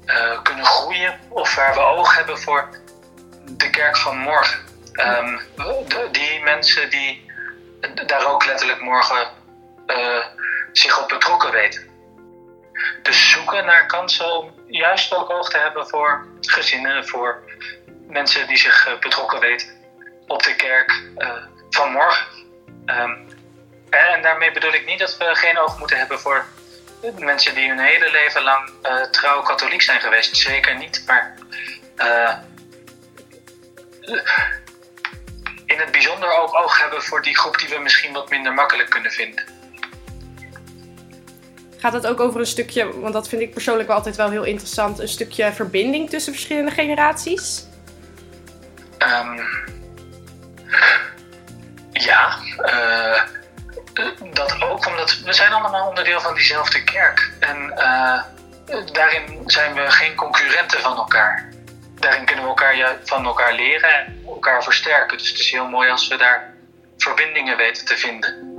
uh, 0.06 0.42
kunnen 0.42 0.66
groeien 0.66 1.20
of 1.30 1.56
waar 1.56 1.74
we 1.74 1.80
oog 1.80 2.16
hebben 2.16 2.39
voor 2.39 2.70
de 3.58 3.70
kerk 3.70 3.98
van 3.98 4.18
morgen. 4.18 4.60
De, 5.56 6.08
die 6.12 6.44
mensen 6.44 6.89
die 6.89 7.31
daar 8.06 8.26
ook 8.26 8.46
letterlijk 8.46 8.82
morgen 8.82 9.28
uh, 9.88 10.26
zich 10.72 11.02
op 11.02 11.10
betrokken 11.10 11.52
weten. 11.52 11.90
Dus 13.02 13.32
zoeken 13.32 13.66
naar 13.66 13.86
kansen 13.86 14.38
om 14.38 14.54
juist 14.68 15.14
ook 15.14 15.30
oog 15.30 15.50
te 15.50 15.58
hebben 15.58 15.88
voor 15.88 16.28
gezinnen, 16.42 17.08
voor 17.08 17.44
mensen 18.08 18.48
die 18.48 18.58
zich 18.58 19.00
betrokken 19.00 19.40
weten 19.40 19.68
op 20.28 20.44
de 20.44 20.56
kerk 20.56 21.02
uh, 21.18 21.34
van 21.70 21.92
morgen. 21.92 22.26
Um, 22.86 23.28
en 23.90 24.22
daarmee 24.22 24.52
bedoel 24.52 24.74
ik 24.74 24.86
niet 24.86 25.00
dat 25.00 25.18
we 25.18 25.36
geen 25.36 25.58
oog 25.58 25.80
moeten 25.80 25.98
hebben 25.98 26.20
voor 26.20 26.46
mensen 27.18 27.56
die 27.56 27.68
hun 27.70 27.80
hele 27.80 28.12
leven 28.12 28.44
lang 28.44 28.72
trouw 29.12 29.42
katholiek 29.42 29.82
zijn 29.82 30.02
geweest. 30.02 30.38
Zeker 30.38 30.76
niet. 30.76 31.04
Maar 31.06 31.36
het 35.82 35.92
bijzonder 35.92 36.38
ook 36.38 36.56
oog 36.56 36.80
hebben 36.80 37.02
voor 37.02 37.22
die 37.22 37.38
groep 37.38 37.58
die 37.58 37.70
we 37.70 37.80
misschien 37.80 38.14
wat 38.14 38.30
minder 38.30 38.54
makkelijk 38.54 38.90
kunnen 38.90 39.12
vinden. 39.12 39.44
Gaat 41.78 41.94
het 41.94 42.08
ook 42.08 42.20
over 42.20 42.40
een 42.40 42.46
stukje, 42.46 43.00
want 43.00 43.14
dat 43.14 43.30
vind 43.30 43.42
ik 43.42 43.54
persoonlijk 43.54 43.88
wel 43.88 43.98
altijd 43.98 44.16
wel 44.16 44.30
heel 44.30 44.44
interessant, 44.44 45.00
een 45.00 45.08
stukje 45.08 45.54
verbinding 45.54 46.10
tussen 46.10 46.34
verschillende 46.34 46.72
generaties? 46.72 47.66
Um, 48.98 49.40
ja, 51.92 52.38
uh, 52.58 53.22
dat 54.34 54.62
ook 54.62 54.88
omdat 54.88 55.20
we 55.20 55.34
zijn 55.34 55.54
allemaal 55.54 55.88
onderdeel 55.88 56.22
van 56.22 56.34
diezelfde 56.34 56.84
kerk. 56.84 57.32
En 57.40 57.74
uh, 57.78 58.22
daarin 58.92 59.44
zijn 59.46 59.74
we 59.74 59.92
geen 59.92 60.16
concurrenten 60.16 60.80
van 60.80 60.98
elkaar. 60.98 61.51
Daarin 62.02 62.26
kunnen 62.26 62.43
we 62.43 62.49
elkaar 62.49 62.97
van 63.04 63.26
elkaar 63.26 63.54
leren 63.54 63.89
en 63.89 64.24
elkaar 64.26 64.64
versterken. 64.64 65.18
Dus 65.18 65.30
het 65.30 65.39
is 65.39 65.52
heel 65.52 65.68
mooi 65.68 65.89
als 65.89 66.08
we 66.08 66.18
daar 66.18 66.54
verbindingen 66.97 67.58
weten 67.58 67.86
te 67.86 67.97
vinden. 67.97 68.49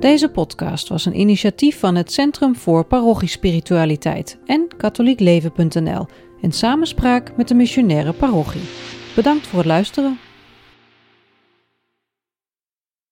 Deze 0.00 0.28
podcast 0.28 0.88
was 0.88 1.04
een 1.04 1.18
initiatief 1.20 1.78
van 1.78 1.94
het 1.94 2.12
Centrum 2.12 2.56
voor 2.56 2.84
Parochiespiritualiteit 2.84 4.38
en 4.46 4.68
katholiekleven.nl 4.76 6.06
in 6.40 6.52
samenspraak 6.52 7.36
met 7.36 7.48
de 7.48 7.54
missionaire 7.54 8.12
parochie. 8.12 8.68
Bedankt 9.14 9.46
voor 9.46 9.58
het 9.58 9.68
luisteren. 9.68 10.18